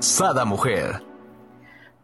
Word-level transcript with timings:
Sada 0.00 0.44
Mujer. 0.44 1.02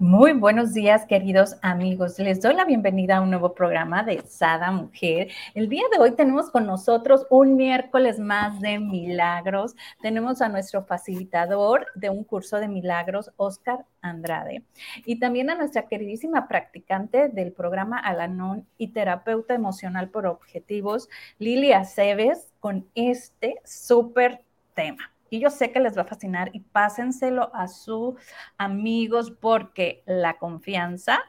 Muy 0.00 0.32
buenos 0.32 0.74
días, 0.74 1.06
queridos 1.06 1.56
amigos. 1.62 2.18
Les 2.18 2.40
doy 2.40 2.54
la 2.54 2.64
bienvenida 2.64 3.18
a 3.18 3.20
un 3.20 3.30
nuevo 3.30 3.54
programa 3.54 4.02
de 4.02 4.20
Sada 4.26 4.72
Mujer. 4.72 5.28
El 5.54 5.68
día 5.68 5.84
de 5.92 6.00
hoy 6.00 6.10
tenemos 6.10 6.50
con 6.50 6.66
nosotros 6.66 7.24
un 7.30 7.56
miércoles 7.56 8.18
más 8.18 8.60
de 8.60 8.80
milagros. 8.80 9.76
Tenemos 10.02 10.42
a 10.42 10.48
nuestro 10.48 10.84
facilitador 10.84 11.86
de 11.94 12.10
un 12.10 12.24
curso 12.24 12.56
de 12.56 12.66
milagros, 12.66 13.30
Oscar 13.36 13.86
Andrade, 14.00 14.64
y 15.06 15.20
también 15.20 15.48
a 15.50 15.54
nuestra 15.54 15.86
queridísima 15.86 16.48
practicante 16.48 17.28
del 17.28 17.52
programa 17.52 17.98
Alanon 18.00 18.66
y 18.76 18.88
terapeuta 18.88 19.54
emocional 19.54 20.08
por 20.08 20.26
objetivos, 20.26 21.08
Lilia 21.38 21.78
Aceves, 21.78 22.52
con 22.58 22.88
este 22.96 23.60
súper 23.64 24.42
tema. 24.74 25.13
Y 25.30 25.40
yo 25.40 25.50
sé 25.50 25.72
que 25.72 25.80
les 25.80 25.96
va 25.96 26.02
a 26.02 26.06
fascinar 26.06 26.50
y 26.52 26.60
pásenselo 26.60 27.54
a 27.54 27.66
sus 27.68 28.14
amigos 28.56 29.30
porque 29.30 30.02
la 30.06 30.38
confianza 30.38 31.20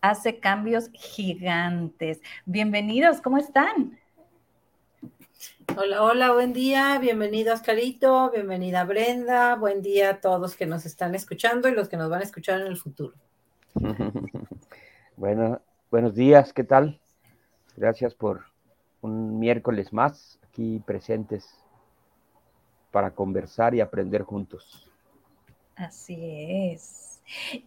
hace 0.00 0.40
cambios 0.40 0.90
gigantes. 0.92 2.20
Bienvenidos, 2.44 3.20
¿cómo 3.20 3.38
están? 3.38 3.98
Hola, 5.76 6.02
hola, 6.02 6.32
buen 6.32 6.52
día, 6.52 6.98
bienvenido 6.98 7.52
Oscarito, 7.52 8.30
bienvenida 8.30 8.84
Brenda, 8.84 9.56
buen 9.56 9.82
día 9.82 10.10
a 10.10 10.20
todos 10.20 10.56
que 10.56 10.64
nos 10.64 10.86
están 10.86 11.14
escuchando 11.14 11.68
y 11.68 11.72
los 11.72 11.88
que 11.88 11.96
nos 11.96 12.08
van 12.08 12.20
a 12.20 12.24
escuchar 12.24 12.60
en 12.60 12.68
el 12.68 12.76
futuro. 12.76 13.14
bueno, 15.16 15.60
buenos 15.90 16.14
días, 16.14 16.52
¿qué 16.52 16.64
tal? 16.64 16.98
Gracias 17.76 18.14
por 18.14 18.46
un 19.02 19.38
miércoles 19.38 19.92
más 19.92 20.38
aquí 20.48 20.82
presentes 20.86 21.65
para 22.96 23.10
conversar 23.10 23.74
y 23.74 23.82
aprender 23.82 24.22
juntos. 24.22 24.90
Así 25.74 26.16
es. 26.72 27.20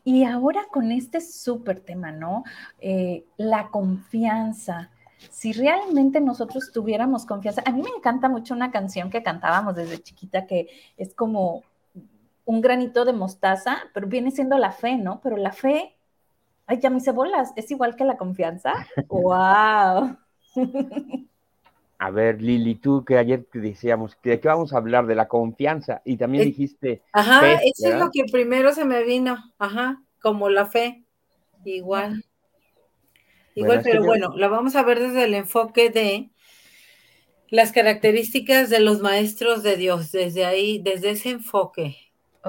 Y 0.03 0.23
ahora 0.23 0.66
con 0.71 0.91
este 0.91 1.21
súper 1.21 1.81
tema, 1.81 2.11
¿no? 2.11 2.44
Eh, 2.80 3.25
la 3.38 3.67
confianza. 3.67 4.89
Si 5.30 5.53
realmente 5.53 6.19
nosotros 6.19 6.71
tuviéramos 6.73 7.27
confianza, 7.27 7.61
a 7.63 7.71
mí 7.71 7.83
me 7.83 7.91
encanta 7.95 8.27
mucho 8.27 8.55
una 8.55 8.71
canción 8.71 9.11
que 9.11 9.21
cantábamos 9.21 9.75
desde 9.75 10.02
chiquita 10.02 10.47
que 10.47 10.67
es 10.97 11.13
como 11.13 11.61
un 12.45 12.61
granito 12.61 13.05
de 13.05 13.14
mostaza, 13.14 13.83
pero 13.93 14.08
viene 14.08 14.31
siendo 14.31 14.58
la 14.58 14.71
fe, 14.71 14.97
¿no? 14.97 15.19
Pero 15.21 15.38
la 15.38 15.52
fe, 15.52 15.95
ay, 16.66 16.80
ya 16.80 16.89
me 16.89 16.97
hice 16.97 17.11
bolas, 17.11 17.53
es 17.55 17.69
igual 17.69 17.95
que 17.95 18.03
la 18.03 18.17
confianza. 18.17 18.73
¡Wow! 19.09 20.17
A 22.02 22.11
ver, 22.11 22.42
Lili, 22.42 22.75
tú 22.75 23.03
que 23.03 23.17
ayer 23.17 23.45
te 23.52 23.59
decíamos 23.59 24.16
que 24.16 24.30
de 24.30 24.39
qué 24.39 24.47
vamos 24.47 24.72
a 24.72 24.78
hablar, 24.78 25.05
de 25.05 25.16
la 25.16 25.28
confianza, 25.28 26.02
y 26.05 26.16
también 26.16 26.45
dijiste. 26.45 27.02
Ajá, 27.11 27.55
eso 27.61 27.89
es 27.89 28.00
lo 28.00 28.09
que 28.09 28.23
primero 28.31 28.73
se 28.73 28.86
me 28.86 29.03
vino, 29.03 29.38
ajá, 29.58 30.02
como 30.22 30.50
la 30.50 30.66
fe, 30.66 31.03
igual. 31.66 32.23
Igual, 33.53 33.81
pero 33.83 34.02
bueno, 34.05 34.33
la 34.38 34.47
vamos 34.47 34.77
a 34.77 34.83
ver 34.83 35.02
desde 35.02 35.25
el 35.25 35.33
enfoque 35.33 35.89
de 35.89 36.30
las 37.49 37.73
características 37.73 38.70
de 38.70 38.80
los 38.80 39.02
maestros 39.02 39.61
de 39.61 39.76
Dios, 39.76 40.14
desde 40.14 40.45
ahí, 40.45 40.80
desde 40.81 41.10
ese 41.10 41.31
enfoque, 41.31 41.98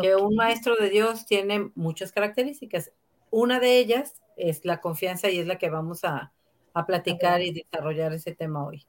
que 0.01 0.15
un 0.15 0.37
maestro 0.37 0.77
de 0.77 0.91
Dios 0.91 1.27
tiene 1.27 1.73
muchas 1.75 2.13
características. 2.13 2.93
Una 3.31 3.59
de 3.59 3.79
ellas 3.79 4.21
es 4.37 4.65
la 4.65 4.81
confianza 4.81 5.29
y 5.29 5.41
es 5.41 5.49
la 5.49 5.59
que 5.59 5.71
vamos 5.71 6.05
a, 6.05 6.33
a 6.73 6.87
platicar 6.87 7.43
y 7.43 7.53
desarrollar 7.53 8.13
ese 8.13 8.33
tema 8.33 8.65
hoy. 8.65 8.87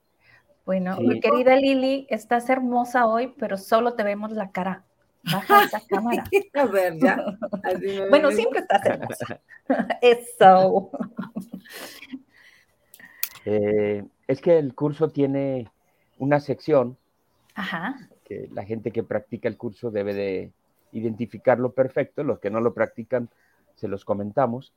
Bueno, 0.65 0.97
mi 0.99 1.19
querida 1.19 1.55
Lili, 1.55 2.07
estás 2.09 2.49
hermosa 2.49 3.07
hoy, 3.07 3.33
pero 3.39 3.57
solo 3.57 3.95
te 3.95 4.03
vemos 4.03 4.31
la 4.31 4.51
cara. 4.51 4.83
Baja 5.23 5.63
esa 5.63 5.81
cámara. 5.89 6.23
A 6.53 6.65
ver, 6.65 6.97
ya. 6.97 7.37
bueno, 8.09 8.31
siempre 8.31 8.59
estás 8.59 8.85
hermosa. 8.85 9.41
Eso. 10.01 10.91
Eh, 13.45 14.03
es 14.27 14.41
que 14.41 14.57
el 14.57 14.75
curso 14.75 15.09
tiene 15.09 15.69
una 16.19 16.39
sección 16.39 16.97
que 18.23 18.47
la 18.53 18.63
gente 18.63 18.91
que 18.91 19.03
practica 19.03 19.49
el 19.49 19.57
curso 19.57 19.91
debe 19.91 20.13
de 20.13 20.51
identificarlo 20.91 21.71
perfecto. 21.71 22.23
Los 22.23 22.39
que 22.39 22.49
no 22.49 22.61
lo 22.61 22.73
practican, 22.73 23.29
se 23.75 23.87
los 23.87 24.05
comentamos, 24.05 24.73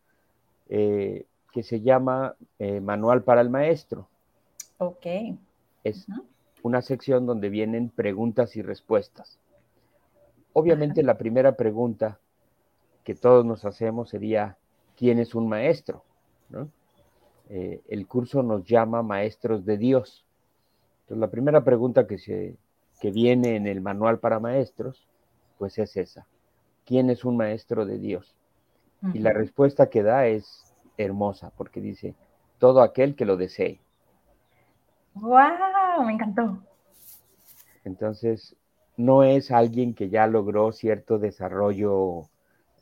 eh, 0.68 1.26
que 1.52 1.62
se 1.62 1.80
llama 1.80 2.34
eh, 2.58 2.80
Manual 2.80 3.22
para 3.22 3.40
el 3.40 3.50
Maestro. 3.50 4.08
Ok. 4.78 5.06
Es 5.84 6.06
una 6.62 6.82
sección 6.82 7.26
donde 7.26 7.50
vienen 7.50 7.90
preguntas 7.90 8.56
y 8.56 8.62
respuestas. 8.62 9.38
Obviamente 10.54 11.02
la 11.02 11.18
primera 11.18 11.56
pregunta 11.56 12.18
que 13.04 13.14
todos 13.14 13.44
nos 13.44 13.64
hacemos 13.64 14.08
sería, 14.08 14.56
¿quién 14.96 15.18
es 15.18 15.34
un 15.34 15.48
maestro? 15.48 16.04
Eh, 17.50 17.82
el 17.88 18.06
curso 18.06 18.42
nos 18.42 18.64
llama 18.64 19.02
maestros 19.02 19.66
de 19.66 19.76
Dios. 19.76 20.24
Entonces 21.02 21.20
la 21.20 21.30
primera 21.30 21.62
pregunta 21.62 22.06
que, 22.06 22.18
se, 22.18 22.56
que 23.00 23.10
viene 23.10 23.56
en 23.56 23.66
el 23.66 23.82
manual 23.82 24.18
para 24.18 24.40
maestros, 24.40 25.06
pues 25.58 25.78
es 25.78 25.96
esa. 25.98 26.26
¿Quién 26.86 27.10
es 27.10 27.24
un 27.24 27.36
maestro 27.36 27.84
de 27.84 27.98
Dios? 27.98 28.34
Y 29.12 29.18
la 29.18 29.34
respuesta 29.34 29.90
que 29.90 30.02
da 30.02 30.26
es 30.28 30.74
hermosa, 30.96 31.52
porque 31.58 31.82
dice, 31.82 32.14
todo 32.58 32.80
aquel 32.80 33.16
que 33.16 33.26
lo 33.26 33.36
desee. 33.36 33.80
¡Wow! 35.14 35.73
Me 36.02 36.12
encantó. 36.12 36.58
Entonces, 37.84 38.56
no 38.96 39.22
es 39.22 39.50
alguien 39.50 39.94
que 39.94 40.08
ya 40.08 40.26
logró 40.26 40.72
cierto 40.72 41.18
desarrollo 41.18 42.28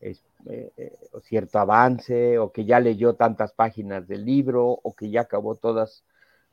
eh, 0.00 0.16
eh, 0.46 0.98
o 1.12 1.20
cierto 1.20 1.58
avance, 1.58 2.38
o 2.38 2.50
que 2.52 2.64
ya 2.64 2.80
leyó 2.80 3.14
tantas 3.14 3.52
páginas 3.52 4.06
del 4.08 4.24
libro, 4.24 4.66
o 4.82 4.94
que 4.94 5.10
ya 5.10 5.22
acabó 5.22 5.54
todas 5.54 6.04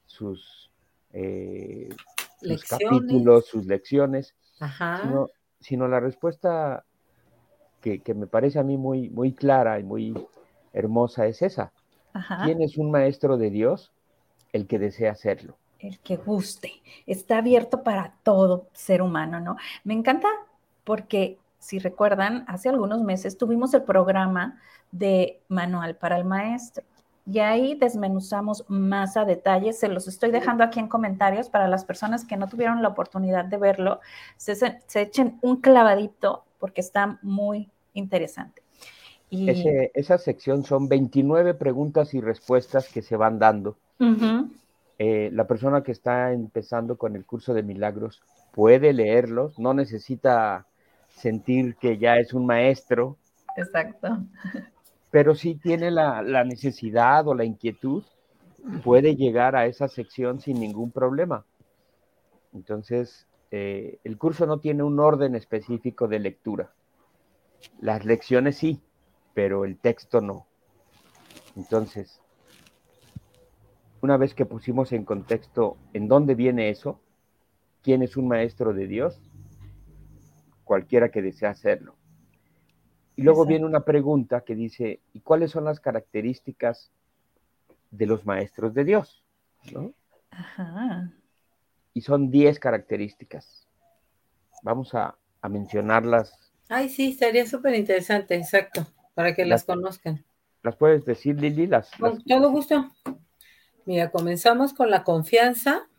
sus, 0.06 0.72
eh, 1.14 1.90
capítulos, 2.70 3.48
sus 3.48 3.66
lecciones, 3.66 4.36
Sino, 5.62 5.90
la 5.90 6.00
respuesta 6.00 6.86
que, 7.82 8.02
me 8.16 8.28
parece 8.28 8.60
a 8.60 8.64
mí 8.64 8.78
muy, 8.78 9.10
muy 9.10 9.34
clara 9.34 9.78
y 9.80 9.84
muy 9.84 10.14
hermosa 10.72 11.28
es 11.28 11.42
esa. 11.42 11.74
¿Quién 12.46 12.62
es 12.62 12.78
un 12.78 12.92
maestro 12.92 13.38
de 13.38 13.50
Dios? 13.50 13.92
El 14.54 14.68
que 14.68 14.80
desea 14.80 15.12
hacerlo 15.12 15.58
el 15.80 16.00
que 16.00 16.18
guste, 16.18 16.74
está 17.08 17.38
abierto 17.38 17.84
para 17.84 18.14
todo 18.24 18.68
ser 18.74 19.02
humano, 19.02 19.40
¿no? 19.40 19.58
Me 19.84 19.94
encanta 19.94 20.28
porque, 20.84 21.38
si 21.60 21.80
recuerdan, 21.80 22.46
hace 22.48 22.70
algunos 22.70 23.02
meses 23.02 23.38
tuvimos 23.38 23.74
el 23.74 23.84
programa 23.84 24.60
de 24.92 25.42
Manual 25.48 25.96
para 25.96 26.18
el 26.18 26.26
Maestro. 26.26 26.84
Y 27.26 27.40
ahí 27.40 27.76
desmenuzamos 27.76 28.66
más 28.70 29.16
a 29.16 29.24
detalle. 29.24 29.72
Se 29.72 29.88
los 29.88 30.08
estoy 30.08 30.32
dejando 30.32 30.64
aquí 30.64 30.80
en 30.80 30.88
comentarios 30.88 31.48
para 31.48 31.68
las 31.68 31.86
personas 31.86 32.26
que 32.26 32.38
no 32.38 32.48
tuvieron 32.48 32.82
la 32.82 32.88
oportunidad 32.88 33.46
de 33.46 33.58
verlo. 33.58 34.00
Se, 34.38 34.82
echen 34.96 35.38
un 35.42 35.58
clavadito 35.58 36.44
porque 36.58 36.82
está 36.82 37.20
muy 37.22 37.70
interesante. 37.94 38.64
Y... 39.30 39.48
esa 39.94 40.18
sección 40.18 40.66
son 40.66 40.90
29 40.90 41.54
preguntas 41.54 42.16
y 42.16 42.22
respuestas 42.22 42.92
que 42.92 43.04
se 43.04 43.16
van 43.16 43.38
dando. 43.38 43.78
Eh, 45.02 45.30
la 45.32 45.48
persona 45.48 45.82
que 45.82 45.94
está 45.94 46.34
empezando 46.34 46.98
con 46.98 47.16
el 47.16 47.26
curso 47.26 47.54
de 47.54 47.64
milagros 47.64 48.22
puede 48.52 48.92
leerlos, 48.92 49.58
no 49.58 49.74
necesita 49.74 50.68
sentir 51.08 51.78
que 51.78 51.98
ya 51.98 52.18
es 52.18 52.34
un 52.34 52.46
maestro. 52.46 53.18
Exacto. 53.56 54.26
Pero 55.10 55.36
si 55.36 55.56
tiene 55.56 55.90
la, 55.90 56.22
necesidad 56.44 57.26
o 57.30 57.34
la 57.34 57.46
inquietud, 57.46 58.04
puede 58.84 59.16
llegar 59.16 59.56
a 59.56 59.68
esa 59.68 59.88
sección 59.88 60.42
sin 60.42 60.60
ningún 60.60 60.92
problema. 60.92 61.46
Entonces, 62.54 63.26
eh, 63.52 64.00
el 64.04 64.18
curso 64.18 64.46
no 64.46 64.60
tiene 64.60 64.84
un 64.84 65.00
orden 65.00 65.34
específico 65.34 66.10
de 66.10 66.20
lectura. 66.20 66.74
Las 67.80 68.04
lecciones 68.04 68.58
sí, 68.58 68.82
pero 69.34 69.64
el 69.64 69.78
texto 69.78 70.20
no. 70.20 70.46
Entonces, 71.56 72.20
una 74.02 74.18
vez 74.18 74.34
que 74.34 74.46
pusimos 74.46 74.92
en 74.92 75.06
contexto 75.06 75.78
en 75.94 76.08
dónde 76.08 76.36
viene 76.36 76.70
eso, 76.70 77.00
quién 77.82 78.02
es 78.02 78.18
un 78.18 78.28
maestro 78.28 78.74
de 78.74 78.88
Dios, 78.88 79.22
cualquiera 80.64 81.10
que 81.10 81.22
desea 81.22 81.50
hacerlo. 81.50 81.96
Y 83.16 83.24
luego 83.24 83.46
viene 83.46 83.66
una 83.66 83.84
pregunta 83.84 84.42
que 84.42 84.56
dice, 84.56 85.02
¿y 85.14 85.20
cuáles 85.20 85.52
son 85.52 85.66
las 85.66 85.82
características 85.82 86.92
de 87.92 88.06
los 88.06 88.26
maestros 88.26 88.74
de 88.74 88.86
Dios? 88.86 89.26
Ajá. 90.32 91.12
Y 91.94 92.02
son 92.02 92.32
10 92.32 92.60
características. 92.60 93.68
Vamos 94.64 94.94
a, 94.94 95.18
mencionarlas. 95.50 96.54
Ay, 96.70 96.88
sí, 96.88 97.12
estaría 97.12 97.46
súper 97.46 97.76
interesante, 97.76 98.36
exacto, 98.36 98.86
para 99.16 99.34
que 99.34 99.46
las, 99.46 99.64
conozcan. 99.64 100.24
¿Las 100.64 100.76
puedes 100.76 101.04
decir, 101.04 101.40
Lili? 101.40 101.68
Las, 101.68 101.92
Con 101.92 102.24
todo 102.24 102.52
gusto. 102.52 102.90
Mira, 103.86 104.12
comenzamos 104.12 104.74
con 104.74 104.90
la 104.90 105.04
confianza. 105.04 105.90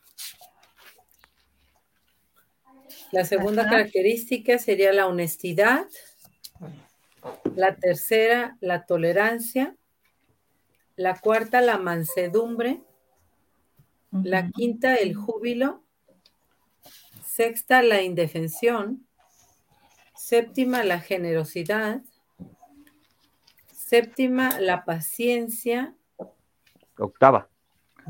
La 3.12 3.24
segunda 3.24 3.68
característica 3.68 4.58
sería 4.58 4.92
la 4.92 5.06
honestidad. 5.06 5.86
La 7.56 7.74
tercera, 7.76 8.56
la 8.60 8.86
tolerancia. 8.86 9.76
La 10.96 11.18
cuarta, 11.18 11.60
la 11.60 11.78
mansedumbre. 11.78 12.82
La 14.12 14.48
quinta, 14.50 14.94
el 14.94 15.14
júbilo. 15.14 15.82
Sexta, 17.24 17.82
la 17.82 18.02
indefensión. 18.02 19.06
Séptima, 20.14 20.84
la 20.84 21.00
generosidad. 21.00 22.02
Séptima, 23.72 24.60
la 24.60 24.84
paciencia. 24.84 25.96
Octava. 26.96 27.49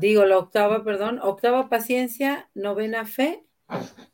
Digo, 0.01 0.25
la 0.25 0.39
octava, 0.39 0.83
perdón. 0.83 1.19
Octava, 1.21 1.69
paciencia. 1.69 2.49
Novena, 2.55 3.05
fe. 3.05 3.45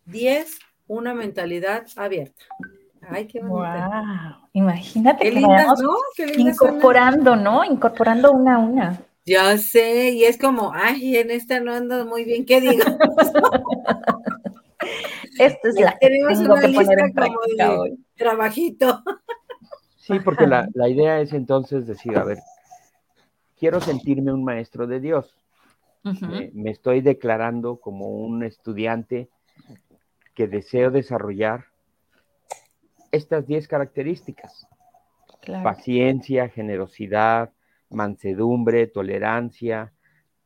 Diez, 0.06 0.60
una 0.86 1.13
mentalidad 1.13 1.88
abierta. 1.95 2.44
Ay, 3.10 3.25
qué 3.25 3.39
bonita. 3.42 3.88
Wow. 3.88 4.50
Imagínate 4.51 5.24
que 5.24 5.31
lindas, 5.31 5.80
¿no? 5.80 5.95
incorporando, 6.38 7.38
¿no? 7.38 7.63
Incorporando 7.63 8.34
una 8.34 8.56
a 8.56 8.60
una. 8.60 9.01
Ya 9.25 9.57
sé, 9.57 10.12
y 10.12 10.25
es 10.25 10.38
como, 10.38 10.72
ay, 10.74 11.18
en 11.18 11.31
esta 11.31 11.60
no 11.62 11.74
ando 11.74 12.06
muy 12.06 12.25
bien, 12.25 12.45
¿qué 12.45 12.62
digo? 12.62 12.84
Esta 15.39 15.69
es 15.69 15.80
la 15.80 15.98
que 16.00 16.10
tengo 16.10 16.56
que 16.56 16.69
poner 16.69 17.00
en 17.00 17.13
práctica 17.13 17.80
hoy. 17.80 17.98
Trabajito. 18.16 19.04
Sí, 19.98 20.19
porque 20.19 20.48
la, 20.48 20.68
la 20.74 20.89
idea 20.89 21.19
es 21.19 21.34
entonces 21.34 21.88
decir, 21.88 22.18
a 22.18 22.24
ver, 22.24 22.39
quiero 23.57 23.80
sentirme 23.81 24.31
un 24.34 24.44
maestro 24.44 24.88
de 24.88 25.00
Dios. 25.00 25.37
Me 26.54 26.71
estoy 26.71 27.01
declarando 27.01 27.80
como 27.80 28.09
un 28.09 28.44
estudiante 28.44 29.30
que 30.33 30.48
deseo 30.48 30.92
desarrollar 30.92 31.65
estas 33.12 33.48
10 33.48 33.68
características. 33.68 34.68
Paciencia, 35.63 36.50
generosidad, 36.50 37.51
mansedumbre, 37.89 38.88
tolerancia, 38.88 39.94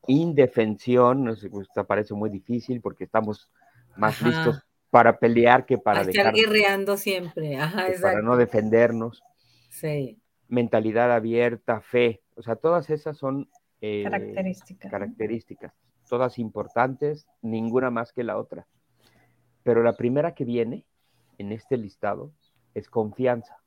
indefensión, 0.08 1.24
no 1.24 1.36
sé, 1.36 1.50
pues, 1.50 1.68
parece 1.88 2.14
muy 2.14 2.30
difícil 2.30 2.82
porque 2.82 3.06
estamos 3.06 3.50
más 3.98 4.22
listos 4.22 4.64
para 4.90 5.18
pelear 5.18 5.66
que 5.66 5.78
para 5.78 6.02
estar 6.02 6.34
guerreando 6.34 6.98
siempre, 6.98 7.58
para 8.02 8.22
no 8.22 8.38
defendernos. 8.38 9.24
Sí. 9.70 10.20
Mentalidad 10.48 11.12
abierta, 11.12 11.82
fe, 11.82 12.22
o 12.36 12.42
sea, 12.42 12.56
todas 12.56 12.90
esas 12.90 13.18
son 13.18 13.50
eh, 13.82 14.04
características. 14.04 14.92
características, 14.92 15.74
todas 16.08 16.40
importantes, 16.40 17.28
ninguna 17.42 17.90
más 17.90 18.14
que 18.14 18.24
la 18.24 18.38
otra. 18.38 18.68
Pero 19.64 19.84
la 19.84 19.98
primera 19.98 20.34
que 20.34 20.46
viene 20.46 20.86
en 21.38 21.52
este 21.52 21.78
listado 21.78 22.32
es 22.74 22.90
confianza. 22.90 23.58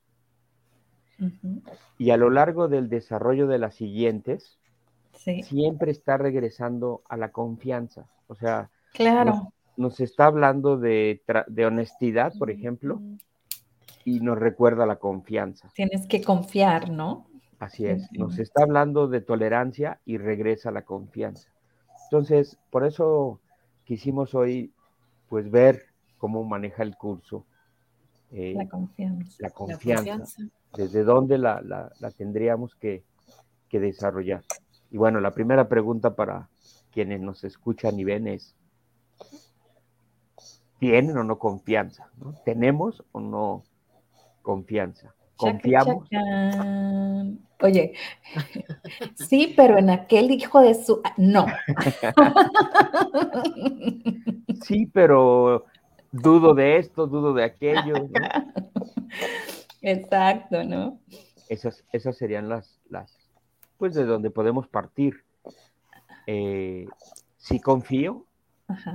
Y 1.97 2.11
a 2.11 2.17
lo 2.17 2.29
largo 2.29 2.69
del 2.69 2.89
desarrollo 2.89 3.47
de 3.47 3.59
las 3.59 3.77
siguientes, 3.77 4.59
siempre 5.15 5.93
está 5.93 6.17
regresando 6.17 7.03
a 7.09 7.17
la 7.17 7.31
confianza. 7.31 8.09
O 8.27 8.35
sea, 8.35 8.71
claro. 8.93 9.53
nos, 9.77 10.01
está 10.01 10.27
hablando 10.27 10.77
de, 10.77 11.23
honestidad, 11.67 12.33
por 12.39 12.51
ejemplo, 12.51 13.01
y 14.05 14.21
nos 14.21 14.39
recuerda 14.39 14.87
la 14.87 14.97
confianza. 14.97 15.71
Tienes 15.75 16.07
que 16.07 16.23
confiar, 16.23 16.91
¿no? 16.91 17.27
Así 17.59 17.87
es. 17.87 18.11
Nos 18.13 18.39
está 18.39 18.63
hablando 18.63 19.09
de 19.09 19.21
tolerancia 19.21 20.01
y 20.05 20.19
regresa 20.19 20.71
la 20.71 20.83
confianza. 20.83 21.51
Entonces, 22.05 22.59
por 22.71 22.85
eso 22.85 23.41
quisimos 23.85 24.35
hoy 24.35 24.73
pues 25.29 25.51
ver 25.51 25.87
cómo 26.19 26.45
maneja 26.45 26.83
el 26.83 26.97
curso. 26.97 27.45
Eh, 28.31 28.55
la 28.57 28.69
confianza. 28.69 29.37
La 29.39 29.51
confianza. 29.51 30.43
Desde 30.77 31.05
dónde 31.05 31.39
la, 31.39 31.61
la, 31.63 32.11
tendríamos 32.11 32.75
que, 32.75 33.05
que, 33.69 33.79
desarrollar. 33.79 34.43
Y 34.91 34.97
bueno, 34.97 35.21
la 35.21 35.33
primera 35.33 35.69
pregunta 35.69 36.17
para 36.17 36.49
quienes 36.91 37.21
nos 37.21 37.45
escuchan 37.45 37.99
y 37.99 38.05
ven 38.05 38.27
es, 38.27 38.57
¿tienen 40.79 41.17
o 41.17 41.25
no 41.25 41.39
confianza? 41.39 42.11
¿Tenemos 42.45 43.05
o 43.13 43.21
no 43.21 43.63
confianza? 44.43 45.15
¿Confiamos? 45.37 46.09
Oye, 47.61 47.95
sí, 49.15 49.55
pero 49.57 49.79
en 49.79 49.91
aquel 49.91 50.31
hijo 50.31 50.61
de 50.61 50.75
su... 50.75 51.03
No. 51.17 51.47
Sí, 54.63 54.87
pero 54.87 55.67
dudo 56.11 56.55
de 56.55 56.79
esto, 56.79 57.07
dudo 57.07 57.35
de 57.35 57.45
aquello. 57.45 58.09
Exacto, 59.83 60.65
¿no? 60.65 60.99
Esas, 61.51 61.85
esas 61.93 62.17
serían 62.17 62.49
las, 62.49 62.81
las, 62.89 63.15
pues 63.77 63.95
de 63.95 64.07
donde 64.07 64.31
podemos 64.31 64.67
partir. 64.69 65.23
Eh, 66.27 66.87
si 67.37 67.61
confío, 67.61 68.25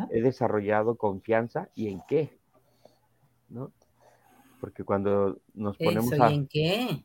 he 0.10 0.22
desarrollado 0.22 0.96
confianza 0.96 1.70
y 1.76 1.90
en 1.90 2.02
qué, 2.08 2.36
¿no? 3.50 3.72
Porque 4.60 4.84
cuando 4.84 5.40
nos 5.54 5.78
ponemos 5.78 6.12
a... 6.20 6.32
¿En 6.32 6.48
qué? 6.48 7.04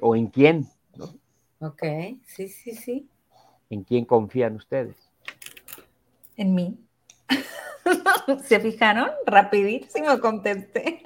o 0.00 0.16
en 0.16 0.28
quién, 0.28 0.66
¿no? 0.96 1.14
Ok, 1.60 1.82
sí, 2.24 2.48
sí, 2.48 2.72
sí. 2.72 3.08
¿En 3.70 3.84
quién 3.84 4.04
confían 4.04 4.56
ustedes? 4.56 4.96
En 6.36 6.54
mí. 6.54 6.78
¿Se 8.44 8.60
fijaron? 8.60 9.10
Rapidísimo 9.26 10.18
contesté. 10.20 11.02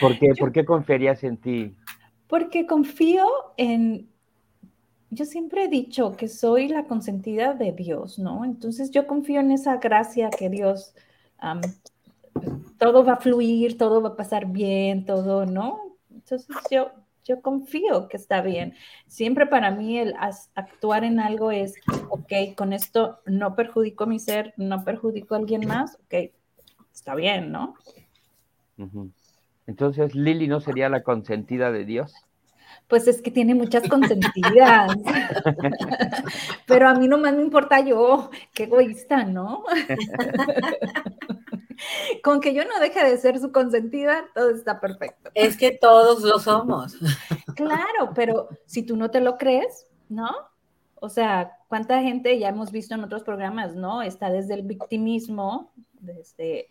¿Por 0.00 0.18
qué, 0.18 0.34
¿Por 0.38 0.52
qué 0.52 0.64
confiarías 0.64 1.22
en 1.24 1.36
ti? 1.36 1.76
Porque 2.26 2.66
confío 2.66 3.26
en... 3.56 4.08
Yo 5.10 5.24
siempre 5.24 5.64
he 5.64 5.68
dicho 5.68 6.16
que 6.16 6.28
soy 6.28 6.68
la 6.68 6.84
consentida 6.84 7.54
de 7.54 7.72
Dios, 7.72 8.18
¿no? 8.18 8.44
Entonces 8.44 8.90
yo 8.90 9.06
confío 9.06 9.40
en 9.40 9.52
esa 9.52 9.76
gracia 9.76 10.30
que 10.30 10.48
Dios... 10.48 10.94
todo 12.78 13.04
va 13.04 13.14
a 13.14 13.20
fluir, 13.20 13.76
todo 13.76 14.00
va 14.00 14.10
a 14.10 14.16
pasar 14.16 14.46
bien, 14.46 15.04
todo, 15.04 15.46
¿no? 15.46 15.96
Entonces 16.10 16.56
yo, 16.70 16.90
yo 17.24 17.42
confío 17.42 18.08
que 18.08 18.16
está 18.16 18.40
bien. 18.40 18.74
Siempre 19.06 19.46
para 19.46 19.70
mí 19.70 19.98
el 19.98 20.14
actuar 20.54 21.04
en 21.04 21.20
algo 21.20 21.50
es, 21.50 21.74
ok, 22.08 22.54
con 22.56 22.72
esto 22.72 23.18
no 23.26 23.54
perjudico 23.54 24.04
a 24.04 24.06
mi 24.06 24.18
ser, 24.18 24.54
no 24.56 24.84
perjudico 24.84 25.34
a 25.34 25.38
alguien 25.38 25.66
más, 25.66 25.96
ok, 26.06 26.32
está 26.92 27.14
bien, 27.14 27.52
¿no? 27.52 27.74
Entonces, 29.66 30.14
Lili 30.14 30.48
no 30.48 30.60
sería 30.60 30.88
la 30.88 31.02
consentida 31.02 31.70
de 31.72 31.84
Dios. 31.84 32.14
Pues 32.86 33.06
es 33.06 33.20
que 33.20 33.30
tiene 33.30 33.54
muchas 33.54 33.86
consentidas. 33.88 34.96
Pero 36.66 36.88
a 36.88 36.94
mí 36.94 37.06
no 37.08 37.18
más 37.18 37.34
me 37.34 37.42
importa 37.42 37.80
yo, 37.80 38.30
qué 38.54 38.64
egoísta, 38.64 39.24
¿no? 39.24 39.64
Con 42.22 42.40
que 42.40 42.54
yo 42.54 42.64
no 42.64 42.78
deje 42.80 43.04
de 43.04 43.16
ser 43.18 43.38
su 43.38 43.52
consentida, 43.52 44.24
todo 44.34 44.50
está 44.50 44.80
perfecto. 44.80 45.30
Es 45.34 45.56
que 45.56 45.72
todos 45.72 46.22
lo 46.22 46.38
somos. 46.38 46.96
Claro, 47.56 48.12
pero 48.14 48.48
si 48.66 48.84
tú 48.84 48.96
no 48.96 49.10
te 49.10 49.20
lo 49.20 49.36
crees, 49.36 49.88
¿no? 50.08 50.30
O 50.94 51.08
sea, 51.08 51.58
¿cuánta 51.66 52.00
gente 52.02 52.38
ya 52.38 52.50
hemos 52.50 52.70
visto 52.70 52.94
en 52.94 53.02
otros 53.02 53.24
programas, 53.24 53.74
¿no? 53.74 54.00
Está 54.00 54.30
desde 54.30 54.54
el 54.54 54.62
victimismo, 54.62 55.72
desde... 55.94 56.68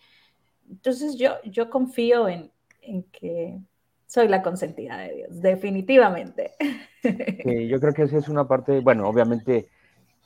Entonces 0.69 1.17
yo, 1.17 1.31
yo 1.43 1.69
confío 1.69 2.29
en, 2.29 2.51
que 3.11 3.59
soy 4.05 4.29
la 4.29 4.41
consentida 4.41 4.97
de 4.97 5.13
Dios, 5.13 5.41
definitivamente. 5.41 6.53
yo 7.67 7.79
creo 7.81 7.93
que 7.93 8.03
esa 8.03 8.17
es 8.17 8.29
una 8.29 8.47
parte, 8.47 8.79
bueno, 8.79 9.09
obviamente 9.09 9.67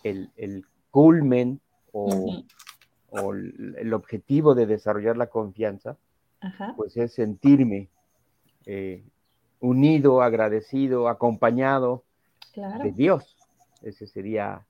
el, 0.03 0.29
el 0.35 0.63
culmen 0.91 1.59
o, 1.91 2.43
o 3.11 3.33
el 3.33 3.93
objetivo 3.93 4.55
de 4.55 4.65
desarrollar 4.65 5.17
la 5.17 5.27
confianza, 5.27 5.97
pues 6.75 6.97
es 6.97 7.13
sentirme 7.13 7.89
eh, 8.65 9.03
unido, 9.59 10.21
agradecido, 10.21 11.07
acompañado 11.07 12.03
de 12.55 12.91
Dios. 12.91 13.37
Esa 13.81 14.05
sería 14.07 14.65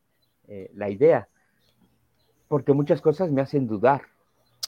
eh, 0.48 0.70
la 0.74 0.90
idea. 0.90 1.28
Porque 2.48 2.74
muchas 2.74 3.02
cosas 3.02 3.32
me 3.32 3.42
hacen 3.42 3.68
dudar, 3.68 4.02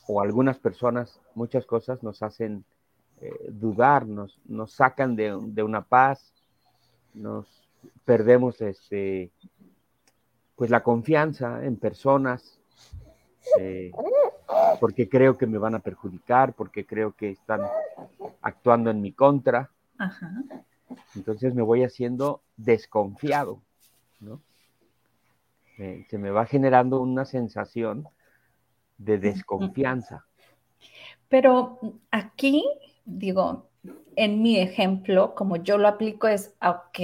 o 0.08 0.22
algunas 0.22 0.58
personas, 0.60 1.20
muchas 1.36 1.66
cosas 1.66 2.04
nos 2.04 2.24
hacen 2.24 2.64
eh, 3.22 3.50
dudar, 3.50 4.06
nos, 4.08 4.40
nos 4.46 4.72
sacan 4.72 5.16
de, 5.16 5.64
una 5.64 5.82
paz, 5.82 6.34
nos 7.14 7.48
perdemos 8.06 8.62
este, 8.62 9.32
pues 10.56 10.70
la 10.70 10.84
confianza 10.84 11.66
en 11.66 11.78
personas, 11.78 12.60
eh, 13.60 13.92
porque 14.80 15.10
creo 15.10 15.38
que 15.38 15.48
me 15.48 15.58
van 15.58 15.76
a 15.76 15.80
perjudicar, 15.80 16.54
porque 16.54 16.86
creo 16.86 17.14
que 17.14 17.30
están 17.30 17.62
actuando 18.42 18.90
en 18.90 19.02
mi 19.02 19.12
contra. 19.12 19.70
Entonces 21.16 21.54
me 21.54 21.62
voy 21.62 21.84
haciendo 21.84 22.42
desconfiado, 22.58 23.62
¿no? 24.20 24.40
se 25.76 26.18
me 26.18 26.30
va 26.30 26.46
generando 26.46 27.02
una 27.02 27.26
sensación 27.26 28.08
de 28.98 29.18
desconfianza. 29.18 30.26
Pero 31.28 31.80
aquí, 32.12 32.64
digo, 33.06 33.70
en 34.16 34.42
mi 34.42 34.60
ejemplo, 34.60 35.34
como 35.36 35.58
yo 35.58 35.78
lo 35.78 35.88
aplico, 35.88 36.28
es, 36.28 36.54
ok, 36.62 37.00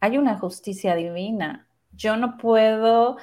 hay 0.00 0.18
una 0.18 0.38
justicia 0.38 0.94
divina. 0.94 1.66
Yo 1.92 2.16
no 2.16 2.36
puedo 2.36 3.16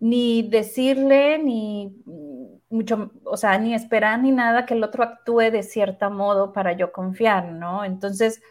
ni 0.00 0.42
decirle, 0.48 1.38
ni 1.38 1.96
mucho, 2.70 3.10
o 3.24 3.36
sea, 3.36 3.58
ni 3.58 3.74
esperar 3.74 4.20
ni 4.20 4.30
nada 4.30 4.66
que 4.66 4.74
el 4.74 4.84
otro 4.84 5.02
actúe 5.02 5.50
de 5.50 5.62
cierto 5.62 6.10
modo 6.10 6.52
para 6.52 6.72
yo 6.72 6.92
confiar, 6.92 7.52
¿no? 7.52 7.84
Entonces, 7.84 8.42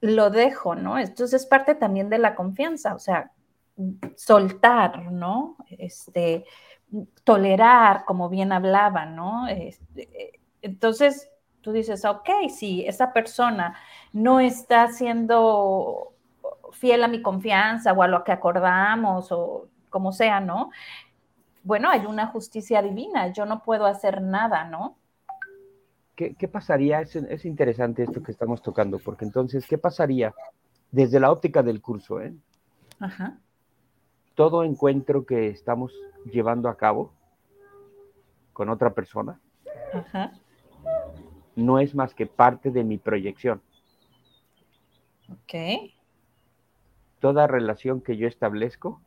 lo 0.00 0.30
dejo, 0.30 0.74
¿no? 0.74 0.98
Entonces 0.98 1.42
es 1.42 1.46
parte 1.46 1.74
también 1.74 2.08
de 2.08 2.18
la 2.18 2.34
confianza, 2.34 2.94
o 2.94 2.98
sea, 2.98 3.30
soltar, 4.16 5.12
¿no? 5.12 5.56
Este, 5.70 6.44
tolerar, 7.24 8.04
como 8.04 8.28
bien 8.28 8.52
hablaba, 8.52 9.06
¿no? 9.06 9.46
Este, 9.48 10.40
entonces, 10.60 11.30
tú 11.60 11.72
dices, 11.72 12.04
ok, 12.04 12.28
si 12.48 12.86
esa 12.86 13.12
persona 13.12 13.76
no 14.12 14.40
está 14.40 14.88
siendo 14.88 16.14
fiel 16.72 17.04
a 17.04 17.08
mi 17.08 17.22
confianza 17.22 17.92
o 17.92 18.02
a 18.02 18.08
lo 18.08 18.24
que 18.24 18.32
acordamos 18.32 19.30
o 19.30 19.68
como 19.92 20.10
sea, 20.10 20.40
¿no? 20.40 20.70
Bueno, 21.62 21.88
hay 21.88 22.06
una 22.06 22.26
justicia 22.26 22.82
divina, 22.82 23.28
yo 23.28 23.46
no 23.46 23.62
puedo 23.62 23.86
hacer 23.86 24.20
nada, 24.20 24.64
¿no? 24.64 24.96
¿Qué, 26.16 26.48
pasaría? 26.48 27.00
Es, 27.00 27.16
es, 27.16 27.44
interesante 27.44 28.02
esto 28.04 28.22
que 28.22 28.32
estamos 28.32 28.62
tocando, 28.62 28.98
porque 28.98 29.24
entonces, 29.24 29.66
¿qué 29.66 29.78
pasaría 29.78 30.32
desde 30.90 31.18
la 31.18 31.32
óptica 31.32 31.62
del 31.62 31.80
curso? 31.80 32.20
Eh? 32.20 32.32
Ajá 33.00 33.38
todo 34.34 34.64
encuentro 34.64 35.26
que 35.26 35.48
estamos 35.48 35.92
llevando 36.30 36.68
a 36.68 36.76
cabo 36.76 37.12
con 38.52 38.68
otra 38.68 38.94
persona 38.94 39.40
no 41.54 41.78
es 41.78 41.94
más 41.94 42.14
que 42.14 42.26
parte 42.26 42.70
de 42.70 42.82
mi 42.82 42.96
proyección. 42.96 43.60
Ok. 45.28 45.92
Toda 47.20 47.46
relación 47.46 48.00
que 48.00 48.16
yo 48.16 48.26
establezco 48.26 49.02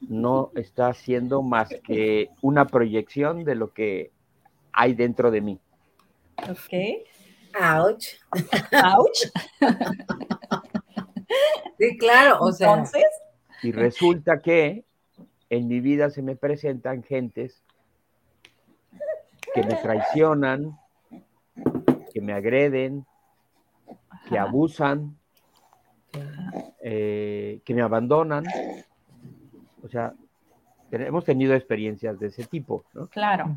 no 0.00 0.50
está 0.54 0.92
siendo 0.94 1.42
más 1.42 1.68
que 1.84 2.30
una 2.42 2.66
proyección 2.66 3.44
de 3.44 3.54
lo 3.54 3.72
que 3.72 4.10
hay 4.72 4.94
dentro 4.94 5.30
de 5.30 5.40
mí. 5.40 5.60
Ok. 6.48 7.06
Ouch. 7.78 8.06
Ouch. 8.96 9.18
sí, 11.78 11.98
claro. 11.98 12.38
O 12.40 12.52
sea, 12.52 12.72
Entonces, 12.72 13.04
y 13.62 13.72
resulta 13.72 14.40
que 14.40 14.84
en 15.48 15.68
mi 15.68 15.80
vida 15.80 16.10
se 16.10 16.22
me 16.22 16.36
presentan 16.36 17.02
gentes 17.02 17.62
que 19.54 19.62
me 19.62 19.74
traicionan, 19.76 20.76
que 22.12 22.20
me 22.20 22.32
agreden, 22.32 23.06
que 24.28 24.36
abusan, 24.36 25.16
eh, 26.82 27.60
que 27.64 27.74
me 27.74 27.82
abandonan. 27.82 28.44
O 29.84 29.88
sea, 29.88 30.14
hemos 30.90 31.24
tenido 31.24 31.54
experiencias 31.54 32.18
de 32.18 32.28
ese 32.28 32.44
tipo, 32.44 32.84
¿no? 32.94 33.06
Claro. 33.06 33.56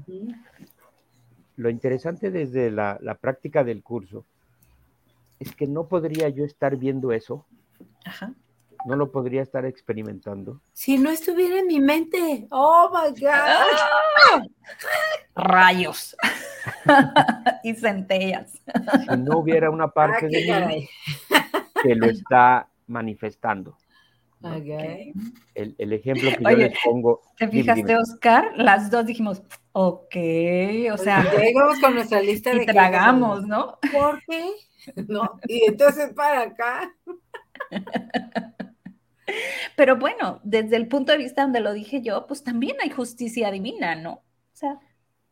Lo 1.55 1.69
interesante 1.69 2.29
desde 2.29 2.69
la, 2.69 2.99
la 3.01 3.15
práctica 3.15 3.63
del 3.63 3.81
curso 3.81 4.25
es 5.39 5.55
que 5.55 5.65
no 5.67 5.87
podría 5.87 6.29
yo 6.29 6.45
estar 6.45 6.75
viendo 6.77 7.11
eso 7.11 7.45
Ajá 8.05 8.33
no 8.87 8.95
lo 8.95 9.11
podría 9.11 9.41
estar 9.41 9.65
experimentando. 9.65 10.61
Si 10.73 10.97
no 10.97 11.09
estuviera 11.09 11.59
en 11.59 11.67
mi 11.67 11.79
mente. 11.79 12.47
Oh 12.51 12.89
my 12.93 13.09
God. 13.19 13.29
¡Ah! 13.29 14.43
Rayos. 15.35 16.15
y 17.63 17.73
centellas. 17.73 18.51
Si 18.51 19.17
no 19.17 19.39
hubiera 19.39 19.69
una 19.69 19.89
parte 19.89 20.27
ah, 20.27 20.59
de 20.59 20.65
mí 20.67 20.89
que 21.83 21.95
lo 21.95 22.07
está 22.07 22.67
manifestando. 22.87 23.77
El, 24.41 25.75
el, 25.77 25.93
ejemplo 25.93 26.29
que 26.29 26.43
yo 26.43 26.57
les 26.57 26.77
pongo. 26.83 27.21
¿Te 27.37 27.47
fijaste, 27.47 27.97
Oscar? 27.97 28.51
Las 28.55 28.91
dos 28.91 29.05
dijimos, 29.05 29.41
ok, 29.71 30.15
o 30.93 30.97
sea. 30.97 31.23
Llegamos 31.37 31.79
con 31.79 31.95
nuestra 31.95 32.21
lista 32.21 32.53
y 32.53 32.65
tragamos, 32.65 33.47
¿no? 33.47 33.79
¿Por 33.91 34.21
qué? 34.27 34.51
No, 35.07 35.39
y 35.47 35.63
entonces 35.65 36.13
para 36.13 36.43
acá. 36.43 36.93
Pero 39.75 39.97
bueno, 39.97 40.39
desde 40.43 40.77
el 40.77 40.87
punto 40.87 41.11
de 41.11 41.17
vista 41.17 41.41
donde 41.41 41.59
lo 41.59 41.73
dije 41.73 42.01
yo, 42.01 42.27
pues 42.27 42.43
también 42.43 42.77
hay 42.81 42.89
justicia 42.89 43.51
divina, 43.51 43.95
¿no? 43.95 44.13
O 44.13 44.23
sea. 44.53 44.79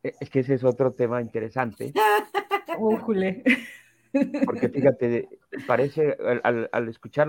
E, 0.02 0.14
es 0.20 0.28
que 0.30 0.40
ese 0.40 0.54
es 0.54 0.64
otro 0.64 0.92
tema 0.92 1.22
interesante. 1.22 1.92
Porque 4.46 4.68
fíjate, 4.68 5.28
parece, 5.66 6.16
al, 6.42 6.88
escuchar 6.88 7.28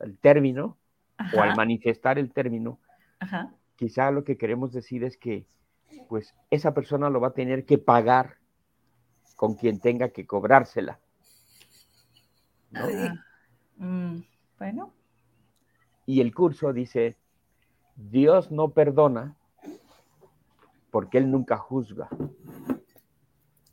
el 0.00 0.18
término 0.18 0.79
o 1.34 1.40
al 1.40 1.56
manifestar 1.56 2.18
el 2.18 2.32
término, 2.32 2.78
quizá 3.76 4.10
lo 4.10 4.24
que 4.24 4.36
queremos 4.36 4.72
decir 4.72 5.04
es 5.04 5.16
que 5.16 5.46
pues 6.08 6.34
esa 6.50 6.72
persona 6.74 7.10
lo 7.10 7.20
va 7.20 7.28
a 7.28 7.34
tener 7.34 7.64
que 7.64 7.78
pagar 7.78 8.36
con 9.36 9.54
quien 9.54 9.80
tenga 9.80 10.10
que 10.10 10.26
cobrársela. 10.26 11.00
Mm, 13.76 14.20
bueno, 14.58 14.92
y 16.06 16.20
el 16.20 16.34
curso 16.34 16.72
dice, 16.72 17.16
Dios 17.96 18.50
no 18.50 18.70
perdona 18.70 19.36
porque 20.90 21.18
Él 21.18 21.30
nunca 21.30 21.56
juzga. 21.56 22.08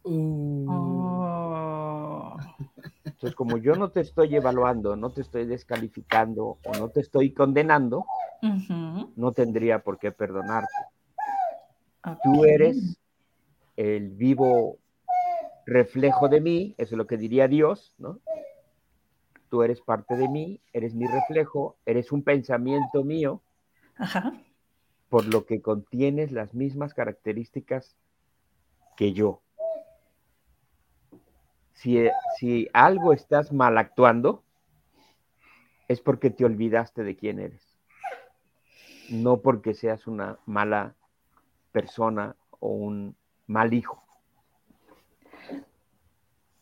Oh. 0.04 0.87
Entonces, 3.18 3.36
como 3.36 3.58
yo 3.58 3.76
no 3.76 3.90
te 3.90 4.02
estoy 4.02 4.36
evaluando, 4.36 4.96
no 4.96 5.10
te 5.10 5.22
estoy 5.22 5.46
descalificando 5.46 6.60
o 6.64 6.72
no 6.78 6.90
te 6.90 7.00
estoy 7.00 7.34
condenando, 7.34 8.06
no 9.16 9.32
tendría 9.32 9.80
por 9.80 9.98
qué 9.98 10.12
perdonarte. 10.12 10.68
Tú 12.24 12.46
eres 12.46 13.00
el 13.76 14.12
vivo 14.12 14.78
reflejo 15.66 16.30
de 16.30 16.42
mí, 16.42 16.76
eso 16.78 16.94
es 16.94 16.98
lo 16.98 17.08
que 17.08 17.18
diría 17.18 17.48
Dios, 17.48 17.96
¿no? 17.98 18.20
tú 19.50 19.64
eres 19.64 19.82
parte 19.82 20.16
de 20.16 20.28
mí, 20.28 20.60
eres 20.74 20.94
mi 20.94 21.08
reflejo, 21.08 21.78
eres 21.86 22.12
un 22.12 22.24
pensamiento 22.24 23.04
mío, 23.04 23.42
por 25.10 25.26
lo 25.26 25.46
que 25.46 25.62
contienes 25.62 26.32
las 26.32 26.54
mismas 26.54 26.94
características 26.94 27.96
que 28.96 29.14
yo. 29.14 29.42
Si, 31.78 32.68
algo 32.74 33.14
estás 33.14 33.54
mal 33.54 33.78
actuando, 33.78 34.44
es 35.88 36.02
porque 36.02 36.32
te 36.32 36.44
olvidaste 36.44 37.04
de 37.04 37.16
quién 37.16 37.40
eres, 37.40 37.78
no 39.10 39.38
porque 39.42 39.76
seas 39.76 40.08
una 40.08 40.40
mala 40.48 40.96
persona 41.72 42.36
o 42.60 42.70
un 42.70 43.16
mal 43.46 43.74
hijo. 43.74 44.04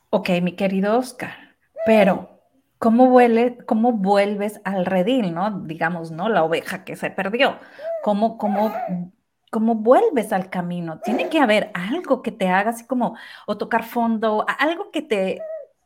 Ok, 0.09 0.29
mi 0.41 0.51
querido 0.57 0.97
Oscar, 0.97 1.55
pero 1.85 2.41
¿cómo, 2.77 3.17
cómo 3.65 3.93
vuelves 3.93 4.59
al 4.65 4.85
redil, 4.85 5.33
¿no? 5.33 5.61
Digamos, 5.61 6.11
¿no? 6.11 6.27
La 6.27 6.43
oveja 6.43 6.83
que 6.83 6.97
se 6.97 7.09
perdió. 7.09 7.57
¿Cómo, 8.03 8.37
cómo, 8.37 8.73
cómo 9.55 9.75
vuelves 9.75 10.33
al 10.33 10.49
camino? 10.49 10.99
Tiene 10.99 11.29
que 11.29 11.39
haber 11.39 11.71
algo 11.73 12.21
que 12.21 12.33
te 12.33 12.49
haga 12.49 12.71
así 12.71 12.85
como, 12.85 13.15
o 13.47 13.57
tocar 13.57 13.85
fondo, 13.85 14.45
algo 14.59 14.91
que 14.91 15.01
te 15.01 15.39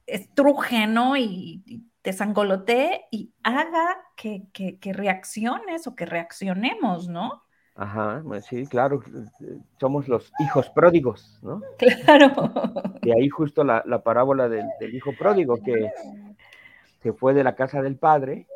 estruje, 0.08 0.88
¿no? 0.88 1.16
Y, 1.16 1.86
te 2.02 2.12
sangolotee 2.12 3.02
y 3.12 3.32
haga 3.44 3.98
que, 4.16 4.48
que, 4.54 4.94
reacciones 4.94 5.86
o 5.86 5.96
que 5.96 6.08
reaccionemos, 6.08 7.10
¿no? 7.10 7.44
Ajá, 7.76 8.24
sí, 8.42 8.66
claro, 8.66 9.04
somos 9.80 10.08
los 10.08 10.32
hijos 10.40 10.68
pródigos, 10.72 11.38
¿no? 11.44 11.62
Claro. 11.78 12.32
Y 13.04 13.12
ahí 13.12 13.30
justo 13.30 13.64
la, 13.64 13.84
parábola 14.02 14.50
del, 14.50 14.66
del, 14.80 14.96
hijo 14.96 15.12
pródigo, 15.16 15.58
que 15.58 15.92
se 17.04 17.14
fue 17.14 17.36
de 17.36 17.44
la 17.44 17.54
casa 17.54 17.84
del 17.84 17.98
padre 17.98 18.48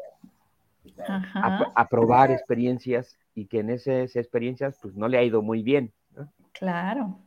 a, 1.05 1.87
probar 1.87 2.31
experiencias 2.31 3.19
y 3.35 3.45
que 3.45 3.59
en 3.59 3.69
esas 3.69 4.15
experiencias 4.15 4.77
pues 4.81 4.95
no 4.95 5.07
le 5.07 5.17
ha 5.17 5.23
ido 5.23 5.41
muy 5.41 5.63
bien. 5.63 5.91
Claro. 6.53 7.19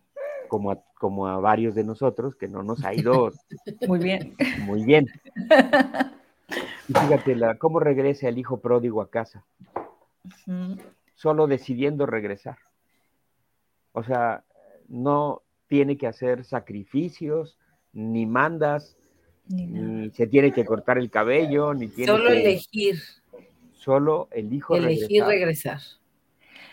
Como 0.48 0.70
a 0.70 0.82
como 0.98 1.26
a 1.26 1.38
varios 1.38 1.74
de 1.74 1.84
nosotros, 1.84 2.34
que 2.34 2.48
no 2.48 2.62
nos 2.62 2.84
ha 2.84 2.94
ido 2.94 3.30
muy 3.86 3.98
bien. 3.98 4.34
Muy 4.64 4.84
bien. 4.84 5.06
Y 6.88 6.92
fíjate, 6.92 7.34
la, 7.34 7.58
cómo 7.58 7.80
regresa 7.80 8.28
el 8.28 8.38
hijo 8.38 8.60
pródigo 8.60 9.02
a 9.02 9.10
casa. 9.10 9.44
Solo 11.16 11.48
decidiendo 11.48 12.06
regresar. 12.06 12.58
O 13.90 14.04
sea, 14.04 14.44
no 14.86 15.42
tiene 15.66 15.98
que 15.98 16.06
hacer 16.06 16.44
sacrificios, 16.44 17.58
ni 17.92 18.26
mandas, 18.26 18.96
ni, 19.48 20.10
se 20.10 20.28
tiene 20.28 20.52
que 20.52 20.64
cortar 20.64 20.98
el 20.98 21.10
cabello, 21.10 21.74
ni 21.74 21.88
tiene 21.88 22.12
Solo 22.12 22.28
elegir. 22.28 23.00
Solo 23.86 24.26
el 24.32 24.52
hijo 24.52 24.74
Elegir 24.74 25.24
regresar. 25.24 25.78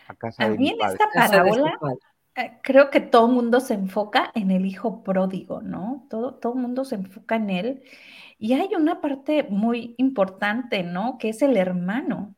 A 0.07 0.15
casa 0.15 0.49
de 0.49 0.57
mi 0.57 0.73
padre. 0.73 0.93
esta 0.93 1.09
parábola 1.13 1.77
eh, 2.35 2.57
creo 2.63 2.89
que 2.89 3.01
todo 3.01 3.27
el 3.27 3.33
mundo 3.33 3.59
se 3.59 3.75
enfoca 3.75 4.31
en 4.33 4.49
el 4.49 4.65
hijo 4.65 5.03
pródigo, 5.03 5.61
¿no? 5.61 6.07
Todo, 6.09 6.33
todo 6.33 6.53
el 6.55 6.59
mundo 6.59 6.83
se 6.85 6.95
enfoca 6.95 7.35
en 7.35 7.51
él. 7.51 7.83
Y 8.39 8.53
hay 8.53 8.73
una 8.75 8.99
parte 8.99 9.43
muy 9.43 9.93
importante, 9.99 10.81
¿no? 10.81 11.19
Que 11.19 11.29
es 11.29 11.43
el 11.43 11.55
hermano. 11.55 12.33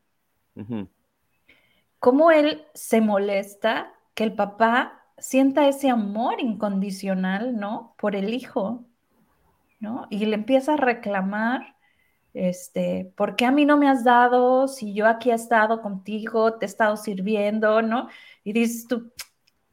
Cómo 1.98 2.30
él 2.30 2.66
se 2.74 3.00
molesta 3.00 3.94
que 4.14 4.24
el 4.24 4.34
papá 4.34 5.06
sienta 5.16 5.68
ese 5.68 5.88
amor 5.88 6.38
incondicional, 6.38 7.56
¿no? 7.56 7.94
Por 7.96 8.14
el 8.14 8.34
hijo, 8.34 8.84
¿no? 9.80 10.06
Y 10.10 10.26
le 10.26 10.34
empieza 10.34 10.74
a 10.74 10.76
reclamar, 10.76 11.75
este, 12.36 13.10
¿por 13.16 13.34
qué 13.34 13.46
a 13.46 13.50
mí 13.50 13.64
no 13.64 13.78
me 13.78 13.88
has 13.88 14.04
dado 14.04 14.68
si 14.68 14.92
yo 14.92 15.06
aquí 15.06 15.30
he 15.30 15.34
estado 15.34 15.80
contigo, 15.80 16.54
te 16.54 16.66
he 16.66 16.68
estado 16.68 16.96
sirviendo, 16.98 17.80
¿no? 17.80 18.08
Y 18.44 18.52
dices 18.52 18.86
tú, 18.86 19.10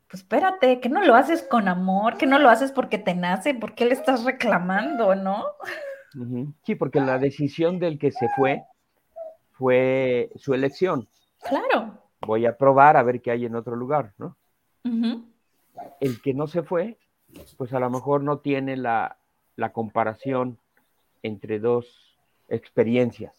pues 0.10 0.22
espérate, 0.24 0.80
que 0.80 0.88
no 0.88 1.04
lo 1.04 1.16
haces 1.16 1.44
con 1.44 1.68
amor, 1.68 2.18
que 2.18 2.26
no 2.26 2.40
lo 2.40 2.50
haces 2.50 2.72
porque 2.72 2.98
te 2.98 3.16
nace, 3.16 3.54
¿por 3.54 3.76
qué 3.76 3.86
le 3.86 3.94
estás 3.94 4.24
reclamando, 4.24 5.14
no? 5.14 5.44
Sí, 6.64 6.76
porque 6.76 7.02
la 7.02 7.18
decisión 7.18 7.80
del 7.80 8.00
que 8.00 8.12
se 8.12 8.30
fue 8.30 8.64
fue 9.52 10.30
su 10.36 10.54
elección. 10.54 11.10
Claro. 11.42 11.98
Voy 12.22 12.46
a 12.46 12.56
probar 12.56 12.96
a 12.96 13.04
ver 13.04 13.22
qué 13.22 13.32
hay 13.32 13.46
en 13.46 13.56
otro 13.56 13.76
lugar, 13.76 14.14
¿no? 14.18 14.38
El 16.00 16.22
que 16.22 16.34
no 16.34 16.48
se 16.48 16.64
fue, 16.64 16.98
pues 17.58 17.74
a 17.74 17.80
lo 17.80 17.90
mejor 17.90 18.24
no 18.24 18.38
tiene 18.38 18.78
la, 18.78 19.18
la 19.58 19.74
comparación 19.74 20.60
entre 21.24 21.60
dos 21.60 22.13
experiencias. 22.54 23.34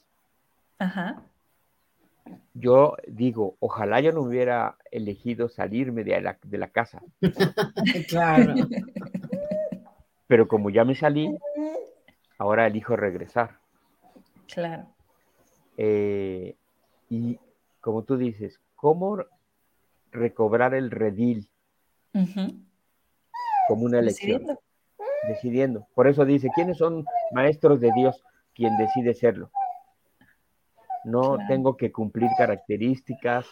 Ajá 0.79 1.23
yo 2.55 2.97
digo, 3.07 3.57
ojalá 3.61 4.01
yo 4.01 4.13
no 4.13 4.23
hubiera 4.23 4.77
elegido 4.91 5.49
salirme 5.49 6.05
de 6.05 6.21
la, 6.21 6.39
de 6.43 6.59
la 6.59 6.69
casa. 6.69 7.03
claro. 8.09 8.55
Pero 10.27 10.49
como 10.49 10.71
ya 10.71 10.85
me 10.85 10.95
salí, 10.95 11.37
ahora 12.39 12.67
elijo 12.67 12.97
regresar. 12.97 13.59
Claro. 14.53 14.87
Eh, 15.77 16.55
y 17.11 17.39
como 17.81 18.05
tú 18.05 18.17
dices, 18.17 18.61
¿cómo 18.77 19.25
recobrar 20.13 20.75
el 20.75 20.91
redil? 20.91 21.49
Como 23.69 23.85
una 23.85 23.99
elección. 23.99 24.39
Decidiendo. 24.39 24.61
Decidiendo. 25.27 25.87
Por 25.95 26.07
eso 26.07 26.25
dice, 26.25 26.51
¿quiénes 26.55 26.79
son 26.79 27.05
maestros 27.33 27.81
de 27.81 27.91
Dios? 27.97 28.23
Quien 28.55 28.77
decide 28.77 29.15
serlo. 29.15 29.51
No 31.05 31.39
tengo 31.49 31.77
que 31.77 31.93
cumplir 31.93 32.31
características, 32.39 33.47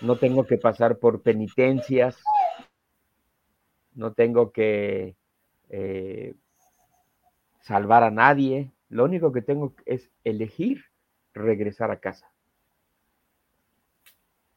no 0.00 0.16
tengo 0.16 0.46
que 0.46 0.58
pasar 0.58 0.98
por 0.98 1.22
penitencias, 1.22 2.22
no 3.94 4.12
tengo 4.12 4.52
que 4.52 5.16
eh, 5.68 6.34
salvar 7.60 8.04
a 8.04 8.10
nadie, 8.10 8.70
lo 8.88 9.04
único 9.04 9.32
que 9.32 9.42
tengo 9.42 9.74
es 9.86 10.10
elegir 10.22 10.84
regresar 11.34 11.90
a 11.90 11.98
casa. 11.98 12.30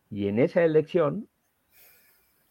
Y 0.10 0.28
en 0.28 0.40
esa 0.40 0.64
elección, 0.64 1.28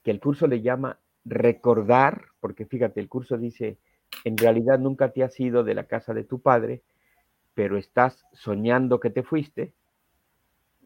que 0.02 0.10
el 0.10 0.20
curso 0.20 0.46
le 0.46 0.60
llama 0.60 0.98
recordar, 1.24 2.26
porque 2.40 2.66
fíjate, 2.66 3.00
el 3.00 3.08
curso 3.08 3.38
dice, 3.38 3.78
en 4.24 4.36
realidad 4.36 4.78
nunca 4.78 5.12
te 5.12 5.24
has 5.24 5.38
ido 5.40 5.64
de 5.64 5.74
la 5.74 5.84
casa 5.84 6.14
de 6.14 6.24
tu 6.24 6.40
padre, 6.40 6.82
pero 7.54 7.78
estás 7.78 8.26
soñando 8.32 9.00
que 9.00 9.10
te 9.10 9.22
fuiste, 9.22 9.72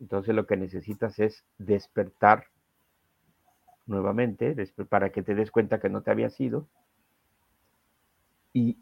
entonces 0.01 0.35
lo 0.35 0.47
que 0.47 0.57
necesitas 0.57 1.19
es 1.19 1.45
despertar 1.59 2.47
nuevamente 3.87 4.55
para 4.89 5.11
que 5.11 5.23
te 5.23 5.35
des 5.35 5.51
cuenta 5.51 5.81
que 5.81 5.89
no 5.89 6.03
te 6.03 6.11
había 6.11 6.31
sido. 6.31 6.69
¿Y 8.53 8.79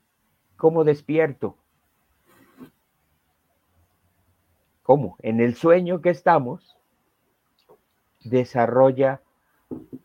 cómo 0.57 0.85
despierto? 0.85 1.57
¿Cómo? 4.83 5.17
En 5.21 5.41
el 5.41 5.55
sueño 5.55 6.01
que 6.01 6.11
estamos, 6.11 6.77
desarrolla 8.25 9.21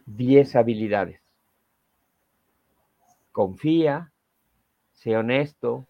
10 0.06 0.56
habilidades. 0.56 1.22
Confía, 3.32 4.12
sé 4.92 5.16
honesto, 5.16 5.88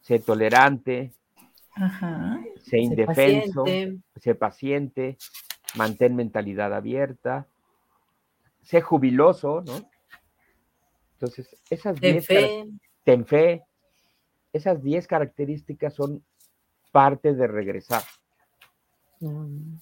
sé 0.00 0.18
tolerante, 0.18 1.12
sé 2.62 2.78
indefenso, 2.78 3.64
sé 4.16 4.34
paciente. 4.34 5.16
mantén 5.76 6.16
mentalidad 6.16 6.74
abierta, 6.74 7.46
sé 8.62 8.80
jubiloso, 8.80 9.62
¿no? 9.62 9.88
Entonces, 11.14 11.56
esas 11.68 12.00
10 12.00 12.26
ten 13.04 13.26
fe, 13.26 13.62
esas 14.52 14.82
10 14.82 15.06
características 15.06 15.94
son 15.94 16.24
parte 16.90 17.34
de 17.34 17.46
regresar. 17.46 18.02
Mm. 19.20 19.76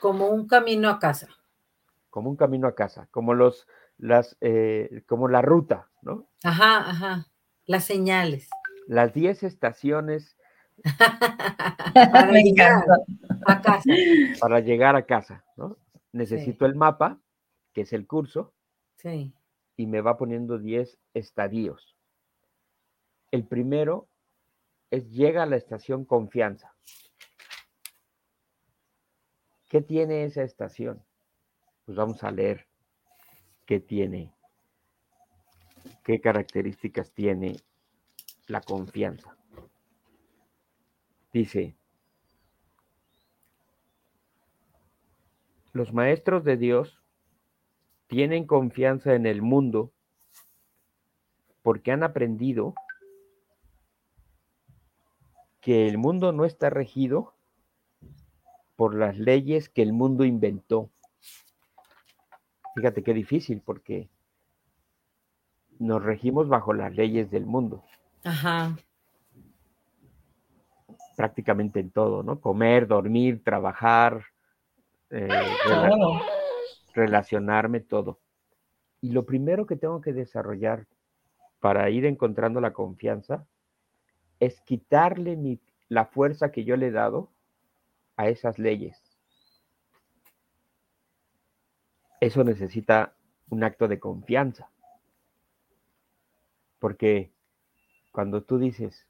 Como 0.00 0.28
un 0.28 0.48
camino 0.48 0.88
a 0.88 0.98
casa. 0.98 1.28
Como 2.10 2.28
un 2.28 2.36
camino 2.36 2.66
a 2.66 2.74
casa, 2.74 3.06
como 3.10 3.34
los, 3.34 3.66
las, 3.98 4.36
eh, 4.40 5.02
como 5.06 5.28
la 5.28 5.42
ruta, 5.42 5.88
¿no? 6.02 6.26
Ajá, 6.42 6.90
ajá. 6.90 7.26
Las 7.66 7.84
señales 7.84 8.48
las 8.86 9.12
10 9.14 9.42
estaciones 9.44 10.36
para, 11.94 12.32
llegar 12.42 12.84
a 13.46 13.62
casa. 13.62 13.90
para 14.40 14.60
llegar 14.60 14.96
a 14.96 15.06
casa, 15.06 15.44
¿no? 15.56 15.76
Necesito 16.12 16.66
el 16.66 16.74
mapa, 16.74 17.18
que 17.72 17.82
es 17.82 17.92
el 17.92 18.06
curso, 18.06 18.52
sí. 18.96 19.32
y 19.76 19.86
me 19.86 20.00
va 20.00 20.18
poniendo 20.18 20.58
10 20.58 20.98
estadios. 21.14 21.96
El 23.30 23.44
primero 23.46 24.08
es 24.90 25.10
llega 25.10 25.44
a 25.44 25.46
la 25.46 25.56
estación 25.56 26.04
confianza. 26.04 26.74
¿Qué 29.70 29.80
tiene 29.80 30.24
esa 30.24 30.42
estación? 30.42 31.02
Pues 31.86 31.96
vamos 31.96 32.22
a 32.24 32.30
leer 32.30 32.66
qué 33.64 33.80
tiene, 33.80 34.34
qué 36.04 36.20
características 36.20 37.12
tiene 37.12 37.56
la 38.46 38.60
confianza. 38.60 39.36
Dice, 41.32 41.74
los 45.72 45.92
maestros 45.92 46.44
de 46.44 46.56
Dios 46.56 47.02
tienen 48.06 48.46
confianza 48.46 49.14
en 49.14 49.26
el 49.26 49.40
mundo 49.40 49.92
porque 51.62 51.92
han 51.92 52.02
aprendido 52.02 52.74
que 55.60 55.88
el 55.88 55.96
mundo 55.96 56.32
no 56.32 56.44
está 56.44 56.68
regido 56.68 57.34
por 58.76 58.94
las 58.94 59.16
leyes 59.16 59.68
que 59.68 59.80
el 59.82 59.92
mundo 59.92 60.24
inventó. 60.24 60.90
Fíjate 62.74 63.02
qué 63.02 63.14
difícil 63.14 63.62
porque 63.64 64.10
nos 65.82 66.02
regimos 66.02 66.48
bajo 66.48 66.72
las 66.72 66.94
leyes 66.94 67.30
del 67.30 67.44
mundo. 67.44 67.82
Ajá. 68.24 68.76
Prácticamente 71.16 71.80
en 71.80 71.90
todo, 71.90 72.22
¿no? 72.22 72.40
Comer, 72.40 72.86
dormir, 72.86 73.42
trabajar, 73.44 74.24
eh, 75.10 75.28
relacionarme, 76.94 77.80
todo. 77.80 78.20
Y 79.00 79.10
lo 79.10 79.26
primero 79.26 79.66
que 79.66 79.76
tengo 79.76 80.00
que 80.00 80.12
desarrollar 80.12 80.86
para 81.60 81.90
ir 81.90 82.06
encontrando 82.06 82.60
la 82.60 82.72
confianza 82.72 83.46
es 84.40 84.60
quitarle 84.62 85.36
mi, 85.36 85.60
la 85.88 86.06
fuerza 86.06 86.50
que 86.52 86.64
yo 86.64 86.76
le 86.76 86.88
he 86.88 86.90
dado 86.92 87.30
a 88.16 88.28
esas 88.28 88.58
leyes. 88.58 89.00
Eso 92.20 92.44
necesita 92.44 93.14
un 93.50 93.64
acto 93.64 93.88
de 93.88 93.98
confianza. 93.98 94.70
Porque 96.82 97.30
cuando 98.10 98.42
tú 98.42 98.58
dices, 98.58 99.06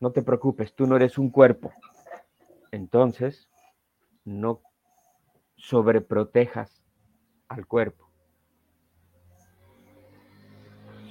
no 0.00 0.12
te 0.12 0.22
preocupes, 0.22 0.72
tú 0.72 0.86
no 0.86 0.96
eres 0.96 1.18
un 1.18 1.28
cuerpo, 1.28 1.74
entonces 2.72 3.50
no 4.24 4.62
sobreprotejas 5.56 6.82
al 7.48 7.66
cuerpo. 7.66 8.08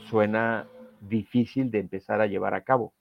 suena 0.10 0.68
difícil 1.02 1.70
de 1.70 1.82
empezar 1.82 2.20
a 2.20 2.26
llevar 2.26 2.56
a 2.56 2.64
cabo, 2.64 2.92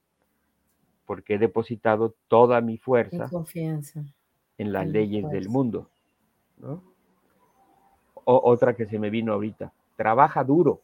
porque 1.06 1.36
he 1.36 1.38
depositado 1.38 2.14
toda 2.28 2.60
mi 2.60 2.76
fuerza 2.76 3.30
confianza. 3.30 4.04
en 4.58 4.74
las 4.74 4.86
leyes 4.86 5.26
del 5.30 5.48
mundo. 5.48 5.88
¿no? 6.58 6.82
otra 8.26 8.76
que 8.76 8.84
se 8.84 8.98
me 8.98 9.08
vino 9.08 9.32
ahorita, 9.32 9.72
trabaja 9.96 10.44
duro. 10.44 10.82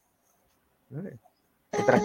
Otra, 0.91 1.99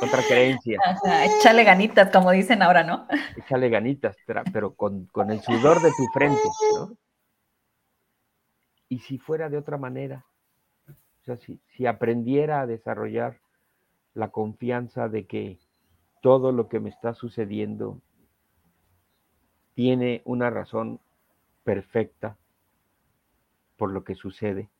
otra 0.00 0.22
creencia. 0.28 0.78
échale 1.24 1.64
ganitas, 1.64 2.10
como 2.10 2.30
dicen 2.30 2.62
ahora, 2.62 2.84
¿no? 2.84 3.06
Échale 3.36 3.68
ganitas, 3.68 4.16
pero 4.52 4.74
con, 4.74 5.06
con 5.06 5.30
el 5.30 5.40
sudor 5.40 5.80
de 5.80 5.90
tu 5.90 6.06
frente, 6.12 6.42
¿no? 6.74 6.96
Y 8.88 9.00
si 9.00 9.18
fuera 9.18 9.48
de 9.48 9.58
otra 9.58 9.78
manera, 9.78 10.24
o 10.88 11.24
sea, 11.24 11.36
si, 11.36 11.60
si 11.76 11.86
aprendiera 11.86 12.60
a 12.60 12.66
desarrollar 12.66 13.40
la 14.14 14.28
confianza 14.30 15.08
de 15.08 15.26
que 15.26 15.58
todo 16.22 16.52
lo 16.52 16.68
que 16.68 16.80
me 16.80 16.90
está 16.90 17.14
sucediendo 17.14 18.00
tiene 19.74 20.22
una 20.24 20.50
razón 20.50 21.00
perfecta 21.64 22.38
por 23.76 23.92
lo 23.92 24.04
que 24.04 24.14
sucede, 24.14 24.70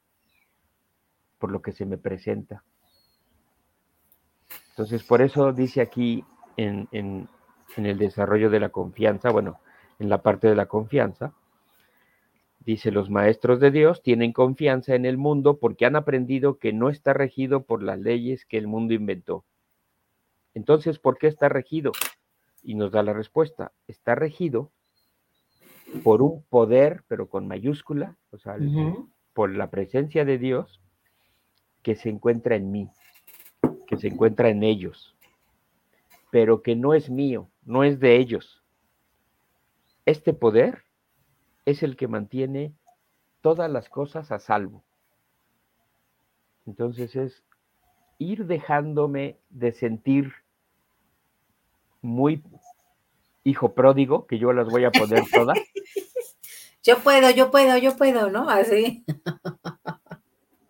por 1.39 1.51
lo 1.51 1.61
que 1.63 1.73
se 1.73 1.85
me 1.85 1.99
presenta. 1.99 2.65
Entonces, 4.77 5.05
por 5.05 5.23
eso 5.23 5.55
dice 5.55 5.81
aquí 5.81 6.23
en, 6.59 6.87
en, 6.93 7.29
el 7.79 7.97
desarrollo 7.97 8.51
de 8.51 8.61
la 8.61 8.69
confianza, 8.69 9.31
bueno, 9.31 9.59
en 9.99 10.11
la 10.11 10.21
parte 10.21 10.49
de 10.49 10.55
la 10.55 10.67
confianza, 10.67 11.33
dice, 12.61 12.91
los 12.91 13.09
maestros 13.09 13.59
de 13.59 13.71
Dios 13.71 14.03
tienen 14.03 14.35
confianza 14.35 14.95
en 14.95 15.07
el 15.07 15.17
mundo 15.17 15.57
porque 15.59 15.87
han 15.87 15.97
aprendido 15.97 16.59
que 16.59 16.75
no 16.75 16.91
está 16.91 17.15
regido 17.15 17.63
por 17.63 17.83
las 17.83 17.99
leyes 17.99 18.45
que 18.45 18.59
el 18.59 18.67
mundo 18.67 18.93
inventó. 18.93 19.47
Entonces, 20.53 20.99
¿por 20.99 21.17
qué 21.17 21.29
está 21.29 21.49
regido? 21.49 21.93
Y 22.63 22.75
nos 22.75 22.93
da 22.93 23.03
la 23.03 23.15
respuesta, 23.15 23.73
está 23.89 24.15
regido 24.15 24.73
por 26.05 26.21
un 26.21 26.43
poder, 26.51 27.03
pero 27.09 27.31
con 27.31 27.49
mayúscula, 27.49 28.19
o 28.31 28.37
sea, 28.37 28.59
por 29.33 29.57
la 29.57 29.71
presencia 29.71 30.27
de 30.27 30.37
Dios 30.37 30.83
que 31.83 31.95
se 31.95 32.11
encuentra 32.11 32.57
en 32.57 32.71
mí, 32.71 32.91
que 33.87 33.97
se 33.97 34.09
encuentra 34.09 34.49
en 34.49 34.63
ellos, 34.63 35.17
pero 36.31 36.63
que 36.63 36.77
no 36.77 36.95
es 36.95 37.09
mío, 37.11 37.49
no 37.65 37.85
es 37.85 38.01
de 38.01 38.17
ellos. 38.17 38.63
Este 40.05 40.33
poder 40.33 40.85
es 41.65 41.83
el 41.83 41.97
que 41.97 42.09
mantiene 42.09 42.73
todas 43.41 43.71
las 43.71 43.89
cosas 43.89 44.33
a 44.33 44.39
salvo. 44.39 44.85
Entonces 46.67 47.15
es 47.17 47.45
ir 48.19 48.47
dejándome 48.47 49.39
de 49.51 49.73
sentir 49.73 50.33
muy 52.03 52.43
hijo 53.45 53.75
pródigo, 53.75 54.27
que 54.27 54.39
yo 54.39 54.53
las 54.53 54.69
voy 54.69 54.85
a 54.85 54.91
poner 54.91 55.23
todas. 55.33 55.59
Yo 56.83 57.01
puedo, 57.01 57.29
yo 57.31 57.51
puedo, 57.51 57.77
yo 57.79 57.97
puedo, 57.97 58.31
¿no? 58.31 58.49
Así. 58.49 59.05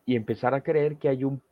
Y 0.06 0.16
empezar 0.16 0.54
a 0.54 0.62
creer 0.62 0.96
que 0.96 1.10
hay 1.10 1.24
un 1.24 1.42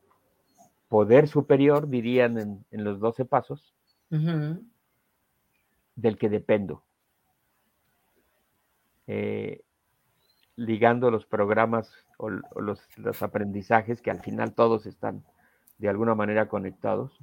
poder 0.95 1.27
superior, 1.27 1.89
dirían 1.89 2.63
en, 2.71 2.83
los 2.85 3.01
12 3.01 3.25
pasos, 3.25 3.75
del 4.09 6.17
que 6.17 6.29
dependo. 6.29 6.83
Eh, 9.05 9.61
ligando 10.55 11.11
los 11.11 11.25
programas 11.25 11.91
o, 12.17 12.29
los, 12.29 12.79
aprendizajes, 13.21 14.01
que 14.01 14.09
al 14.09 14.21
final 14.21 14.53
todos 14.53 14.85
están 14.85 15.25
de 15.79 15.89
alguna 15.89 16.15
manera 16.15 16.47
conectados, 16.47 17.19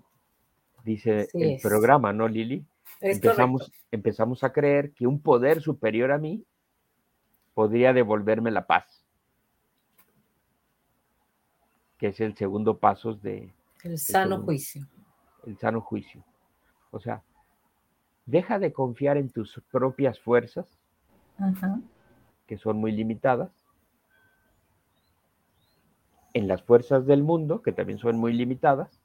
dice 0.84 1.28
el 1.32 1.58
programa, 1.62 2.12
¿no, 2.12 2.28
Lili? 2.28 2.66
empezamos, 3.00 3.72
empezamos 3.90 4.44
a 4.44 4.52
creer 4.52 4.92
que 4.92 5.06
un 5.06 5.18
poder 5.18 5.62
superior 5.62 6.12
a 6.12 6.18
mí 6.18 6.44
podría 7.54 7.94
devolverme 7.94 8.50
la 8.50 8.66
paz, 8.66 9.02
que 11.96 12.08
es 12.08 12.20
el 12.20 12.36
segundo 12.36 12.76
paso 12.76 13.14
de... 13.14 13.50
El 13.82 13.98
sano 13.98 14.42
juicio. 14.42 14.86
El 15.44 15.58
sano 15.58 15.80
juicio. 15.80 16.24
O 16.90 17.00
sea, 17.00 17.22
deja 18.26 18.58
de 18.58 18.72
confiar 18.72 19.16
en 19.16 19.30
tus 19.30 19.60
propias 19.70 20.20
fuerzas, 20.20 20.66
que 22.46 22.58
son 22.58 22.78
muy 22.78 22.92
limitadas, 22.92 23.50
en 26.34 26.48
las 26.48 26.62
fuerzas 26.62 27.06
del 27.06 27.22
mundo, 27.22 27.62
que 27.62 27.72
también 27.72 27.98
son 27.98 28.18
muy 28.18 28.32
limitadas, 28.32 29.00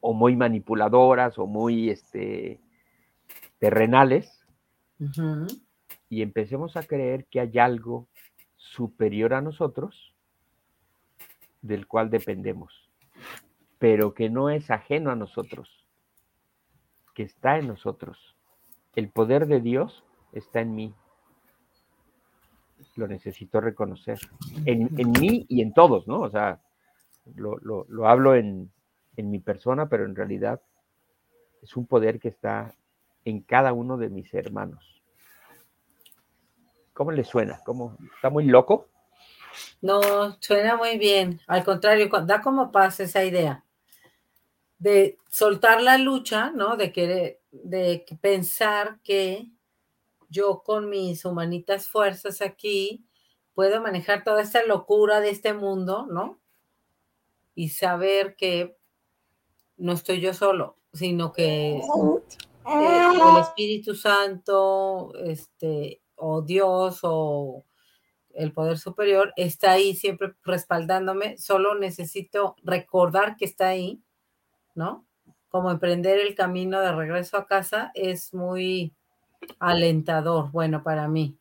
o 0.00 0.12
muy 0.12 0.36
manipuladoras 0.36 1.38
o 1.38 1.46
muy 1.46 1.90
este, 1.90 2.60
terrenales, 3.58 4.46
y 6.08 6.22
empecemos 6.22 6.76
a 6.76 6.84
creer 6.84 7.26
que 7.26 7.40
hay 7.40 7.58
algo 7.58 8.08
superior 8.56 9.34
a 9.34 9.40
nosotros 9.40 10.11
del 11.62 11.86
cual 11.86 12.10
dependemos, 12.10 12.90
pero 13.78 14.14
que 14.14 14.28
no 14.28 14.50
es 14.50 14.70
ajeno 14.70 15.10
a 15.10 15.16
nosotros, 15.16 15.86
que 17.14 17.22
está 17.22 17.58
en 17.58 17.68
nosotros. 17.68 18.36
El 18.94 19.08
poder 19.08 19.46
de 19.46 19.60
Dios 19.60 20.04
está 20.32 20.60
en 20.60 20.74
mí. 20.74 20.94
Lo 22.96 23.08
necesito 23.08 23.60
reconocer. 23.60 24.18
En, 24.66 24.90
mí 25.18 25.46
y 25.48 25.62
en 25.62 25.72
todos, 25.72 26.06
¿no? 26.06 26.20
O 26.20 26.30
sea, 26.30 26.60
lo 27.34 28.06
hablo 28.06 28.34
en, 28.34 28.70
en 29.16 29.30
mi 29.30 29.38
persona, 29.38 29.88
pero 29.88 30.04
en 30.04 30.16
realidad 30.16 30.60
es 31.62 31.76
un 31.76 31.86
poder 31.86 32.18
que 32.18 32.28
está 32.28 32.74
en 33.24 33.40
cada 33.40 33.72
uno 33.72 33.96
de 33.96 34.08
mis 34.08 34.32
hermanos. 34.34 35.02
¿Cómo 36.92 37.12
le 37.12 37.24
suena? 37.24 37.60
¿Cómo, 37.64 37.96
¿Está 38.16 38.30
muy 38.30 38.44
loco? 38.44 38.88
No, 39.82 40.00
suena 40.40 40.76
muy 40.76 40.96
bien. 40.96 41.40
Al 41.46 41.64
contrario, 41.64 42.08
da 42.24 42.40
como 42.40 42.72
paz 42.72 43.00
esa 43.00 43.24
idea 43.24 43.64
de 44.78 45.16
soltar 45.28 45.80
la 45.80 45.98
lucha, 45.98 46.50
¿no? 46.50 46.76
De 46.76 46.92
querer, 46.92 47.40
de 47.50 48.04
pensar 48.20 49.00
que 49.04 49.48
yo 50.28 50.62
con 50.64 50.88
mis 50.88 51.24
humanitas 51.24 51.86
fuerzas 51.86 52.42
aquí 52.42 53.04
puedo 53.54 53.80
manejar 53.80 54.24
toda 54.24 54.42
esta 54.42 54.64
locura 54.64 55.20
de 55.20 55.30
este 55.30 55.52
mundo, 55.52 56.06
¿no? 56.10 56.40
Y 57.54 57.68
saber 57.68 58.34
que 58.34 58.76
no 59.76 59.92
estoy 59.92 60.20
yo 60.20 60.34
solo, 60.34 60.78
sino 60.92 61.32
que 61.32 61.80
el 62.66 63.40
Espíritu 63.40 63.94
Santo, 63.94 65.12
este, 65.24 66.02
o 66.16 66.42
Dios, 66.42 67.00
o 67.02 67.64
el 68.34 68.52
poder 68.52 68.78
superior 68.78 69.32
está 69.36 69.72
ahí 69.72 69.94
siempre 69.94 70.34
respaldándome, 70.44 71.36
solo 71.38 71.74
necesito 71.78 72.56
recordar 72.62 73.36
que 73.36 73.44
está 73.44 73.68
ahí, 73.68 74.02
¿no? 74.74 75.04
Como 75.48 75.70
emprender 75.70 76.18
el 76.18 76.34
camino 76.34 76.80
de 76.80 76.92
regreso 76.92 77.36
a 77.36 77.46
casa 77.46 77.90
es 77.94 78.32
muy 78.32 78.94
alentador, 79.58 80.50
bueno, 80.50 80.82
para 80.82 81.08
mí. 81.08 81.36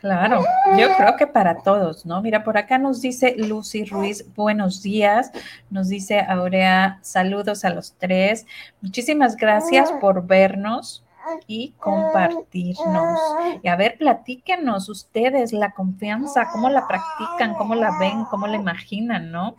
Claro, 0.00 0.42
yo 0.78 0.96
creo 0.96 1.16
que 1.18 1.26
para 1.26 1.58
todos, 1.58 2.06
¿no? 2.06 2.22
Mira, 2.22 2.42
por 2.42 2.56
acá 2.56 2.78
nos 2.78 3.02
dice 3.02 3.34
Lucy 3.36 3.84
Ruiz, 3.84 4.24
buenos 4.34 4.82
días. 4.82 5.30
Nos 5.68 5.88
dice 5.88 6.20
Aurea, 6.20 6.98
saludos 7.02 7.66
a 7.66 7.70
los 7.70 7.92
tres. 7.98 8.46
Muchísimas 8.80 9.36
gracias 9.36 9.92
por 10.00 10.26
vernos 10.26 11.04
y 11.46 11.72
compartirnos. 11.78 13.20
Y 13.62 13.68
a 13.68 13.76
ver, 13.76 13.96
platíquenos 13.98 14.88
ustedes 14.88 15.52
la 15.52 15.72
confianza, 15.72 16.48
cómo 16.52 16.68
la 16.70 16.86
practican, 16.86 17.54
cómo 17.54 17.74
la 17.74 17.98
ven, 17.98 18.24
cómo 18.30 18.46
la 18.46 18.56
imaginan, 18.56 19.30
¿no? 19.30 19.56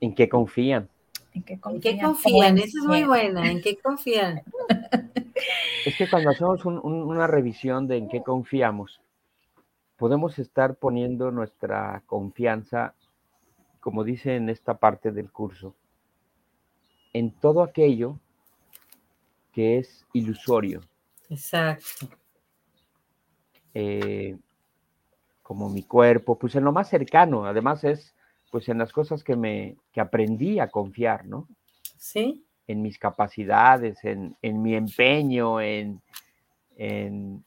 ¿En 0.00 0.14
qué 0.14 0.28
confían? 0.28 0.88
¿En 1.32 1.42
qué 1.42 1.58
confían? 1.58 1.94
¿En 1.94 1.96
qué 1.96 2.02
confían? 2.02 2.58
Esa 2.58 2.78
es 2.78 2.84
muy 2.86 3.04
buena. 3.04 3.50
¿En 3.50 3.60
qué 3.60 3.76
confían? 3.76 4.42
Es 5.84 5.96
que 5.96 6.08
cuando 6.08 6.30
hacemos 6.30 6.64
una 6.64 7.26
revisión 7.26 7.86
de 7.86 7.98
en 7.98 8.08
qué 8.08 8.22
confiamos, 8.22 9.02
podemos 9.96 10.38
estar 10.38 10.76
poniendo 10.76 11.30
nuestra 11.30 12.02
confianza, 12.06 12.94
como 13.80 14.04
dice 14.04 14.36
en 14.36 14.48
esta 14.48 14.78
parte 14.78 15.12
del 15.12 15.30
curso, 15.30 15.74
en 17.12 17.32
todo 17.32 17.62
aquello 17.62 18.18
que 19.52 19.78
es 19.78 20.04
ilusorio. 20.12 20.80
Exacto. 21.34 22.08
Eh, 23.74 24.36
como 25.42 25.68
mi 25.68 25.82
cuerpo, 25.82 26.38
pues 26.38 26.54
en 26.54 26.64
lo 26.64 26.72
más 26.72 26.88
cercano, 26.88 27.44
además 27.44 27.82
es 27.82 28.14
pues 28.52 28.68
en 28.68 28.78
las 28.78 28.92
cosas 28.92 29.24
que 29.24 29.34
me 29.34 29.76
que 29.92 30.00
aprendí 30.00 30.60
a 30.60 30.68
confiar, 30.68 31.26
¿no? 31.26 31.48
Sí. 31.98 32.44
En 32.68 32.82
mis 32.82 32.98
capacidades, 32.98 34.04
en, 34.04 34.36
en 34.42 34.62
mi 34.62 34.76
empeño, 34.76 35.60
en, 35.60 36.00
en, 36.76 37.44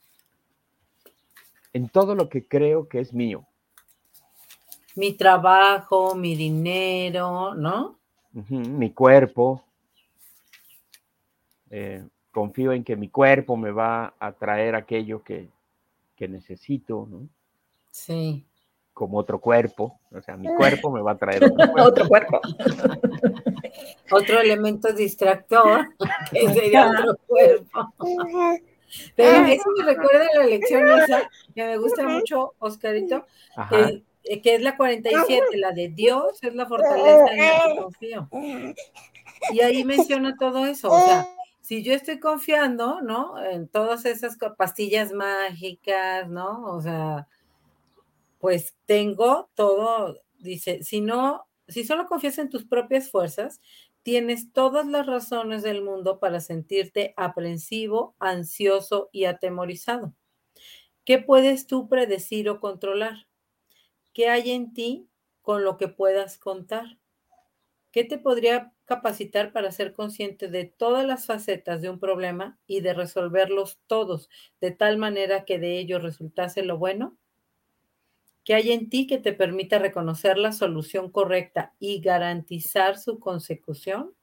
en 1.72 1.90
todo 1.90 2.14
lo 2.14 2.28
que 2.28 2.46
creo 2.46 2.90
que 2.90 3.00
es 3.00 3.14
mío. 3.14 3.48
Mi 4.96 5.14
trabajo, 5.14 6.14
mi 6.14 6.36
dinero, 6.36 7.56
¿no? 7.56 7.98
mi 8.50 8.92
cuerpo. 8.92 9.64
Eh, 11.70 12.06
confío 12.38 12.72
en 12.72 12.84
que 12.84 12.96
mi 12.96 13.10
cuerpo 13.10 13.58
me 13.58 13.72
va 13.72 14.14
a 14.20 14.32
traer 14.32 14.76
aquello 14.76 15.24
que, 15.24 15.50
que 16.16 16.28
necesito, 16.28 17.08
¿no? 17.10 17.28
Sí. 17.90 18.46
Como 18.94 19.18
otro 19.18 19.42
cuerpo, 19.42 20.00
o 20.12 20.22
sea, 20.22 20.38
mi 20.38 20.48
cuerpo 20.56 20.92
me 20.92 21.02
va 21.02 21.14
a 21.14 21.18
traer 21.18 21.52
otro 21.80 22.08
cuerpo. 22.08 22.40
otro 24.12 24.40
elemento 24.44 24.94
distractor, 24.94 25.88
que 26.32 26.54
sería 26.54 26.92
otro 26.92 27.18
cuerpo. 27.26 27.92
Pero 29.16 29.48
eso 29.48 29.70
me 29.76 29.86
recuerda 29.86 30.28
a 30.32 30.38
la 30.38 30.46
lección 30.46 30.88
esa, 31.00 31.28
que 31.56 31.66
me 31.66 31.78
gusta 31.80 32.08
mucho, 32.08 32.54
Oscarito, 32.60 33.26
eh, 33.72 34.42
que 34.44 34.54
es 34.54 34.62
la 34.62 34.78
47, 34.78 35.58
la 35.58 35.72
de 35.72 35.90
Dios 35.90 36.38
es 36.44 36.54
la 36.54 36.68
fortaleza 36.68 37.32
en 37.32 37.38
la 37.40 37.66
que 37.66 37.82
confío. 37.82 38.30
Y 39.52 39.62
ahí 39.62 39.84
menciona 39.84 40.36
todo 40.38 40.68
eso, 40.68 40.92
o 40.92 41.00
sea, 41.00 41.28
si 41.68 41.84
yo 41.84 41.94
estoy 41.94 42.22
confiando, 42.22 43.02
¿no? 43.02 43.44
En 43.44 43.68
todas 43.68 44.06
esas 44.06 44.38
pastillas 44.58 45.12
mágicas, 45.12 46.30
¿no? 46.30 46.64
O 46.64 46.80
sea, 46.80 47.28
pues 48.40 48.78
tengo 48.86 49.50
todo, 49.54 50.16
dice, 50.40 50.82
si 50.82 51.02
no, 51.02 51.46
si 51.68 51.84
solo 51.84 52.06
confías 52.06 52.38
en 52.38 52.50
tus 52.50 52.64
propias 52.64 53.12
fuerzas, 53.12 53.60
tienes 54.02 54.54
todas 54.54 54.88
las 54.88 55.08
razones 55.08 55.62
del 55.62 55.82
mundo 55.84 56.22
para 56.22 56.40
sentirte 56.40 57.14
aprensivo, 57.18 58.16
ansioso 58.18 59.10
y 59.12 59.26
atemorizado. 59.26 60.14
¿Qué 61.04 61.18
puedes 61.18 61.68
tú 61.68 61.90
predecir 61.90 62.48
o 62.48 62.62
controlar? 62.62 63.28
¿Qué 64.14 64.30
hay 64.30 64.52
en 64.52 64.72
ti 64.72 65.10
con 65.42 65.66
lo 65.66 65.76
que 65.76 65.90
puedas 65.90 66.38
contar? 66.38 66.98
¿Qué 67.98 68.04
te 68.04 68.20
podría 68.20 68.72
capacitar 68.86 69.52
para 69.52 69.72
ser 69.72 69.92
consciente 69.92 70.50
de 70.50 70.66
todas 70.66 71.04
las 71.04 71.26
facetas 71.26 71.82
de 71.82 71.90
un 71.90 71.98
problema 71.98 72.60
y 72.68 72.82
de 72.82 72.94
resolverlos 72.94 73.80
todos 73.88 74.30
de 74.62 74.70
tal 74.70 75.00
manera 75.00 75.46
que 75.46 75.58
de 75.58 75.80
ello 75.80 75.98
resultase 75.98 76.62
lo 76.62 76.78
bueno? 76.78 77.18
¿Qué 78.44 78.54
hay 78.54 78.72
en 78.72 78.92
ti 78.92 79.08
que 79.08 79.18
te 79.18 79.34
permita 79.34 79.80
reconocer 79.80 80.38
la 80.38 80.52
solución 80.52 81.10
correcta 81.10 81.74
y 81.80 82.00
garantizar 82.00 83.00
su 83.00 83.18
consecución? 83.18 84.14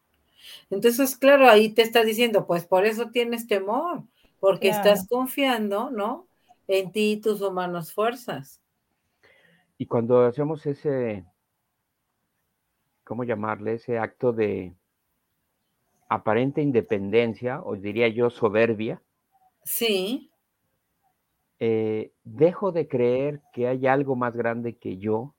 Entonces, 0.71 1.17
claro, 1.17 1.49
ahí 1.49 1.71
te 1.71 1.83
está 1.83 2.05
diciendo, 2.05 2.47
pues 2.47 2.67
por 2.67 2.87
eso 2.87 3.11
tienes 3.11 3.49
temor, 3.49 4.05
porque 4.39 4.69
estás 4.69 5.09
confiando, 5.09 5.91
¿no? 5.91 6.29
En 6.69 6.93
ti 6.93 7.15
y 7.15 7.21
tus 7.21 7.41
humanas 7.41 7.93
fuerzas. 7.93 8.61
Y 9.79 9.87
cuando 9.87 10.21
hacemos 10.21 10.65
ese, 10.65 11.25
¿cómo 13.05 13.25
llamarle? 13.25 13.75
Ese 13.75 13.99
acto 13.99 14.33
de 14.33 14.75
aparente 16.09 16.63
independencia, 16.63 17.63
o 17.63 17.77
diría 17.77 18.09
yo 18.09 18.31
soberbia. 18.31 19.03
Sí. 19.63 20.31
Eh, 21.61 22.13
dejo 22.25 22.73
de 22.73 22.89
creer 22.89 23.41
que 23.53 23.69
hay 23.69 23.87
algo 23.87 24.17
más 24.17 24.37
grande 24.37 24.77
que 24.77 24.99
yo, 24.99 25.35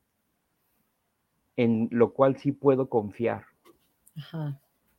en 1.55 1.87
lo 1.91 2.13
cual 2.13 2.37
sí 2.37 2.51
puedo 2.51 2.89
confiar. 2.89 3.45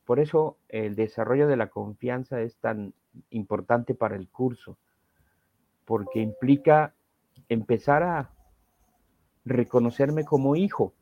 Por 0.05 0.19
eso 0.19 0.57
el 0.69 0.95
desarrollo 0.95 1.47
de 1.47 1.57
la 1.57 1.67
confianza 1.67 2.41
es 2.41 2.57
tan 2.57 2.93
importante 3.29 3.93
para 3.93 4.15
el 4.15 4.29
curso, 4.29 4.77
porque 5.85 6.21
implica 6.21 6.93
empezar 7.49 8.03
a 8.03 8.31
reconocerme 9.43 10.23
como 10.23 10.55
hijo. 10.55 10.93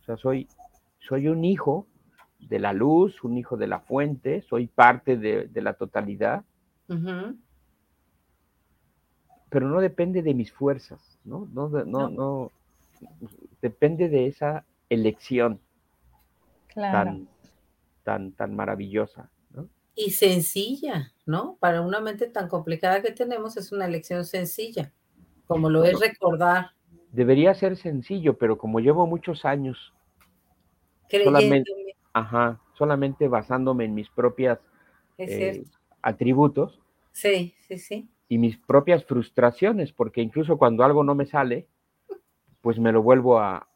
O 0.00 0.04
sea, 0.04 0.16
soy, 0.16 0.48
soy 1.06 1.28
un 1.28 1.44
hijo 1.44 1.86
de 2.40 2.58
la 2.58 2.72
luz, 2.72 3.22
un 3.24 3.38
hijo 3.38 3.56
de 3.56 3.66
la 3.66 3.80
fuente, 3.80 4.42
soy 4.42 4.66
parte 4.66 5.16
de, 5.16 5.48
la 5.54 5.74
totalidad 5.74 6.44
pero 9.52 9.68
no 9.68 9.80
depende 9.82 10.22
de 10.22 10.32
mis 10.32 10.50
fuerzas, 10.50 11.18
¿no? 11.24 11.46
No, 11.52 11.68
no, 11.68 12.08
no, 12.08 12.50
depende 13.60 14.08
de 14.08 14.26
esa 14.26 14.64
elección 14.88 15.60
tan, 16.74 17.28
tan, 18.02 18.32
tan 18.32 18.56
maravillosa, 18.56 19.28
¿no? 19.50 19.68
Y 19.94 20.12
sencilla, 20.12 21.12
¿no? 21.26 21.58
Para 21.60 21.82
una 21.82 22.00
mente 22.00 22.28
tan 22.28 22.48
complicada 22.48 23.02
que 23.02 23.12
tenemos 23.12 23.58
es 23.58 23.72
una 23.72 23.84
elección 23.84 24.24
sencilla, 24.24 24.90
como 25.46 25.68
lo 25.68 25.84
es 25.84 26.00
recordar. 26.00 26.70
Debería 27.10 27.52
ser 27.52 27.76
sencillo, 27.76 28.38
pero 28.38 28.56
como 28.56 28.80
llevo 28.80 29.06
muchos 29.06 29.44
años 29.44 29.92
solamente, 31.24 31.70
ajá, 32.12 32.60
solamente 32.74 33.28
basándome 33.28 33.84
en 33.84 33.94
mis 33.94 34.08
propias 34.10 34.58
eh, 35.18 35.64
atributos. 36.02 36.80
Sí, 37.12 37.54
sí, 37.68 37.78
sí 37.78 38.08
y 38.32 38.38
mis 38.38 38.56
propias 38.56 39.04
frustraciones, 39.04 39.92
porque 39.92 40.22
incluso 40.22 40.56
cuando 40.56 40.84
algo 40.84 41.04
no 41.04 41.14
me 41.14 41.26
sale, 41.26 41.66
pues 42.62 42.78
me 42.78 42.90
lo 42.90 43.02
vuelvo 43.02 43.38
a, 43.38 43.68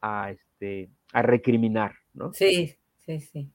a, 0.00 0.30
este, 0.30 0.88
a 1.12 1.20
recriminar, 1.20 1.92
¿no? 2.14 2.32
Sí, 2.32 2.74
sí, 3.04 3.20
sí. 3.20 3.50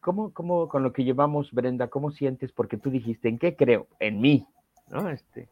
¿Cómo, 0.00 0.34
¿Cómo, 0.34 0.68
con 0.68 0.82
lo 0.82 0.92
que 0.92 1.02
llevamos, 1.02 1.50
Brenda, 1.50 1.88
cómo 1.88 2.10
sientes? 2.10 2.52
Porque 2.52 2.76
tú 2.76 2.90
dijiste, 2.90 3.30
¿en 3.30 3.38
qué 3.38 3.56
creo? 3.56 3.86
En 4.00 4.20
mí, 4.20 4.46
¿no? 4.90 5.08
Este, 5.08 5.48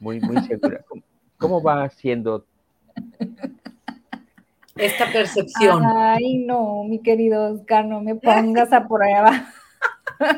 muy, 0.00 0.18
muy 0.18 0.40
segura. 0.44 0.86
¿Cómo, 1.36 1.62
va 1.62 1.86
siendo 1.90 2.46
esta 4.78 5.12
percepción? 5.12 5.82
Ay, 5.84 6.38
no, 6.38 6.84
mi 6.84 7.00
querido 7.00 7.54
Oscar, 7.54 7.84
no 7.84 8.00
me 8.00 8.14
pongas 8.14 8.72
a 8.72 8.86
prueba. 8.86 9.30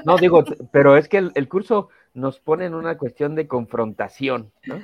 No, 0.04 0.18
digo, 0.18 0.44
pero 0.72 0.94
es 0.98 1.08
que 1.08 1.16
el 1.16 1.48
curso 1.48 1.88
nos 2.12 2.38
pone 2.38 2.66
en 2.66 2.74
una 2.74 2.98
cuestión 2.98 3.34
de 3.34 3.48
confrontación, 3.48 4.52
¿no? 4.66 4.78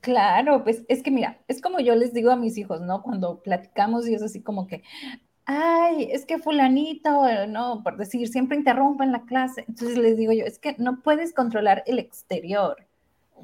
Claro, 0.00 0.64
pues 0.64 0.84
es 0.88 1.02
que 1.02 1.10
mira, 1.10 1.38
es 1.48 1.60
como 1.60 1.80
yo 1.80 1.94
les 1.94 2.12
digo 2.12 2.30
a 2.30 2.36
mis 2.36 2.58
hijos, 2.58 2.80
¿no? 2.80 3.02
Cuando 3.02 3.40
platicamos 3.40 4.08
y 4.08 4.14
es 4.14 4.22
así 4.22 4.42
como 4.42 4.66
que, 4.66 4.82
ay, 5.44 6.08
es 6.10 6.26
que 6.26 6.38
fulanito, 6.38 7.24
no, 7.46 7.82
por 7.82 7.96
decir, 7.96 8.28
siempre 8.28 8.56
interrumpen 8.56 9.12
la 9.12 9.22
clase. 9.22 9.64
Entonces 9.68 9.96
les 9.98 10.16
digo 10.16 10.32
yo, 10.32 10.44
es 10.44 10.58
que 10.58 10.74
no 10.78 11.00
puedes 11.00 11.32
controlar 11.32 11.84
el 11.86 11.98
exterior, 11.98 12.76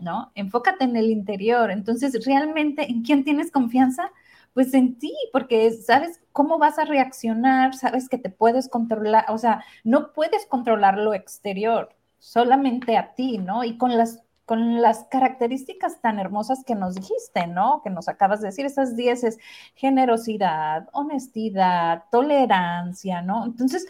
¿no? 0.00 0.32
Enfócate 0.34 0.84
en 0.84 0.96
el 0.96 1.10
interior. 1.10 1.70
Entonces, 1.70 2.26
realmente, 2.26 2.90
¿en 2.90 3.02
quién 3.02 3.24
tienes 3.24 3.50
confianza? 3.50 4.10
Pues 4.54 4.72
en 4.72 4.98
ti, 4.98 5.12
porque 5.32 5.72
sabes 5.72 6.20
cómo 6.32 6.58
vas 6.58 6.78
a 6.78 6.84
reaccionar, 6.84 7.74
sabes 7.74 8.08
que 8.08 8.18
te 8.18 8.30
puedes 8.30 8.68
controlar, 8.68 9.26
o 9.28 9.38
sea, 9.38 9.64
no 9.82 10.12
puedes 10.12 10.46
controlar 10.46 10.96
lo 10.96 11.12
exterior, 11.12 11.94
solamente 12.18 12.96
a 12.96 13.14
ti, 13.14 13.38
¿no? 13.38 13.64
Y 13.64 13.76
con 13.76 13.96
las, 13.98 14.22
con 14.46 14.80
las 14.80 15.04
características 15.10 16.00
tan 16.00 16.18
hermosas 16.18 16.64
que 16.64 16.74
nos 16.74 16.94
dijiste, 16.94 17.48
¿no? 17.48 17.82
Que 17.82 17.90
nos 17.90 18.08
acabas 18.08 18.40
de 18.40 18.48
decir, 18.48 18.64
esas 18.64 18.96
10 18.96 19.24
es 19.24 19.38
generosidad, 19.74 20.88
honestidad, 20.92 22.04
tolerancia, 22.10 23.22
¿no? 23.22 23.44
Entonces, 23.44 23.86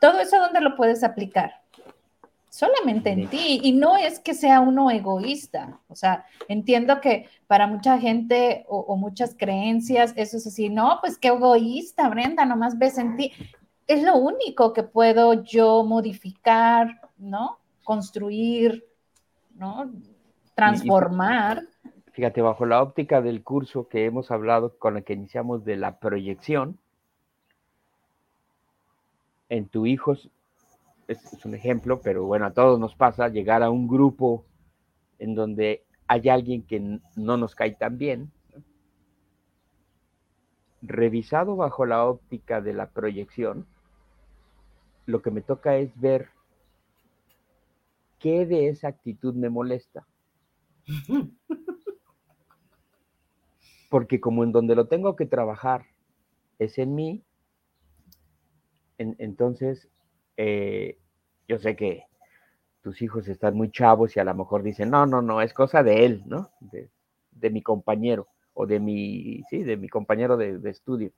todo 0.00 0.20
eso, 0.20 0.38
¿dónde 0.38 0.60
lo 0.60 0.76
puedes 0.76 1.02
aplicar? 1.02 1.65
Solamente 2.56 3.10
en 3.10 3.28
ti. 3.28 3.60
Y 3.62 3.72
no 3.72 3.96
es 3.96 4.18
que 4.18 4.32
sea 4.32 4.60
uno 4.60 4.90
egoísta. 4.90 5.78
O 5.88 5.94
sea, 5.94 6.24
entiendo 6.48 7.00
que 7.00 7.28
para 7.46 7.66
mucha 7.66 7.98
gente 7.98 8.64
o, 8.68 8.78
o 8.78 8.96
muchas 8.96 9.34
creencias, 9.38 10.14
eso 10.16 10.38
es 10.38 10.46
así, 10.46 10.70
no, 10.70 10.98
pues 11.00 11.18
qué 11.18 11.28
egoísta, 11.28 12.08
Brenda, 12.08 12.44
nomás 12.46 12.78
ves 12.78 12.96
en 12.98 13.16
ti 13.16 13.32
es 13.86 14.02
lo 14.02 14.16
único 14.16 14.72
que 14.72 14.82
puedo 14.82 15.44
yo 15.44 15.84
modificar, 15.84 17.00
¿no? 17.18 17.58
Construir, 17.84 18.84
¿no? 19.54 19.90
Transformar. 20.54 21.62
Fíjate, 22.12 22.42
bajo 22.42 22.66
la 22.66 22.82
óptica 22.82 23.20
del 23.20 23.42
curso 23.42 23.88
que 23.88 24.06
hemos 24.06 24.30
hablado, 24.30 24.76
con 24.78 24.96
el 24.96 25.04
que 25.04 25.12
iniciamos 25.12 25.64
de 25.64 25.76
la 25.76 25.98
proyección, 25.98 26.78
en 29.48 29.68
tu 29.68 29.86
hijo, 29.86 30.16
es, 31.08 31.44
un 31.44 31.54
ejemplo, 31.54 32.00
pero 32.00 32.24
bueno, 32.24 32.46
a 32.46 32.52
todos 32.52 32.78
nos 32.78 32.94
pasa 32.94 33.28
llegar 33.28 33.62
a 33.62 33.70
un 33.70 33.86
grupo 33.86 34.44
en 35.18 35.34
donde 35.34 35.84
hay 36.06 36.28
alguien 36.28 36.62
que 36.62 37.00
no 37.16 37.36
nos 37.36 37.54
cae 37.54 37.72
tan 37.72 37.98
bien, 37.98 38.32
revisado 40.82 41.56
bajo 41.56 41.86
la 41.86 42.04
óptica 42.04 42.60
de 42.60 42.74
la 42.74 42.90
proyección, 42.90 43.66
lo 45.06 45.22
que 45.22 45.30
me 45.30 45.40
toca 45.40 45.76
es 45.76 45.98
ver 45.98 46.28
qué 48.18 48.46
de 48.46 48.68
esa 48.68 48.88
actitud 48.88 49.34
me 49.34 49.50
molesta. 49.50 50.06
Porque 53.90 54.20
como 54.20 54.42
en 54.44 54.52
donde 54.52 54.74
lo 54.74 54.88
tengo 54.88 55.16
que 55.16 55.26
trabajar 55.26 55.86
es 56.58 56.78
en 56.78 56.94
mí, 56.94 57.22
entonces 58.98 59.88
eh, 60.36 60.98
yo 61.48 61.58
sé 61.58 61.76
que 61.76 62.04
tus 62.82 63.02
hijos 63.02 63.28
están 63.28 63.56
muy 63.56 63.70
chavos 63.70 64.16
y 64.16 64.20
a 64.20 64.24
lo 64.24 64.34
mejor 64.34 64.62
dicen, 64.62 64.90
no, 64.90 65.06
no, 65.06 65.22
no, 65.22 65.42
es 65.42 65.52
cosa 65.52 65.82
de 65.82 66.04
él, 66.06 66.22
¿no? 66.26 66.50
De, 66.60 66.90
mi 67.50 67.62
compañero 67.62 68.28
o 68.54 68.66
de 68.66 68.80
mi, 68.80 69.42
sí, 69.50 69.62
de 69.62 69.76
mi 69.76 69.88
compañero 69.88 70.36
de, 70.36 70.58
de 70.58 70.70
estudio. 70.70 71.12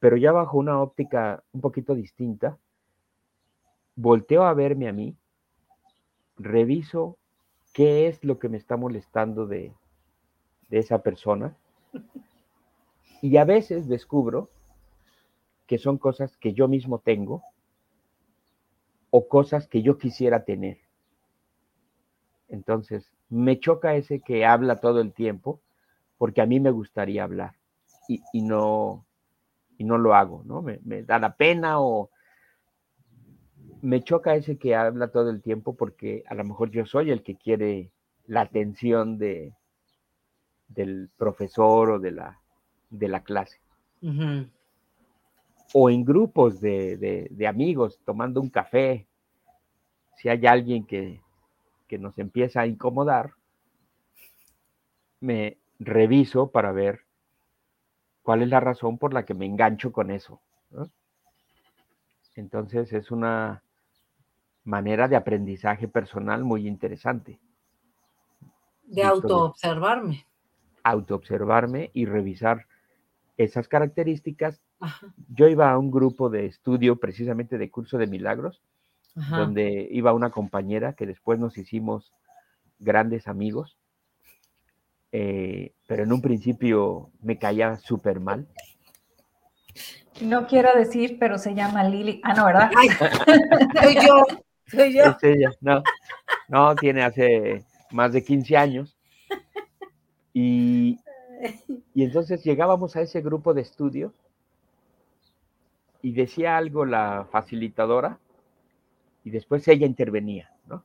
pero 0.00 0.16
ya 0.16 0.32
bajo 0.32 0.58
una 0.58 0.80
óptica 0.80 1.42
un 1.52 1.60
poquito 1.60 1.94
distinta, 1.94 2.58
volteo 3.94 4.44
a 4.44 4.54
verme 4.54 4.88
a 4.88 4.92
mí, 4.92 5.16
reviso 6.36 7.18
qué 7.72 8.08
es 8.08 8.22
lo 8.24 8.38
que 8.38 8.48
me 8.48 8.56
está 8.56 8.76
molestando 8.76 9.46
de, 9.46 9.72
de 10.68 10.78
esa 10.78 11.02
persona 11.02 11.56
y 13.22 13.36
a 13.36 13.44
veces 13.44 13.88
descubro 13.88 14.50
que 15.66 15.78
son 15.78 15.98
cosas 15.98 16.36
que 16.36 16.52
yo 16.52 16.68
mismo 16.68 16.98
tengo 17.00 17.42
o 19.16 19.28
cosas 19.28 19.66
que 19.66 19.80
yo 19.80 19.96
quisiera 19.96 20.44
tener. 20.44 20.76
Entonces, 22.48 23.10
me 23.30 23.58
choca 23.58 23.94
ese 23.94 24.20
que 24.20 24.44
habla 24.44 24.76
todo 24.76 25.00
el 25.00 25.14
tiempo 25.14 25.62
porque 26.18 26.42
a 26.42 26.46
mí 26.46 26.60
me 26.60 26.70
gustaría 26.70 27.24
hablar 27.24 27.54
y, 28.08 28.42
no, 28.42 29.06
y 29.78 29.84
no 29.84 29.96
lo 29.96 30.14
hago, 30.14 30.42
¿no? 30.44 30.60
Me, 30.60 31.02
da 31.02 31.18
la 31.18 31.34
pena 31.34 31.80
o 31.80 32.10
me 33.80 34.04
choca 34.04 34.34
ese 34.34 34.58
que 34.58 34.74
habla 34.74 35.08
todo 35.08 35.30
el 35.30 35.40
tiempo 35.40 35.74
porque 35.74 36.22
a 36.26 36.34
lo 36.34 36.44
mejor 36.44 36.70
yo 36.70 36.84
soy 36.84 37.10
el 37.10 37.22
que 37.22 37.36
quiere 37.36 37.92
la 38.26 38.42
atención 38.42 39.16
de, 39.16 39.54
del 40.68 41.08
profesor 41.16 41.88
o 41.88 41.98
de 41.98 42.10
la, 42.10 42.38
de 42.90 43.08
la 43.08 43.24
clase. 43.24 43.60
O 45.72 45.90
en 45.90 46.04
grupos 46.04 46.60
de, 46.60 47.28
de, 47.30 47.46
amigos 47.46 48.00
tomando 48.04 48.40
un 48.40 48.48
café, 48.48 49.06
si 50.16 50.28
hay 50.28 50.46
alguien 50.46 50.86
que, 50.86 51.20
que 51.88 51.98
nos 51.98 52.18
empieza 52.18 52.60
a 52.60 52.66
incomodar, 52.66 53.32
me 55.20 55.58
reviso 55.78 56.50
para 56.50 56.72
ver 56.72 57.00
cuál 58.22 58.42
es 58.42 58.48
la 58.48 58.60
razón 58.60 58.98
por 58.98 59.12
la 59.12 59.24
que 59.24 59.34
me 59.34 59.46
engancho 59.46 59.92
con 59.92 60.10
eso. 60.10 60.40
Entonces 62.34 62.92
es 62.92 63.10
una 63.10 63.62
manera 64.64 65.08
de 65.08 65.16
aprendizaje 65.16 65.88
personal 65.88 66.44
muy 66.44 66.66
interesante. 66.66 67.40
De 68.82 69.02
autoobservarme. 69.02 70.26
Autoobservarme 70.82 71.90
y 71.92 72.04
revisar 72.06 72.66
esas 73.36 73.68
características. 73.68 74.60
Yo 75.28 75.48
iba 75.48 75.70
a 75.70 75.78
un 75.78 75.90
grupo 75.90 76.28
de 76.30 76.46
estudio 76.46 76.96
precisamente 76.96 77.58
de 77.58 77.70
curso 77.70 77.98
de 77.98 78.06
milagros, 78.06 78.62
donde 79.14 79.88
iba 79.90 80.12
una 80.12 80.30
compañera 80.30 80.92
que 80.92 81.06
después 81.06 81.38
nos 81.38 81.56
hicimos 81.56 82.12
grandes 82.78 83.28
amigos, 83.28 83.78
eh, 85.10 85.72
pero 85.86 86.02
en 86.02 86.12
un 86.12 86.20
principio 86.20 87.10
me 87.22 87.38
caía 87.38 87.78
súper 87.78 88.20
mal. 88.20 88.46
No 90.20 90.46
quiero 90.46 90.74
decir, 90.74 91.16
pero 91.18 91.38
se 91.38 91.54
llama 91.54 91.84
Lili. 91.84 92.20
Ah, 92.24 92.34
no, 92.34 92.44
¿verdad? 92.44 92.70
soy 93.82 93.94
yo, 93.94 94.26
soy 94.66 94.94
yo. 94.94 95.04
Es 95.04 95.22
ella, 95.22 95.50
no, 95.62 95.82
no, 96.48 96.74
tiene 96.76 97.02
hace 97.02 97.64
más 97.92 98.12
de 98.12 98.22
15 98.22 98.56
años. 98.56 98.96
Y, 100.34 101.00
y 101.94 102.04
entonces 102.04 102.44
llegábamos 102.44 102.96
a 102.96 103.00
ese 103.00 103.22
grupo 103.22 103.54
de 103.54 103.62
estudio 103.62 104.12
y 106.06 106.12
decía 106.12 106.56
algo 106.56 106.84
la 106.84 107.26
facilitadora 107.32 108.20
y 109.24 109.30
después 109.30 109.66
ella 109.66 109.86
intervenía, 109.88 110.54
¿no? 110.68 110.84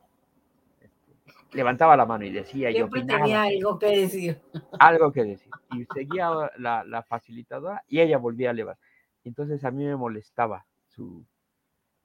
Levantaba 1.52 1.96
la 1.96 2.08
mano 2.08 2.26
y 2.26 2.32
decía, 2.32 2.72
yo 2.72 2.90
tenía 2.90 3.44
algo 3.44 3.78
que 3.78 4.00
decir. 4.00 4.42
Algo 4.80 5.12
que 5.12 5.24
decir. 5.24 5.52
Y 5.78 5.86
seguía 5.94 6.32
la, 6.58 7.06
facilitadora 7.08 7.84
y 7.88 8.00
ella 8.00 8.18
volvía 8.18 8.50
a 8.50 8.54
levantar. 8.54 8.84
Entonces 9.24 9.64
a 9.64 9.70
mí 9.70 9.84
me 9.86 9.96
molestaba 9.96 10.66
su, 10.88 11.24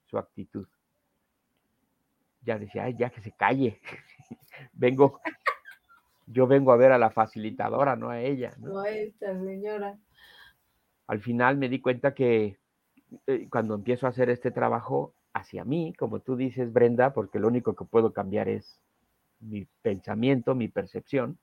su 0.05 0.19
actitud. 0.19 0.67
Ya 2.43 2.59
decía, 2.59 2.83
Ay, 2.83 2.95
ya 2.99 3.09
que 3.09 3.21
se 3.21 3.31
calle. 3.31 3.81
vengo, 4.73 5.21
yo 6.27 6.45
vengo 6.45 6.71
a 6.71 6.77
ver 6.77 6.91
a 6.91 6.99
la 6.99 7.09
facilitadora, 7.09 7.95
no 7.95 8.11
a 8.11 8.21
ella. 8.21 8.53
No, 8.59 8.77
a 8.77 8.91
esta 8.91 9.33
señora. 9.39 9.97
Al 11.07 11.19
final 11.19 11.57
me 11.57 11.67
di 11.67 11.81
cuenta 11.81 12.13
que 12.13 12.59
eh, 13.27 13.47
cuando 13.49 13.75
empiezo 13.75 14.05
a 14.05 14.09
hacer 14.09 14.29
este 14.29 14.51
trabajo, 14.51 15.13
hacia 15.37 15.63
mí, 15.63 15.93
como 15.93 16.19
tú 16.19 16.35
dices, 16.35 16.73
Brenda, 16.73 17.13
porque 17.13 17.39
lo 17.39 17.47
único 17.47 17.75
que 17.75 17.85
puedo 17.85 18.11
cambiar 18.11 18.49
es 18.49 18.79
mi 19.39 19.67
pensamiento, 19.81 20.55
mi 20.55 20.67
percepción, 20.67 21.37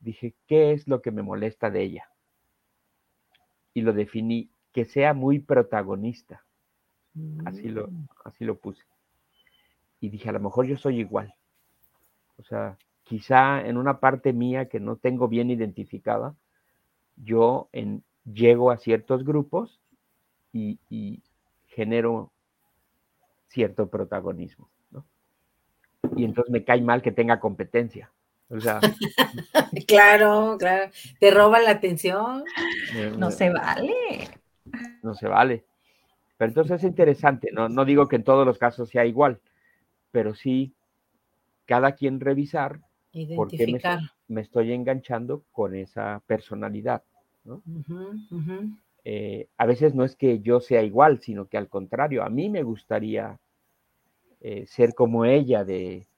dije, 0.00 0.34
¿qué 0.46 0.72
es 0.72 0.88
lo 0.88 1.00
que 1.00 1.10
me 1.12 1.22
molesta 1.22 1.70
de 1.70 1.82
ella? 1.82 2.10
Y 3.72 3.82
lo 3.82 3.92
definí, 3.92 4.50
que 4.72 4.84
sea 4.84 5.14
muy 5.14 5.38
protagonista. 5.38 6.44
Así 7.46 7.68
lo, 7.68 7.88
mm. 7.88 8.08
así 8.24 8.44
lo 8.44 8.58
puse. 8.58 8.84
Y 10.00 10.10
dije, 10.10 10.28
a 10.28 10.32
lo 10.32 10.40
mejor 10.40 10.66
yo 10.66 10.76
soy 10.76 11.00
igual. 11.00 11.34
O 12.36 12.42
sea, 12.42 12.76
quizá 13.04 13.66
en 13.66 13.78
una 13.78 14.00
parte 14.00 14.32
mía 14.32 14.68
que 14.68 14.80
no 14.80 14.96
tengo 14.96 15.28
bien 15.28 15.50
identificada, 15.50 16.34
yo 17.16 17.70
en, 17.72 18.04
llego 18.24 18.70
a 18.70 18.76
ciertos 18.76 19.24
grupos 19.24 19.80
y, 20.56 20.78
y 20.88 21.22
genero 21.66 22.32
cierto 23.48 23.88
protagonismo. 23.88 24.68
¿no? 24.90 25.04
Y 26.16 26.24
entonces 26.24 26.50
me 26.50 26.64
cae 26.64 26.80
mal 26.80 27.02
que 27.02 27.12
tenga 27.12 27.38
competencia. 27.38 28.10
O 28.48 28.60
sea, 28.60 28.80
claro, 29.86 30.56
claro. 30.58 30.90
Te 31.20 31.30
roban 31.30 31.64
la 31.64 31.72
atención. 31.72 32.44
no 33.18 33.30
se 33.30 33.50
vale. 33.50 33.94
No 35.02 35.14
se 35.14 35.28
vale. 35.28 35.64
Pero 36.38 36.50
entonces 36.50 36.78
es 36.78 36.84
interesante, 36.84 37.50
no, 37.50 37.68
no 37.68 37.84
digo 37.86 38.08
que 38.08 38.16
en 38.16 38.24
todos 38.24 38.46
los 38.46 38.58
casos 38.58 38.90
sea 38.90 39.06
igual, 39.06 39.40
pero 40.10 40.34
sí 40.34 40.74
cada 41.64 41.92
quien 41.92 42.20
revisar 42.20 42.80
por 43.34 43.48
qué 43.48 43.66
me, 43.66 43.80
me, 44.28 44.42
estoy 44.42 44.72
enganchando 44.72 45.44
con 45.50 45.74
esa 45.74 46.22
personalidad. 46.26 47.02
¿no? 47.44 47.62
Eh, 49.08 49.48
a 49.56 49.66
veces 49.66 49.94
no 49.94 50.02
es 50.02 50.16
que 50.16 50.40
yo 50.40 50.58
sea 50.58 50.82
igual, 50.82 51.20
sino 51.20 51.46
que 51.46 51.56
al 51.56 51.68
contrario, 51.68 52.24
a 52.24 52.28
mí 52.28 52.50
me 52.50 52.64
gustaría 52.64 53.38
eh, 54.40 54.66
ser 54.66 54.96
como 54.96 55.24
ella, 55.24 55.64
de, 55.64 56.08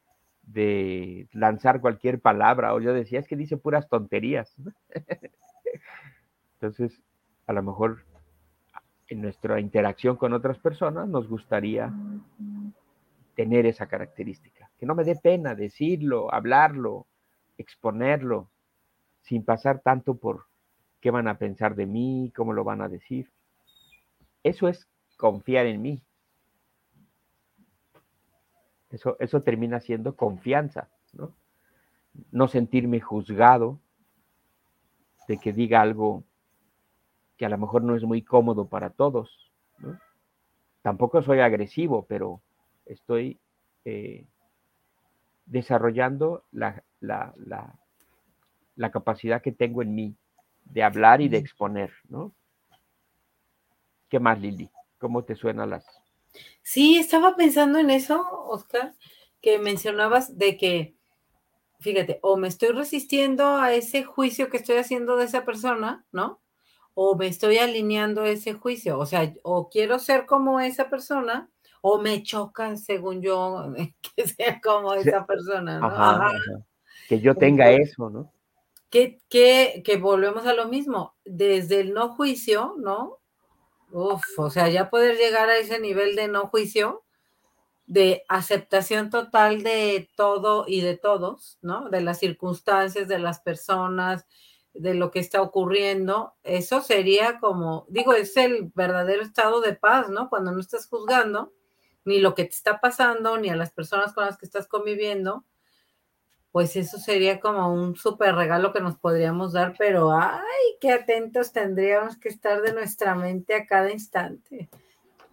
lanzar 1.34 1.82
cualquier 1.82 2.18
palabra, 2.18 2.72
o 2.72 2.80
yo 2.80 2.94
decía, 2.94 3.18
es 3.18 3.28
que 3.28 3.36
dice 3.36 3.58
puras 3.58 3.90
tonterías. 3.90 4.56
Entonces, 6.54 7.02
a 7.46 7.52
lo 7.52 7.62
mejor 7.62 8.06
en 9.08 9.20
nuestra 9.20 9.60
interacción 9.60 10.16
con 10.16 10.32
otras 10.32 10.58
personas 10.58 11.08
nos 11.08 11.28
gustaría 11.28 11.92
tener 13.34 13.66
esa 13.66 13.86
característica, 13.86 14.70
que 14.78 14.86
no 14.86 14.94
me 14.94 15.04
dé 15.04 15.14
pena 15.14 15.54
decirlo, 15.54 16.32
hablarlo, 16.32 17.06
exponerlo, 17.58 18.48
sin 19.20 19.44
pasar 19.44 19.80
tanto 19.80 20.14
por 20.14 20.46
qué 21.00 21.10
van 21.10 21.28
a 21.28 21.38
pensar 21.38 21.74
de 21.74 21.86
mí, 21.86 22.32
cómo 22.34 22.52
lo 22.52 22.64
van 22.64 22.82
a 22.82 22.88
decir. 22.88 23.30
Eso 24.42 24.68
es 24.68 24.88
confiar 25.16 25.66
en 25.66 25.82
mí. 25.82 26.02
Eso, 28.90 29.16
eso 29.20 29.42
termina 29.42 29.80
siendo 29.80 30.16
confianza, 30.16 30.88
¿no? 31.12 31.34
No 32.32 32.48
sentirme 32.48 33.00
juzgado 33.00 33.78
de 35.28 35.38
que 35.38 35.52
diga 35.52 35.82
algo 35.82 36.24
que 37.36 37.44
a 37.44 37.50
lo 37.50 37.58
mejor 37.58 37.84
no 37.84 37.94
es 37.94 38.02
muy 38.02 38.22
cómodo 38.22 38.66
para 38.66 38.90
todos. 38.90 39.52
Tampoco 40.82 41.22
soy 41.22 41.40
agresivo, 41.40 42.06
pero 42.08 42.40
estoy 42.86 43.38
eh, 43.84 44.26
desarrollando 45.46 46.44
la, 46.50 46.82
la, 47.00 47.34
la 48.74 48.90
capacidad 48.90 49.42
que 49.42 49.52
tengo 49.52 49.82
en 49.82 49.94
mí 49.94 50.16
de 50.70 50.82
hablar 50.82 51.20
y 51.20 51.28
de 51.28 51.38
exponer, 51.38 51.92
¿no? 52.08 52.32
¿Qué 54.08 54.18
más, 54.18 54.40
Lili? 54.40 54.70
¿Cómo 54.98 55.24
te 55.24 55.34
suenan 55.34 55.70
las? 55.70 55.84
Sí, 56.62 56.98
estaba 56.98 57.36
pensando 57.36 57.78
en 57.78 57.90
eso, 57.90 58.26
Oscar, 58.48 58.94
que 59.40 59.58
mencionabas 59.58 60.38
de 60.38 60.56
que, 60.56 60.94
fíjate, 61.80 62.18
o 62.22 62.36
me 62.36 62.48
estoy 62.48 62.70
resistiendo 62.70 63.56
a 63.56 63.72
ese 63.72 64.04
juicio 64.04 64.48
que 64.50 64.58
estoy 64.58 64.76
haciendo 64.76 65.16
de 65.16 65.24
esa 65.24 65.44
persona, 65.44 66.04
¿no? 66.12 66.40
O 66.94 67.16
me 67.16 67.28
estoy 67.28 67.58
alineando 67.58 68.22
a 68.22 68.28
ese 68.28 68.54
juicio, 68.54 68.98
o 68.98 69.06
sea, 69.06 69.32
o 69.42 69.68
quiero 69.68 69.98
ser 69.98 70.26
como 70.26 70.60
esa 70.60 70.90
persona, 70.90 71.50
o 71.80 71.98
me 71.98 72.22
choca, 72.22 72.76
según 72.76 73.22
yo, 73.22 73.72
que 74.16 74.26
sea 74.26 74.60
como 74.60 74.94
esa 74.94 75.24
persona, 75.26 75.78
¿no? 75.80 76.30
Que 77.08 77.20
yo 77.20 77.34
tenga 77.34 77.70
eso, 77.70 78.10
¿no? 78.10 78.32
Que, 78.90 79.20
que, 79.28 79.82
que 79.84 79.96
volvemos 79.96 80.46
a 80.46 80.54
lo 80.54 80.68
mismo, 80.68 81.14
desde 81.24 81.80
el 81.80 81.94
no 81.94 82.10
juicio, 82.14 82.74
¿no? 82.78 83.18
O 83.92 84.50
sea, 84.50 84.68
ya 84.68 84.90
poder 84.90 85.16
llegar 85.16 85.48
a 85.48 85.56
ese 85.58 85.80
nivel 85.80 86.14
de 86.16 86.28
no 86.28 86.48
juicio, 86.48 87.04
de 87.86 88.24
aceptación 88.28 89.08
total 89.08 89.62
de 89.62 90.10
todo 90.14 90.66
y 90.68 90.82
de 90.82 90.96
todos, 90.96 91.58
¿no? 91.62 91.88
De 91.88 92.02
las 92.02 92.18
circunstancias, 92.18 93.08
de 93.08 93.18
las 93.18 93.40
personas, 93.40 94.26
de 94.74 94.94
lo 94.94 95.10
que 95.10 95.18
está 95.18 95.42
ocurriendo, 95.42 96.34
eso 96.44 96.82
sería 96.82 97.40
como, 97.40 97.86
digo, 97.88 98.12
es 98.12 98.36
el 98.36 98.70
verdadero 98.74 99.22
estado 99.22 99.60
de 99.60 99.74
paz, 99.74 100.08
¿no? 100.08 100.28
Cuando 100.28 100.52
no 100.52 100.60
estás 100.60 100.86
juzgando 100.86 101.52
ni 102.04 102.20
lo 102.20 102.34
que 102.34 102.44
te 102.44 102.54
está 102.54 102.80
pasando, 102.80 103.38
ni 103.38 103.50
a 103.50 103.56
las 103.56 103.70
personas 103.72 104.12
con 104.12 104.24
las 104.24 104.38
que 104.38 104.46
estás 104.46 104.68
conviviendo, 104.68 105.44
pues 106.52 106.76
eso 106.76 106.98
sería 106.98 107.40
como 107.40 107.72
un 107.72 107.96
súper 107.96 108.34
regalo 108.34 108.72
que 108.72 108.80
nos 108.80 108.96
podríamos 108.96 109.52
dar, 109.52 109.74
pero 109.78 110.12
ay, 110.12 110.40
qué 110.80 110.92
atentos 110.92 111.52
tendríamos 111.52 112.16
que 112.16 112.28
estar 112.28 112.62
de 112.62 112.72
nuestra 112.72 113.14
mente 113.14 113.54
a 113.54 113.66
cada 113.66 113.90
instante 113.92 114.68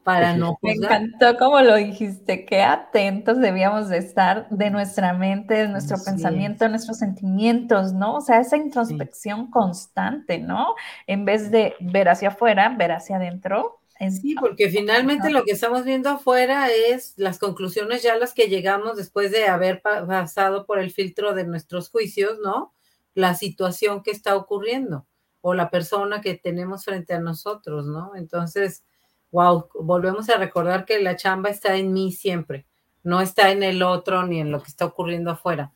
para 0.06 0.38
no 0.38 0.60
Me 0.62 0.74
encantó 0.74 1.36
como 1.36 1.60
lo 1.62 1.76
dijiste, 1.76 2.46
qué 2.46 2.62
atentos 2.62 3.40
debíamos 3.40 3.90
de 3.90 3.98
estar 3.98 4.48
de 4.50 4.70
nuestra 4.70 5.14
mente, 5.14 5.56
de 5.56 5.68
nuestro 5.68 5.98
pensamiento, 5.98 6.64
de 6.64 6.70
nuestros 6.70 7.00
sentimientos, 7.00 7.92
¿no? 7.92 8.18
O 8.18 8.22
sea, 8.22 8.40
esa 8.40 8.56
introspección 8.56 9.50
constante, 9.50 10.38
¿no? 10.38 10.76
En 11.08 11.26
vez 11.26 11.50
de 11.50 11.74
ver 11.80 12.08
hacia 12.08 12.28
afuera, 12.28 12.70
ver 12.78 12.92
hacia 12.92 13.16
adentro. 13.16 13.80
Sí, 14.10 14.36
porque 14.38 14.70
finalmente 14.70 15.30
lo 15.30 15.46
que 15.46 15.54
estamos 15.54 15.86
viendo 15.86 16.10
afuera 16.10 16.70
es 16.70 17.14
las 17.16 17.40
conclusiones 17.40 18.04
ya 18.04 18.18
las 18.18 18.34
que 18.34 18.50
llegamos 18.50 18.98
después 18.98 19.32
de 19.32 19.48
haber 19.48 19.82
pasado 19.82 20.66
por 20.66 20.80
el 20.80 20.92
filtro 20.92 21.34
de 21.34 21.46
nuestros 21.46 21.90
juicios, 21.90 22.38
¿no? 22.44 22.74
La 23.14 23.36
situación 23.36 24.04
que 24.04 24.12
está 24.12 24.36
ocurriendo 24.36 25.08
o 25.40 25.54
la 25.54 25.70
persona 25.70 26.20
que 26.20 26.36
tenemos 26.36 26.84
frente 26.84 27.14
a 27.14 27.22
nosotros, 27.22 27.86
¿no? 27.86 28.16
Entonces, 28.16 28.84
wow, 29.32 29.70
volvemos 29.76 30.30
a 30.30 30.38
recordar 30.38 30.84
que 30.84 31.00
la 31.02 31.16
chamba 31.16 31.50
está 31.50 31.78
en 31.78 31.94
mí 31.94 32.12
siempre, 32.12 32.66
no 33.04 33.22
está 33.22 33.52
en 33.52 33.64
el 33.64 33.82
otro 33.82 34.26
ni 34.28 34.42
en 34.42 34.52
lo 34.52 34.62
que 34.62 34.70
está 34.70 34.86
ocurriendo 34.86 35.32
afuera. 35.32 35.74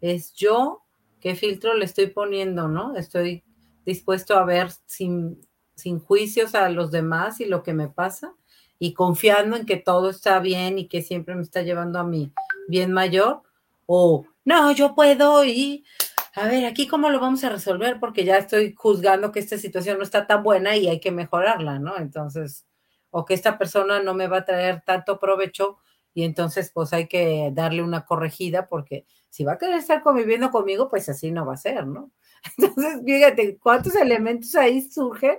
Es 0.00 0.32
yo 0.32 0.82
qué 1.20 1.36
filtro 1.36 1.74
le 1.74 1.84
estoy 1.84 2.08
poniendo, 2.08 2.66
¿no? 2.66 2.96
Estoy 2.96 3.44
dispuesto 3.84 4.36
a 4.36 4.44
ver 4.44 4.70
sin, 4.86 5.40
sin 5.80 6.00
juicios 6.00 6.54
a 6.54 6.68
los 6.68 6.90
demás 6.90 7.40
y 7.40 7.46
lo 7.46 7.62
que 7.62 7.72
me 7.72 7.88
pasa 7.88 8.34
y 8.78 8.94
confiando 8.94 9.56
en 9.56 9.66
que 9.66 9.76
todo 9.76 10.10
está 10.10 10.38
bien 10.40 10.78
y 10.78 10.88
que 10.88 11.02
siempre 11.02 11.34
me 11.34 11.42
está 11.42 11.62
llevando 11.62 11.98
a 11.98 12.04
mi 12.04 12.32
bien 12.68 12.92
mayor 12.92 13.42
o 13.86 14.26
no, 14.44 14.72
yo 14.72 14.94
puedo 14.94 15.44
y 15.44 15.84
a 16.34 16.46
ver, 16.46 16.64
aquí 16.64 16.86
cómo 16.86 17.10
lo 17.10 17.20
vamos 17.20 17.42
a 17.44 17.50
resolver 17.50 17.98
porque 18.00 18.24
ya 18.24 18.38
estoy 18.38 18.74
juzgando 18.76 19.32
que 19.32 19.40
esta 19.40 19.58
situación 19.58 19.98
no 19.98 20.04
está 20.04 20.26
tan 20.26 20.42
buena 20.42 20.76
y 20.76 20.88
hay 20.88 21.00
que 21.00 21.10
mejorarla, 21.10 21.78
¿no? 21.78 21.96
Entonces, 21.98 22.66
o 23.10 23.24
que 23.24 23.34
esta 23.34 23.58
persona 23.58 24.02
no 24.02 24.14
me 24.14 24.28
va 24.28 24.38
a 24.38 24.44
traer 24.44 24.82
tanto 24.86 25.18
provecho 25.18 25.78
y 26.14 26.24
entonces 26.24 26.70
pues 26.72 26.92
hay 26.92 27.06
que 27.08 27.50
darle 27.52 27.82
una 27.82 28.04
corregida 28.04 28.68
porque 28.68 29.06
si 29.28 29.44
va 29.44 29.52
a 29.52 29.58
querer 29.58 29.76
estar 29.76 30.02
conviviendo 30.02 30.50
conmigo, 30.50 30.88
pues 30.88 31.08
así 31.08 31.30
no 31.30 31.46
va 31.46 31.54
a 31.54 31.58
ser, 31.58 31.86
¿no? 31.86 32.10
Entonces, 32.58 33.02
fíjate, 33.04 33.58
¿cuántos 33.58 33.94
elementos 33.94 34.54
ahí 34.54 34.82
surgen? 34.82 35.38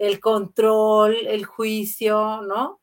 El 0.00 0.18
control, 0.18 1.14
el 1.26 1.44
juicio, 1.44 2.42
¿no? 2.42 2.80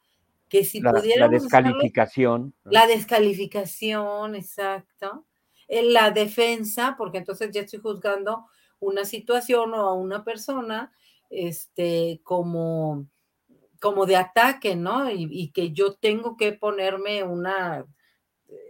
Que 0.47 0.63
si 0.63 0.79
la, 0.79 0.93
La 0.93 1.27
descalificación. 1.27 2.53
la 2.63 2.87
descalificación, 2.87 4.35
exacto. 4.35 5.25
La 5.67 6.11
defensa, 6.11 6.95
porque 6.97 7.17
entonces 7.17 7.51
ya 7.51 7.61
estoy 7.61 7.79
juzgando 7.79 8.45
una 8.79 9.03
situación 9.03 9.73
o 9.73 9.81
a 9.81 9.93
una 9.93 10.23
persona, 10.23 10.93
este, 11.29 12.21
como 12.23 13.07
como 13.79 14.05
de 14.05 14.15
ataque, 14.15 14.75
¿no? 14.75 15.09
Y, 15.09 15.51
que 15.51 15.71
yo 15.71 15.95
tengo 15.95 16.37
que 16.37 16.53
ponerme 16.53 17.23
una, 17.23 17.85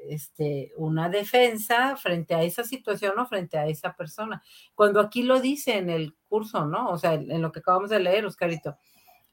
este, 0.10 0.72
una 0.76 1.10
defensa 1.10 1.96
frente 1.98 2.34
a 2.36 2.44
esa 2.44 2.64
situación 2.64 3.18
o 3.20 3.26
frente 3.26 3.58
a 3.58 3.68
esa 3.68 3.96
persona. 3.96 4.44
Cuando 4.76 5.00
aquí 5.00 5.24
lo 5.24 5.40
dice 5.40 5.78
en 5.78 5.90
el 5.90 6.16
curso, 6.28 6.66
¿no? 6.66 6.90
O 6.90 6.98
sea, 6.98 7.14
en 7.14 7.42
lo 7.42 7.52
que 7.52 7.60
acabamos 7.60 7.90
de 7.90 8.00
leer, 8.00 8.26
Oscarito, 8.26 8.78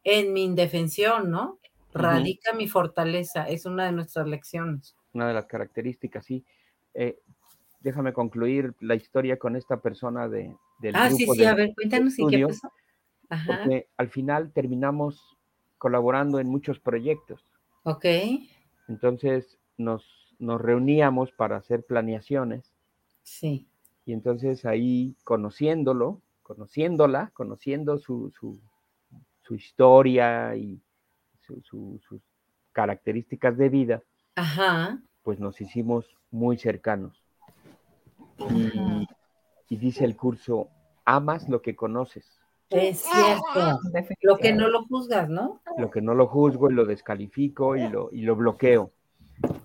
en 0.02 0.32
mi 0.32 0.44
indefensión, 0.44 1.30
¿no? 1.30 1.58
Radica 1.92 2.52
mi 2.52 2.68
fortaleza, 2.68 3.48
es 3.48 3.66
una 3.66 3.86
de 3.86 3.92
nuestras 3.92 4.26
lecciones. 4.26 4.96
Una 5.12 5.28
de 5.28 5.34
las 5.34 5.46
características, 5.46 6.24
sí. 6.24 6.44
Eh, 6.92 7.20
déjame 7.80 8.12
concluir 8.12 8.74
la 8.80 8.94
historia 8.94 9.38
con 9.38 9.56
esta 9.56 9.80
persona 9.80 10.28
de, 10.28 10.56
del 10.80 10.96
ah, 10.96 11.10
sí, 11.10 11.26
sí, 11.26 11.44
a 11.44 11.54
ver, 11.54 11.72
cuéntanos 11.74 12.18
y 12.18 12.26
qué 12.26 12.46
pasó. 12.46 12.72
Porque 13.46 13.88
al 13.96 14.08
final 14.10 14.52
terminamos 14.52 15.36
colaborando 15.78 16.40
en 16.40 16.48
muchos 16.48 16.80
proyectos. 16.80 17.46
Ok. 17.84 18.06
Entonces 18.88 19.58
nos, 19.76 20.34
nos 20.38 20.60
reuníamos 20.60 21.32
para 21.32 21.56
hacer 21.56 21.84
planeaciones. 21.84 22.72
Sí. 23.22 23.68
Y 24.06 24.12
entonces 24.12 24.64
ahí 24.64 25.16
conociéndolo, 25.24 26.22
conociéndola, 26.44 27.32
conociendo 27.34 27.98
su, 27.98 28.30
su, 28.30 29.54
historia 29.54 30.54
y 30.54 30.80
sus 31.40 32.22
características 32.72 33.56
de 33.58 33.68
vida, 33.68 34.02
Ajá. 34.36 35.02
pues 35.22 35.40
nos 35.40 35.60
hicimos 35.60 36.06
muy 36.30 36.56
cercanos. 36.56 37.24
Y, 38.50 39.06
y, 39.68 39.76
dice 39.76 40.04
el 40.04 40.16
curso, 40.16 40.68
amas 41.04 41.48
lo 41.48 41.62
que 41.62 41.74
conoces. 41.74 42.40
Es 42.70 42.98
cierto. 42.98 43.80
Lo 44.22 44.36
que 44.36 44.52
no 44.52 44.68
lo 44.68 44.84
juzgas, 44.84 45.28
¿no? 45.28 45.60
Lo 45.78 45.90
que 45.90 46.00
no 46.00 46.14
lo 46.14 46.26
juzgo 46.26 46.70
y 46.70 46.74
lo 46.74 46.84
descalifico 46.84 47.76
y 47.76 47.88
lo, 47.88 48.10
y 48.12 48.22
lo 48.22 48.36
bloqueo. 48.36 48.92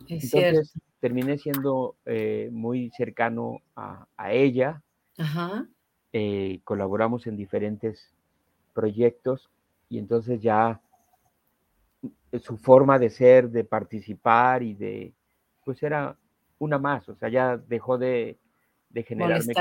Es 0.07 0.33
Entonces, 0.33 0.73
terminé 0.99 1.37
siendo 1.37 1.95
eh, 2.05 2.49
muy 2.51 2.91
cercano 2.91 3.59
a, 3.75 4.05
ella. 4.31 4.83
Ajá. 5.17 5.67
Eh, 6.13 6.61
colaboramos 6.63 7.27
en 7.27 7.37
diferentes 7.37 8.11
proyectos 8.73 9.49
y 9.89 9.99
entonces 9.99 10.41
ya 10.41 10.81
su 12.41 12.57
forma 12.57 12.97
de 12.97 13.09
ser, 13.09 13.49
de 13.49 13.63
participar 13.63 14.63
y 14.63 14.73
de, 14.73 15.13
pues 15.65 15.83
era 15.83 16.15
una 16.57 16.77
más, 16.77 17.07
o 17.09 17.15
sea, 17.15 17.29
ya 17.29 17.57
dejó 17.57 17.97
de, 17.97 18.37
de 18.89 19.03
generarme, 19.03 19.53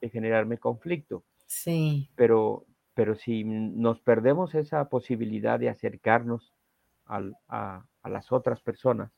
de 0.00 0.08
generarme 0.10 0.58
conflicto. 0.58 1.24
Sí. 1.46 2.10
Pero 2.14 2.66
pero 2.98 3.14
si 3.14 3.44
nos 3.44 4.00
perdemos 4.00 4.56
esa 4.56 4.88
posibilidad 4.88 5.60
de 5.60 5.68
acercarnos 5.68 6.52
a, 7.06 7.84
las 8.02 8.32
otras 8.32 8.60
personas, 8.60 9.12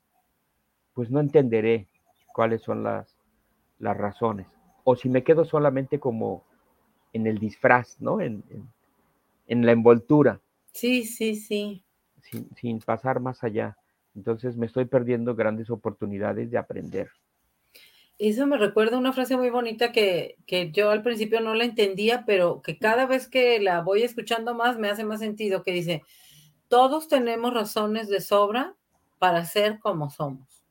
pues 0.93 1.11
no 1.11 1.19
entenderé 1.19 1.89
cuáles 2.35 2.61
son 2.61 2.83
las, 2.83 3.17
las 3.79 3.97
razones. 3.97 4.47
O 4.85 4.97
si 4.97 5.09
me 5.09 5.25
quedo 5.25 5.47
solamente 5.47 5.99
como 5.99 6.45
en 7.13 7.27
el 7.27 7.39
disfraz, 7.39 8.01
¿no? 8.01 8.21
En, 8.21 8.43
la 9.47 9.73
envoltura. 9.73 10.41
Sí, 10.73 11.05
sí, 11.05 11.35
sí. 11.35 11.85
Sin, 12.23 12.49
sin, 12.57 12.79
pasar 12.81 13.21
más 13.21 13.43
allá. 13.43 13.77
Entonces 14.15 14.57
me 14.57 14.67
estoy 14.67 14.85
perdiendo 14.85 15.35
grandes 15.35 15.71
oportunidades 15.71 16.51
de 16.51 16.59
aprender. 16.59 17.11
Eso 18.21 18.47
me 18.47 18.59
recuerda 18.59 18.99
una 18.99 19.15
frase 19.15 19.35
muy 19.39 19.49
bonita 19.49 19.93
que, 19.93 20.37
yo 20.75 20.91
al 20.91 21.03
principio 21.03 21.41
no 21.41 21.55
la 21.55 21.65
entendía, 21.65 22.27
pero 22.27 22.61
que 22.61 22.77
cada 22.77 23.07
vez 23.07 23.29
que 23.29 23.59
la 23.61 23.81
voy 23.81 24.03
escuchando 24.03 24.55
más 24.55 24.79
me 24.79 24.91
hace 24.91 25.05
más 25.05 25.21
sentido, 25.21 25.63
que 25.63 25.73
dice, 25.73 26.03
todos 26.69 27.09
tenemos 27.09 27.55
razones 27.55 28.11
de 28.11 28.21
sobra 28.21 28.77
para 29.19 29.47
ser 29.47 29.79
como 29.81 30.11
somos. 30.11 30.67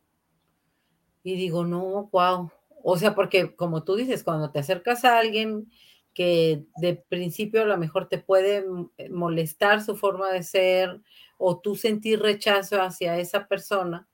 Y 1.23 1.37
digo, 1.37 1.65
no, 1.65 2.07
wow. 2.11 2.51
O 2.83 2.97
sea, 2.97 3.15
porque 3.15 3.55
como 3.55 3.83
tú 3.83 3.95
dices, 3.95 4.23
cuando 4.23 4.51
te 4.51 4.59
acercas 4.59 5.03
a 5.03 5.17
alguien 5.17 5.71
que 6.19 6.65
de 6.75 6.95
principio 6.97 7.61
a 7.61 7.65
lo 7.65 7.77
mejor 7.77 8.09
te 8.09 8.17
puede 8.17 8.65
molestar 9.09 9.81
su 9.81 9.95
forma 9.95 10.29
de 10.29 10.43
ser 10.43 10.99
o 11.37 11.61
tú 11.61 11.77
sentir 11.77 12.19
rechazo 12.19 12.81
hacia 12.81 13.17
esa 13.17 13.47
persona, 13.47 14.05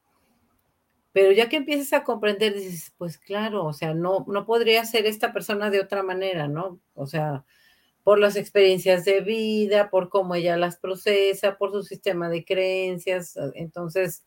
pero 1.14 1.32
ya 1.32 1.50
que 1.50 1.56
empiezas 1.56 1.94
a 1.94 2.04
comprender, 2.04 2.54
dices, 2.54 2.94
pues 3.00 3.18
claro, 3.18 3.66
o 3.66 3.74
sea, 3.74 3.96
no, 3.96 4.24
no 4.28 4.46
podría 4.46 4.86
ser 4.86 5.08
esta 5.08 5.34
persona 5.34 5.72
de 5.72 5.80
otra 5.80 6.04
manera, 6.04 6.48
¿no? 6.48 6.80
O 6.94 7.08
sea, 7.08 7.44
por 8.04 8.20
las 8.20 8.36
experiencias 8.36 9.04
de 9.04 9.22
vida, 9.22 9.90
por 9.90 10.10
cómo 10.10 10.36
ella 10.36 10.58
las 10.58 10.78
procesa, 10.78 11.58
por 11.58 11.72
su 11.72 11.82
sistema 11.82 12.30
de 12.30 12.46
creencias. 12.46 13.36
Entonces, 13.56 14.24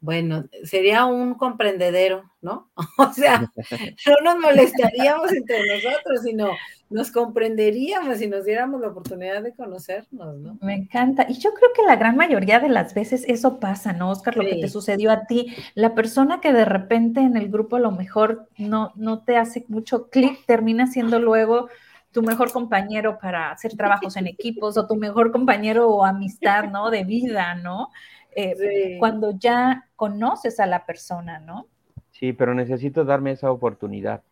bueno, 0.00 0.44
sería 0.64 1.04
un 1.04 1.34
comprendedero, 1.34 2.30
¿no? 2.40 2.70
O 2.98 3.12
sea, 3.12 3.40
no 3.40 4.14
nos 4.24 4.38
molestaríamos 4.38 5.32
entre 5.32 5.58
nosotros, 5.66 6.22
sino 6.22 6.50
nos 6.88 7.10
comprenderíamos 7.10 8.20
y 8.20 8.26
nos 8.26 8.44
diéramos 8.44 8.80
la 8.80 8.88
oportunidad 8.88 9.42
de 9.42 9.54
conocernos, 9.54 10.36
¿no? 10.38 10.58
Me 10.60 10.74
encanta. 10.74 11.26
Y 11.28 11.34
yo 11.34 11.52
creo 11.52 11.70
que 11.74 11.82
la 11.82 11.96
gran 11.96 12.16
mayoría 12.16 12.60
de 12.60 12.68
las 12.68 12.94
veces 12.94 13.24
eso 13.28 13.60
pasa, 13.60 13.92
¿no, 13.92 14.10
Oscar? 14.10 14.36
Lo 14.36 14.44
que 14.44 14.56
te 14.56 14.68
sucedió 14.68 15.12
a 15.12 15.26
ti, 15.26 15.54
la 15.74 15.94
persona 15.94 16.40
que 16.40 16.52
de 16.52 16.64
repente 16.64 17.20
en 17.20 17.36
el 17.36 17.48
grupo 17.50 17.76
a 17.76 17.80
lo 17.80 17.92
mejor 17.92 18.48
no, 18.58 18.92
no 18.96 19.22
te 19.22 19.36
hace 19.36 19.64
mucho 19.68 20.08
clic, 20.08 20.44
termina 20.46 20.86
siendo 20.86 21.20
luego 21.20 21.68
tu 22.10 22.22
mejor 22.22 22.50
compañero 22.50 23.18
para 23.20 23.52
hacer 23.52 23.76
trabajos 23.76 24.16
en 24.16 24.26
equipos 24.26 24.76
o 24.76 24.86
tu 24.86 24.96
mejor 24.96 25.30
compañero 25.30 25.88
o 25.88 26.04
amistad, 26.04 26.64
¿no? 26.64 26.90
De 26.90 27.04
vida, 27.04 27.54
¿no? 27.54 27.90
Eh, 28.34 28.96
cuando 28.98 29.32
ya 29.38 29.88
conoces 29.96 30.60
a 30.60 30.66
la 30.66 30.86
persona, 30.86 31.38
¿no? 31.38 31.66
Sí, 32.10 32.32
pero 32.32 32.54
necesito 32.54 33.04
darme 33.04 33.32
esa 33.32 33.50
oportunidad. 33.50 34.22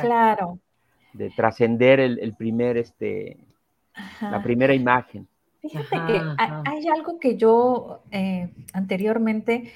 Claro. 0.00 0.58
de 1.14 1.30
trascender 1.30 2.00
el, 2.00 2.34
primer, 2.36 2.76
este, 2.76 3.38
la 4.20 4.42
primera 4.42 4.74
imagen. 4.74 5.26
Fíjate 5.60 5.96
que 6.06 6.20
hay, 6.36 6.88
algo 6.88 7.18
que 7.18 7.36
yo 7.36 8.02
eh, 8.10 8.52
anteriormente, 8.72 9.72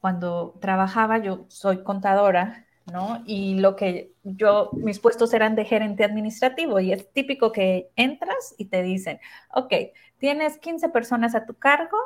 cuando 0.00 0.54
trabajaba, 0.60 1.18
yo 1.18 1.44
soy 1.48 1.82
contadora, 1.82 2.66
¿no? 2.92 3.22
Y 3.26 3.58
lo 3.60 3.76
que 3.76 4.12
yo, 4.24 4.70
mis 4.72 4.98
puestos 4.98 5.32
eran 5.34 5.54
de 5.54 5.64
gerente 5.64 6.04
administrativo 6.04 6.80
y 6.80 6.92
es 6.92 7.12
típico 7.12 7.52
que 7.52 7.90
entras 7.96 8.54
y 8.58 8.66
te 8.66 8.82
dicen, 8.82 9.20
ok, 9.54 9.72
tienes 10.18 10.58
15 10.58 10.88
personas 10.88 11.34
a 11.34 11.46
tu 11.46 11.54
cargo, 11.54 11.98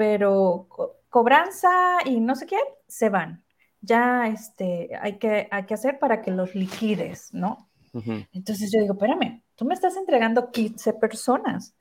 pero 0.00 0.66
cobranza 1.10 1.98
y 2.06 2.20
no 2.20 2.34
sé 2.34 2.46
qué, 2.46 2.56
se 2.88 3.10
van. 3.10 3.44
Ya 3.82 4.28
este, 4.28 4.88
hay, 4.98 5.18
que, 5.18 5.46
hay 5.50 5.64
que 5.64 5.74
hacer 5.74 5.98
para 5.98 6.22
que 6.22 6.30
los 6.30 6.54
liquides, 6.54 7.34
¿no? 7.34 7.68
Entonces 8.32 8.72
yo 8.72 8.80
digo, 8.80 8.94
espérame, 8.94 9.42
tú 9.56 9.66
me 9.66 9.74
estás 9.74 9.98
entregando 9.98 10.50
15 10.50 10.94
personas. 10.94 11.74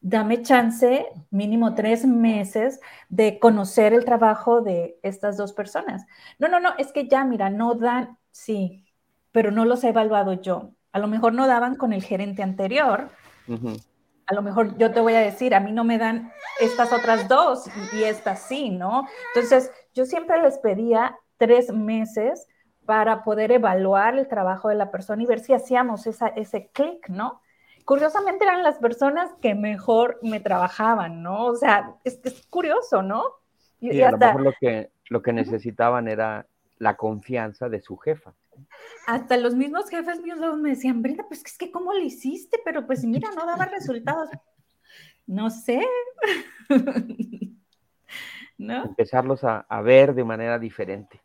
Dame 0.00 0.42
chance, 0.42 1.06
mínimo 1.30 1.76
tres 1.76 2.04
meses, 2.04 2.80
de 3.08 3.38
conocer 3.38 3.92
el 3.92 4.04
trabajo 4.04 4.60
de 4.60 4.98
estas 5.04 5.36
dos 5.36 5.52
personas. 5.52 6.04
No, 6.40 6.48
no, 6.48 6.58
no, 6.58 6.70
es 6.76 6.90
que 6.90 7.06
ya, 7.06 7.24
mira, 7.24 7.50
no 7.50 7.76
dan, 7.76 8.18
sí, 8.32 8.84
pero 9.30 9.52
no 9.52 9.64
los 9.64 9.84
he 9.84 9.90
evaluado 9.90 10.42
yo. 10.42 10.72
A 10.90 10.98
lo 10.98 11.06
mejor 11.06 11.34
no 11.34 11.46
daban 11.46 11.76
con 11.76 11.92
el 11.92 12.02
gerente 12.02 12.42
anterior. 12.42 13.10
A 14.26 14.34
lo 14.34 14.42
mejor 14.42 14.76
yo 14.78 14.90
te 14.90 15.00
voy 15.00 15.14
a 15.14 15.20
decir, 15.20 15.54
a 15.54 15.60
mí 15.60 15.72
no 15.72 15.84
me 15.84 15.98
dan 15.98 16.32
estas 16.60 16.92
otras 16.92 17.28
dos 17.28 17.66
y, 17.92 18.04
estas 18.04 18.42
sí, 18.42 18.70
¿no? 18.70 19.06
Entonces, 19.34 19.70
yo 19.92 20.04
siempre 20.06 20.40
les 20.42 20.58
pedía 20.58 21.16
tres 21.36 21.72
meses 21.72 22.46
para 22.86 23.22
poder 23.22 23.52
evaluar 23.52 24.18
el 24.18 24.28
trabajo 24.28 24.68
de 24.68 24.74
la 24.74 24.90
persona 24.90 25.22
y 25.22 25.26
ver 25.26 25.40
si 25.40 25.52
hacíamos 25.52 26.06
ese 26.06 26.70
clic, 26.72 27.08
¿no? 27.08 27.40
Curiosamente 27.84 28.44
eran 28.44 28.62
las 28.62 28.78
personas 28.78 29.30
que 29.42 29.54
mejor 29.54 30.18
me 30.22 30.40
trabajaban, 30.40 31.22
¿no? 31.22 31.46
O 31.46 31.56
sea, 31.56 31.94
es, 32.04 32.20
es 32.24 32.46
curioso, 32.46 33.02
¿no? 33.02 33.24
Y, 33.80 34.00
a 34.00 34.10
lo 34.10 34.18
mejor 34.18 34.40
lo 34.40 34.52
que, 34.58 34.90
lo 35.10 35.22
que 35.22 35.32
necesitaban 35.32 36.08
era 36.08 36.46
la 36.78 36.96
confianza 36.96 37.68
de 37.68 37.80
su 37.80 37.96
jefa. 37.98 38.32
Hasta 39.06 39.36
los 39.36 39.54
mismos 39.54 39.88
jefes 39.88 40.20
míos 40.20 40.38
me 40.58 40.70
decían, 40.70 41.02
Brenda, 41.02 41.24
pues 41.28 41.42
es 41.44 41.58
que 41.58 41.70
cómo 41.70 41.92
lo 41.92 42.00
hiciste, 42.00 42.58
pero 42.64 42.86
pues 42.86 43.04
mira, 43.04 43.30
no 43.36 43.46
daba 43.46 43.66
resultados. 43.66 44.28
No 45.26 45.50
sé. 45.50 45.84
¿No? 48.58 48.84
Empezarlos 48.84 49.44
a, 49.44 49.60
a 49.60 49.82
ver 49.82 50.14
de 50.14 50.24
manera 50.24 50.58
diferente 50.58 51.20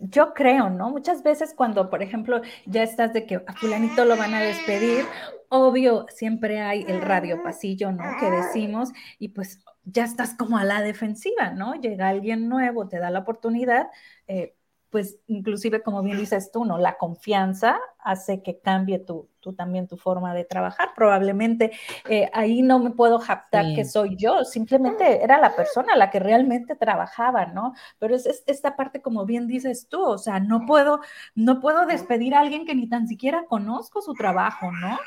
yo 0.00 0.34
creo, 0.34 0.70
¿no? 0.70 0.90
Muchas 0.90 1.22
veces 1.22 1.54
cuando, 1.54 1.88
por 1.90 2.02
ejemplo, 2.02 2.42
ya 2.66 2.82
estás 2.82 3.12
de 3.12 3.26
que 3.26 3.36
a 3.46 3.52
fulanito 3.54 4.04
lo 4.04 4.16
van 4.16 4.34
a 4.34 4.40
despedir, 4.40 5.04
obvio, 5.48 6.06
siempre 6.10 6.60
hay 6.60 6.84
el 6.86 7.00
radio 7.00 7.42
pasillo, 7.42 7.92
¿no? 7.92 8.04
Que 8.20 8.30
decimos, 8.30 8.92
y 9.18 9.28
pues 9.28 9.64
ya 9.84 10.04
estás 10.04 10.34
como 10.34 10.58
a 10.58 10.64
la 10.64 10.82
defensiva, 10.82 11.50
¿no? 11.50 11.74
Llega 11.74 12.08
alguien 12.08 12.48
nuevo, 12.48 12.88
te 12.88 12.98
da 12.98 13.10
la 13.10 13.20
oportunidad, 13.20 13.88
eh, 14.26 14.55
pues 14.90 15.18
inclusive 15.26 15.82
como 15.82 16.02
bien 16.02 16.18
dices 16.18 16.50
tú, 16.52 16.64
¿no? 16.64 16.78
La 16.78 16.96
confianza 16.96 17.78
hace 17.98 18.42
que 18.42 18.58
cambie 18.60 18.98
tu, 18.98 19.28
tú 19.40 19.52
también 19.52 19.88
tu 19.88 19.96
forma 19.96 20.32
de 20.34 20.44
trabajar. 20.44 20.90
Probablemente 20.94 21.72
eh, 22.08 22.30
ahí 22.32 22.62
no 22.62 22.78
me 22.78 22.90
puedo 22.90 23.18
jactar 23.18 23.74
que 23.74 23.84
soy 23.84 24.16
yo, 24.16 24.44
simplemente 24.44 25.22
era 25.22 25.38
la 25.38 25.56
persona 25.56 25.96
la 25.96 26.10
que 26.10 26.20
realmente 26.20 26.76
trabajaba, 26.76 27.46
¿no? 27.46 27.74
Pero 27.98 28.14
es, 28.14 28.44
esta 28.46 28.76
parte 28.76 29.02
como 29.02 29.26
bien 29.26 29.46
dices 29.46 29.88
tú, 29.88 30.02
o 30.02 30.18
sea, 30.18 30.40
no 30.40 30.66
puedo, 30.66 31.00
no 31.34 31.60
puedo 31.60 31.86
despedir 31.86 32.34
a 32.34 32.40
alguien 32.40 32.64
que 32.64 32.74
ni 32.74 32.88
tan 32.88 33.08
siquiera 33.08 33.44
conozco 33.46 34.02
su 34.02 34.14
trabajo, 34.14 34.70
¿no? 34.70 34.98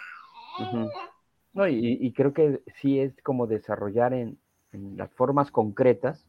No, 1.53 1.67
y, 1.67 2.11
creo 2.13 2.34
que 2.34 2.61
sí 2.82 2.99
es 2.99 3.13
como 3.23 3.47
desarrollar 3.47 4.13
en 4.13 4.38
las 4.71 5.11
formas 5.13 5.51
concretas 5.51 6.27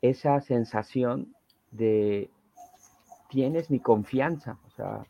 esa 0.00 0.40
sensación 0.40 1.34
de 1.70 2.30
tienes 3.28 3.70
mi 3.70 3.78
confianza, 3.78 4.58
o 4.66 4.70
sea, 4.70 5.04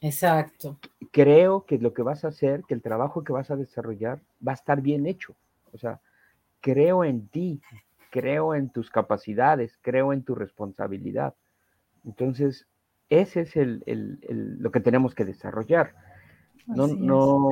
exacto. 0.00 0.78
Creo 1.10 1.64
que 1.66 1.78
lo 1.78 1.92
que 1.92 2.02
vas 2.02 2.24
a 2.24 2.28
hacer, 2.28 2.62
que 2.64 2.74
el 2.74 2.82
trabajo 2.82 3.24
que 3.24 3.32
vas 3.32 3.50
a 3.50 3.56
desarrollar 3.56 4.20
va 4.46 4.52
a 4.52 4.54
estar 4.54 4.80
bien 4.80 5.06
hecho. 5.06 5.34
O 5.72 5.78
sea, 5.78 6.00
creo 6.60 7.04
en 7.04 7.28
ti, 7.28 7.60
creo 8.10 8.54
en 8.54 8.70
tus 8.70 8.90
capacidades, 8.90 9.78
creo 9.82 10.12
en 10.12 10.22
tu 10.22 10.34
responsabilidad. 10.34 11.34
Entonces, 12.04 12.66
ese 13.10 13.42
es 13.42 13.50
lo 13.86 14.70
que 14.70 14.80
tenemos 14.80 15.14
que 15.14 15.24
desarrollar. 15.24 15.94
No, 16.66 16.86
no, 16.86 17.50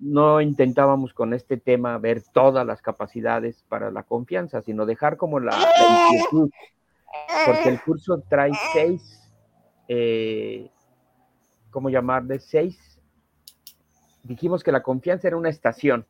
no, 0.00 0.40
intentábamos 0.40 1.14
con 1.14 1.32
este 1.32 1.56
tema 1.58 1.96
ver 1.98 2.22
todas 2.32 2.66
las 2.66 2.82
capacidades 2.82 3.64
para 3.68 3.92
la 3.92 4.02
confianza, 4.02 4.62
sino 4.62 4.84
dejar 4.84 5.16
como 5.16 5.38
la, 5.38 5.56
la 5.56 6.48
porque 7.46 7.68
el 7.68 7.80
curso 7.82 8.22
trae 8.28 8.52
seis, 8.72 9.30
eh, 9.88 10.70
¿cómo 11.70 11.90
llamarle? 11.90 12.38
Seis. 12.38 13.00
Dijimos 14.22 14.62
que 14.62 14.72
la 14.72 14.82
confianza 14.82 15.28
era 15.28 15.36
una 15.36 15.48
estación. 15.48 16.06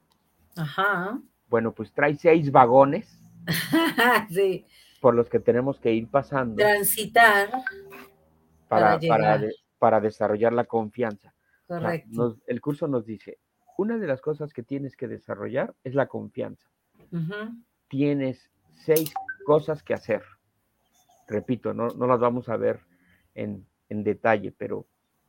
Ajá. 0.56 1.18
Bueno, 1.48 1.72
pues 1.72 1.92
trae 1.92 2.16
seis 2.16 2.50
vagones. 2.52 3.20
sí. 4.30 4.66
Por 5.00 5.14
los 5.14 5.28
que 5.28 5.40
tenemos 5.40 5.80
que 5.80 5.92
ir 5.92 6.08
pasando. 6.08 6.56
Transitar. 6.56 7.50
Para, 8.68 8.98
para, 9.78 10.00
desarrollar 10.00 10.52
la 10.52 10.64
confianza. 10.64 11.34
Correcto. 11.66 12.36
el 12.46 12.60
curso 12.60 12.86
nos 12.86 13.06
dice, 13.06 13.38
una 13.78 13.96
de 13.98 14.06
las 14.06 14.20
cosas 14.20 14.52
que 14.52 14.62
tienes 14.62 14.96
que 14.96 15.08
desarrollar 15.08 15.74
es 15.84 15.94
la 15.94 16.06
confianza. 16.06 16.68
Tienes 17.88 18.50
seis 18.70 19.12
cosas 19.44 19.82
que 19.82 19.94
hacer 19.94 20.22
repito, 21.32 21.74
no, 21.74 21.88
no 21.88 22.06
las 22.06 22.20
vamos 22.20 22.48
a 22.48 22.56
ver 22.56 22.80
en, 23.34 23.66
detalle, 23.88 24.54
pero 24.56 24.86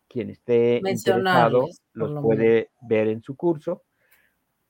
quien 0.07 0.29
esté 0.29 0.77
interesado 0.77 1.67
los 1.93 2.21
puede 2.21 2.69
ver 2.81 3.09
en 3.09 3.21
su 3.21 3.35
curso 3.35 3.81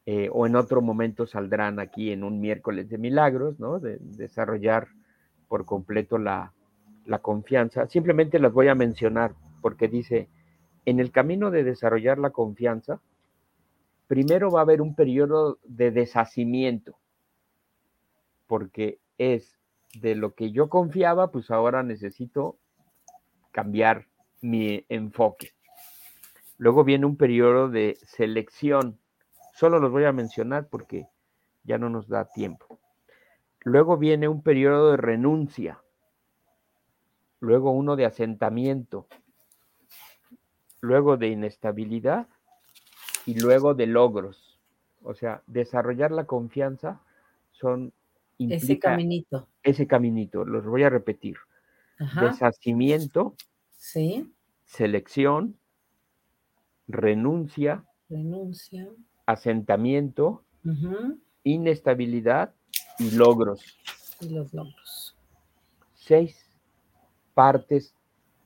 eh, 0.06 0.30
o 0.32 0.48
en 0.48 0.56
otro 0.56 0.82
momento 0.82 1.28
saldrán 1.28 1.80
aquí 1.80 2.12
en 2.12 2.24
un 2.24 2.40
miércoles 2.40 2.90
de 2.90 2.98
milagros, 2.98 3.60
¿no? 3.60 3.80
De, 3.80 3.98
desarrollar 4.00 4.88
por 5.48 5.66
completo 5.66 6.18
la, 6.18 6.54
la 7.06 7.20
confianza. 7.20 7.88
Simplemente 7.88 8.40
las 8.40 8.52
voy 8.52 8.68
a 8.68 8.76
mencionar 8.76 9.36
porque 9.62 9.88
dice, 9.88 10.28
en 10.86 11.00
el 11.00 11.12
camino 11.12 11.52
de 11.52 11.64
desarrollar 11.64 12.18
la 12.18 12.32
confianza, 12.32 13.00
primero 14.08 14.50
va 14.52 14.60
a 14.60 14.64
haber 14.64 14.82
un 14.82 14.96
periodo 14.96 15.60
de 15.64 15.92
deshacimiento, 15.92 16.98
porque 18.48 19.00
es 19.18 19.58
de 19.94 20.16
lo 20.16 20.34
que 20.34 20.52
yo 20.52 20.70
confiaba, 20.70 21.32
pues 21.32 21.52
ahora 21.52 21.84
necesito 21.84 22.58
cambiar 23.52 24.08
mi 24.42 24.86
enfoque. 24.90 25.54
Luego 26.58 26.84
viene 26.84 27.06
un 27.06 27.18
periodo 27.18 27.70
de 27.70 27.98
selección. 28.06 29.00
Solo 29.54 29.80
los 29.80 29.92
voy 29.92 30.06
a 30.06 30.12
mencionar 30.12 30.68
porque 30.68 31.08
ya 31.64 31.78
no 31.78 31.90
nos 31.90 32.08
da 32.08 32.26
tiempo. 32.26 32.80
Luego 33.62 33.98
viene 33.98 34.28
un 34.28 34.42
periodo 34.42 34.92
de 34.92 34.98
renuncia. 34.98 35.82
Luego 37.40 37.72
uno 37.72 37.96
de 37.96 38.06
asentamiento. 38.06 39.08
Luego 40.82 41.18
de 41.18 41.30
inestabilidad 41.30 42.28
y 43.26 43.40
luego 43.40 43.74
de 43.74 43.88
logros. 43.88 44.60
O 45.02 45.14
sea, 45.14 45.44
desarrollar 45.48 46.12
la 46.12 46.26
confianza 46.26 47.02
son 47.52 47.94
ese 48.40 48.80
caminito. 48.80 49.48
Ese 49.62 49.88
caminito, 49.88 50.46
los 50.46 50.66
voy 50.66 50.84
a 50.84 50.90
repetir. 50.90 51.38
Deshacimiento, 52.20 53.36
sí. 53.78 54.34
selección, 54.66 55.58
renuncia, 56.88 57.86
renuncia, 58.10 58.90
asentamiento, 59.26 60.44
inestabilidad 61.44 62.54
y 63.00 63.12
logros. 63.12 63.62
Y 64.20 64.30
los 64.30 64.54
logros. 64.54 65.16
Seis 65.96 66.46
partes 67.34 67.94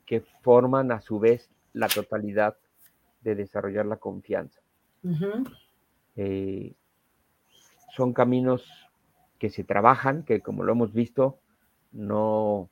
que 0.06 0.22
forman 0.42 0.92
a 0.92 1.02
su 1.02 1.20
vez 1.20 1.50
la 1.74 1.88
totalidad 1.88 2.58
de 3.22 3.36
desarrollar 3.36 3.86
la 3.86 3.98
confianza. 3.98 4.62
Eh, 6.16 6.74
son 7.96 8.14
caminos 8.14 8.64
que 9.38 9.50
se 9.50 9.64
trabajan, 9.64 10.24
que 10.24 10.42
como 10.42 10.64
lo 10.64 10.72
hemos 10.72 10.94
visto, 10.94 11.40
no 11.92 12.70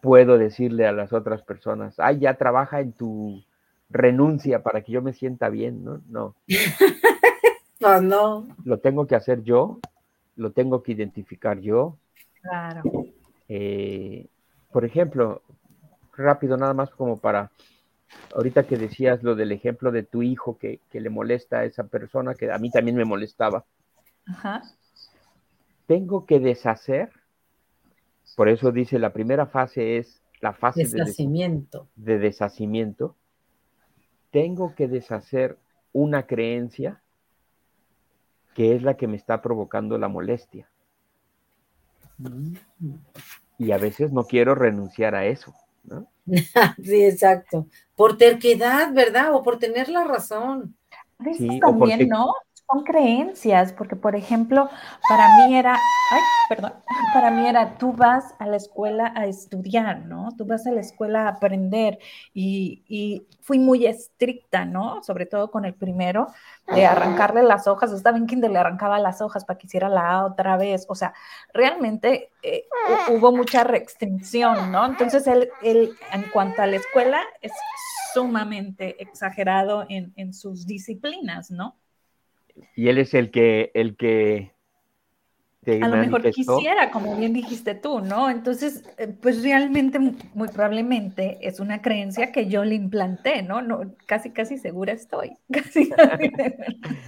puedo 0.00 0.38
decirle 0.38 0.86
a 0.86 0.92
las 0.92 1.12
otras 1.12 1.42
personas, 1.42 1.98
ay, 1.98 2.20
ya 2.20 2.34
trabaja 2.34 2.80
en 2.80 2.92
tu 2.92 3.42
renuncia 3.90 4.62
para 4.62 4.82
que 4.82 4.92
yo 4.92 5.02
me 5.02 5.12
sienta 5.12 5.48
bien, 5.48 5.84
¿no? 5.84 6.02
No. 6.08 6.34
no, 7.80 8.00
no. 8.00 8.48
Lo 8.64 8.78
tengo 8.78 9.06
que 9.06 9.16
hacer 9.16 9.42
yo, 9.42 9.80
lo 10.36 10.52
tengo 10.52 10.82
que 10.82 10.92
identificar 10.92 11.58
yo. 11.60 11.96
Claro. 12.42 12.82
Eh, 13.48 14.26
por 14.70 14.84
ejemplo, 14.84 15.42
rápido 16.16 16.56
nada 16.56 16.74
más 16.74 16.90
como 16.90 17.18
para 17.18 17.50
ahorita 18.34 18.66
que 18.66 18.76
decías 18.76 19.22
lo 19.22 19.34
del 19.34 19.52
ejemplo 19.52 19.90
de 19.90 20.02
tu 20.02 20.22
hijo 20.22 20.58
que, 20.58 20.80
que 20.90 21.00
le 21.00 21.10
molesta 21.10 21.60
a 21.60 21.64
esa 21.64 21.84
persona, 21.84 22.34
que 22.34 22.50
a 22.50 22.58
mí 22.58 22.70
también 22.70 22.96
me 22.96 23.04
molestaba. 23.04 23.64
Ajá. 24.26 24.62
Tengo 25.88 26.26
que 26.26 26.38
deshacer, 26.38 27.10
por 28.36 28.50
eso 28.50 28.72
dice 28.72 28.98
la 28.98 29.14
primera 29.14 29.46
fase 29.46 29.96
es 29.96 30.22
la 30.42 30.52
fase 30.52 30.82
deshacimiento. 30.84 31.88
De, 31.96 32.12
de 32.12 32.18
deshacimiento. 32.18 33.16
Tengo 34.30 34.74
que 34.74 34.86
deshacer 34.86 35.56
una 35.94 36.26
creencia 36.26 37.00
que 38.54 38.74
es 38.74 38.82
la 38.82 38.98
que 38.98 39.06
me 39.06 39.16
está 39.16 39.40
provocando 39.40 39.96
la 39.96 40.08
molestia. 40.08 40.68
Y 43.56 43.72
a 43.72 43.78
veces 43.78 44.12
no 44.12 44.24
quiero 44.24 44.54
renunciar 44.54 45.14
a 45.14 45.24
eso, 45.24 45.54
¿no? 45.84 46.06
sí, 46.84 47.02
exacto. 47.02 47.66
Por 47.96 48.18
terquedad, 48.18 48.92
¿verdad? 48.92 49.32
O 49.32 49.42
por 49.42 49.58
tener 49.58 49.88
la 49.88 50.04
razón. 50.04 50.76
Sí, 51.38 51.58
también, 51.60 52.10
¿no? 52.10 52.26
Son 52.70 52.84
creencias, 52.84 53.72
porque 53.72 53.96
por 53.96 54.14
ejemplo, 54.16 54.68
para 55.08 55.28
mí 55.36 55.56
era, 55.56 55.74
ay, 56.10 56.20
perdón, 56.48 56.74
para 57.14 57.30
mí 57.30 57.46
era, 57.46 57.78
tú 57.78 57.92
vas 57.92 58.34
a 58.38 58.46
la 58.46 58.56
escuela 58.56 59.12
a 59.16 59.26
estudiar, 59.26 60.04
¿no? 60.06 60.28
Tú 60.36 60.44
vas 60.46 60.66
a 60.66 60.72
la 60.72 60.80
escuela 60.80 61.24
a 61.24 61.28
aprender 61.30 61.98
y, 62.34 62.84
y 62.88 63.26
fui 63.40 63.58
muy 63.58 63.86
estricta, 63.86 64.64
¿no? 64.66 65.02
Sobre 65.02 65.26
todo 65.26 65.50
con 65.50 65.64
el 65.64 65.74
primero, 65.74 66.28
de 66.66 66.84
arrancarle 66.86 67.42
las 67.42 67.66
hojas, 67.66 67.92
estaba 67.92 68.18
en 68.18 68.26
kinder, 68.26 68.50
le 68.50 68.58
arrancaba 68.58 68.98
las 68.98 69.20
hojas 69.22 69.44
para 69.44 69.58
que 69.58 69.66
hiciera 69.66 69.88
la 69.88 70.24
otra 70.26 70.56
vez, 70.58 70.84
o 70.88 70.94
sea, 70.94 71.14
realmente 71.54 72.32
eh, 72.42 72.64
hubo 73.10 73.32
mucha 73.32 73.64
restricción, 73.64 74.70
¿no? 74.72 74.84
Entonces, 74.86 75.26
él, 75.26 75.50
él, 75.62 75.96
en 76.12 76.22
cuanto 76.30 76.62
a 76.62 76.66
la 76.66 76.76
escuela, 76.76 77.22
es 77.40 77.52
sumamente 78.12 79.02
exagerado 79.02 79.86
en, 79.88 80.12
en 80.16 80.32
sus 80.34 80.66
disciplinas, 80.66 81.50
¿no? 81.50 81.76
Y 82.74 82.88
él 82.88 82.98
es 82.98 83.14
el 83.14 83.30
que, 83.30 83.70
el 83.74 83.96
que 83.96 84.52
te 85.64 85.82
A 85.82 85.88
lo 85.88 85.96
mejor 85.96 86.30
quisiera, 86.30 86.90
como 86.90 87.16
bien 87.16 87.32
dijiste 87.32 87.74
tú, 87.74 88.00
¿no? 88.00 88.30
Entonces, 88.30 88.84
eh, 88.96 89.08
pues 89.08 89.42
realmente, 89.42 89.98
muy 90.34 90.48
probablemente 90.48 91.38
es 91.42 91.60
una 91.60 91.82
creencia 91.82 92.32
que 92.32 92.48
yo 92.48 92.64
le 92.64 92.74
implanté, 92.74 93.42
¿no? 93.42 93.60
no 93.60 93.94
casi, 94.06 94.30
casi 94.30 94.58
segura 94.58 94.92
estoy. 94.92 95.36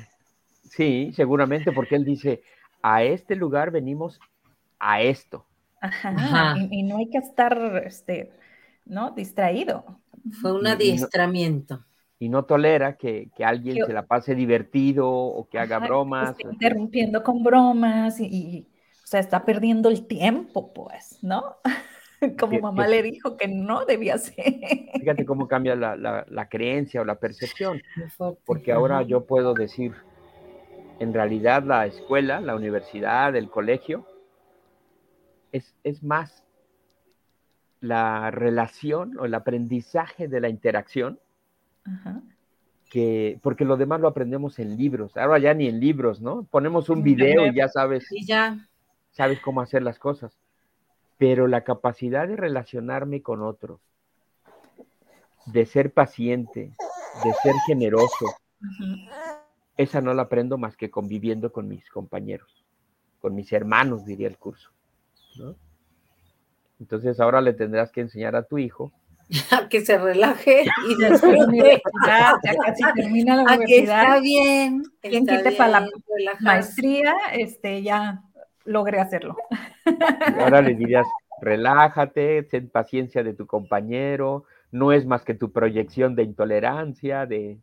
sí, 0.64 1.12
seguramente, 1.14 1.72
porque 1.72 1.94
él 1.94 2.04
dice, 2.04 2.42
a 2.82 3.02
este 3.02 3.36
lugar 3.36 3.70
venimos 3.70 4.20
a 4.78 5.02
esto. 5.02 5.46
Ajá, 5.80 6.56
Y, 6.70 6.82
no 6.82 6.98
hay 6.98 7.08
que 7.08 7.18
estar, 7.18 7.82
este, 7.86 8.32
¿no? 8.84 9.12
Distraído. 9.12 10.00
Fue 10.42 10.52
un 10.52 10.66
adiestramiento 10.66 11.86
y 12.20 12.28
no 12.28 12.44
tolera 12.44 12.98
que, 12.98 13.30
alguien 13.42 13.84
se 13.86 13.94
la 13.94 14.04
pase 14.04 14.34
divertido 14.34 15.10
o 15.10 15.48
que 15.48 15.58
haga 15.58 15.78
bromas. 15.78 16.36
interrumpiendo 16.38 17.22
con 17.22 17.42
bromas 17.42 18.20
y, 18.20 18.68
o 19.02 19.06
sea, 19.06 19.20
está 19.20 19.42
perdiendo 19.46 19.88
el 19.88 20.06
tiempo, 20.06 20.70
pues, 20.74 21.18
¿no? 21.22 21.56
Como 22.38 22.60
mamá 22.60 22.86
le 22.86 23.02
dijo 23.02 23.38
que 23.38 23.48
no 23.48 23.86
debía 23.86 24.18
ser. 24.18 24.60
Fíjate 24.92 25.24
cómo 25.24 25.48
cambia 25.48 25.74
la, 25.74 26.48
creencia 26.50 27.00
o 27.00 27.06
la 27.06 27.18
percepción. 27.18 27.80
Porque 28.44 28.70
ahora 28.70 29.00
yo 29.00 29.24
puedo 29.24 29.54
decir, 29.54 29.94
en 30.98 31.14
realidad 31.14 31.62
la 31.62 31.86
escuela, 31.86 32.42
la 32.42 32.54
universidad, 32.54 33.34
el 33.34 33.48
colegio, 33.48 34.06
es, 35.52 35.74
es 35.84 36.02
más 36.02 36.44
la 37.80 38.30
relación 38.30 39.18
o 39.18 39.24
el 39.24 39.32
aprendizaje 39.32 40.28
de 40.28 40.42
la 40.42 40.50
interacción 40.50 41.18
que, 42.90 43.38
porque 43.42 43.64
lo 43.64 43.76
demás 43.76 44.00
lo 44.00 44.08
aprendemos 44.08 44.58
en 44.58 44.76
libros, 44.76 45.16
ahora 45.16 45.38
ya 45.38 45.54
ni 45.54 45.68
en 45.68 45.80
libros, 45.80 46.20
¿no? 46.20 46.42
Ponemos 46.44 46.88
un 46.88 47.02
video 47.02 47.46
y 47.46 47.54
ya 47.54 47.68
sabes, 47.68 48.10
y 48.10 48.26
ya. 48.26 48.68
sabes 49.12 49.40
cómo 49.40 49.60
hacer 49.60 49.82
las 49.82 49.98
cosas. 49.98 50.36
Pero 51.16 51.46
la 51.46 51.62
capacidad 51.62 52.26
de 52.26 52.36
relacionarme 52.36 53.22
con 53.22 53.42
otros, 53.42 53.80
de 55.46 55.66
ser 55.66 55.92
paciente, 55.92 56.72
de 57.22 57.32
ser 57.42 57.54
generoso, 57.66 58.26
esa 59.76 60.00
no 60.00 60.12
la 60.12 60.22
aprendo 60.22 60.58
más 60.58 60.76
que 60.76 60.90
conviviendo 60.90 61.52
con 61.52 61.68
mis 61.68 61.88
compañeros, 61.90 62.64
con 63.20 63.34
mis 63.34 63.52
hermanos, 63.52 64.04
diría 64.04 64.28
el 64.28 64.38
curso. 64.38 64.70
Entonces 66.80 67.20
ahora 67.20 67.40
le 67.40 67.52
tendrás 67.52 67.92
que 67.92 68.00
enseñar 68.00 68.34
a 68.34 68.42
tu 68.42 68.58
hijo 68.58 68.92
que 69.70 69.80
se 69.84 69.96
relaje 69.96 70.64
y 70.88 70.94
después 70.96 71.38
ya, 72.06 72.34
ya 72.42 72.54
casi 72.64 72.82
termina 72.94 73.36
la 73.36 73.42
universidad. 73.42 74.02
está 74.02 74.20
bien. 74.20 74.82
Quien 75.00 75.26
quite 75.26 75.52
para 75.52 75.80
la 75.80 75.88
maestría, 76.40 77.14
este, 77.32 77.82
ya 77.82 78.22
logré 78.64 79.00
hacerlo. 79.00 79.36
ahora 80.38 80.62
le 80.62 80.74
dirías, 80.74 81.06
relájate, 81.40 82.42
ten 82.44 82.68
paciencia 82.68 83.22
de 83.22 83.34
tu 83.34 83.46
compañero, 83.46 84.44
no 84.70 84.92
es 84.92 85.06
más 85.06 85.24
que 85.24 85.34
tu 85.34 85.52
proyección 85.52 86.14
de 86.14 86.24
intolerancia, 86.24 87.26
de... 87.26 87.58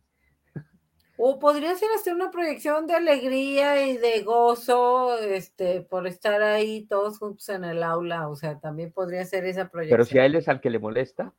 O 1.20 1.40
podría 1.40 1.74
ser 1.74 1.88
hacer 1.96 2.14
una 2.14 2.30
proyección 2.30 2.86
de 2.86 2.94
alegría 2.94 3.84
y 3.88 3.96
de 3.96 4.22
gozo, 4.22 5.18
este, 5.18 5.80
por 5.80 6.06
estar 6.06 6.40
ahí 6.42 6.86
todos 6.86 7.18
juntos 7.18 7.48
en 7.48 7.64
el 7.64 7.82
aula, 7.82 8.28
o 8.28 8.36
sea, 8.36 8.60
también 8.60 8.92
podría 8.92 9.24
ser 9.24 9.44
esa 9.44 9.68
proyección. 9.68 9.96
Pero 9.96 10.04
si 10.04 10.18
a 10.18 10.24
él 10.24 10.36
es 10.36 10.48
al 10.48 10.60
que 10.60 10.70
le 10.70 10.78
molesta. 10.78 11.32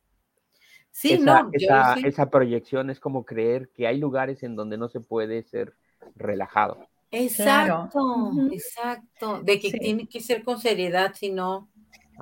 Sí, 0.90 1.12
esa, 1.12 1.42
no, 1.42 1.50
esa, 1.52 1.94
esa, 2.04 2.30
proyección 2.30 2.90
es 2.90 3.00
como 3.00 3.24
creer 3.24 3.70
que 3.70 3.86
hay 3.86 3.98
lugares 3.98 4.42
en 4.42 4.56
donde 4.56 4.76
no 4.76 4.88
se 4.88 5.00
puede 5.00 5.42
ser 5.44 5.74
relajado. 6.16 6.78
Exacto, 7.10 8.32
exacto. 8.52 9.42
De 9.42 9.58
que 9.58 9.70
tiene 9.72 10.06
que 10.06 10.20
ser 10.20 10.44
con 10.44 10.58
seriedad, 10.58 11.12
si 11.14 11.30
no. 11.30 11.68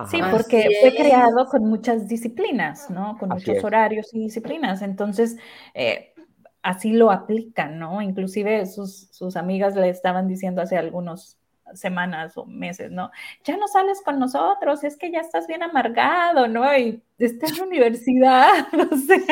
Sí, 0.08 0.20
porque 0.30 0.68
fue 0.80 0.94
creado 0.94 1.46
con 1.46 1.64
muchas 1.64 2.06
disciplinas, 2.06 2.88
¿no? 2.88 3.16
Con 3.18 3.30
muchos 3.30 3.64
horarios 3.64 4.14
y 4.14 4.20
disciplinas. 4.20 4.80
Entonces, 4.82 5.36
eh, 5.74 6.14
así 6.62 6.92
lo 6.92 7.10
aplican, 7.10 7.78
¿no? 7.78 8.00
Inclusive 8.00 8.66
sus, 8.66 9.08
sus 9.10 9.36
amigas 9.36 9.74
le 9.74 9.88
estaban 9.88 10.28
diciendo 10.28 10.62
hace 10.62 10.76
algunos 10.76 11.37
semanas 11.74 12.36
o 12.36 12.46
meses, 12.46 12.90
¿no? 12.90 13.10
Ya 13.44 13.56
no 13.56 13.68
sales 13.68 14.00
con 14.04 14.18
nosotros, 14.18 14.84
es 14.84 14.96
que 14.96 15.10
ya 15.10 15.20
estás 15.20 15.46
bien 15.46 15.62
amargado, 15.62 16.48
¿no? 16.48 16.76
Y 16.76 17.02
estás 17.18 17.52
en 17.52 17.58
la 17.58 17.64
universidad, 17.64 18.68
no 18.72 18.96
sé. 18.96 19.24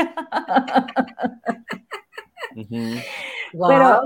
Pero, 3.53 4.01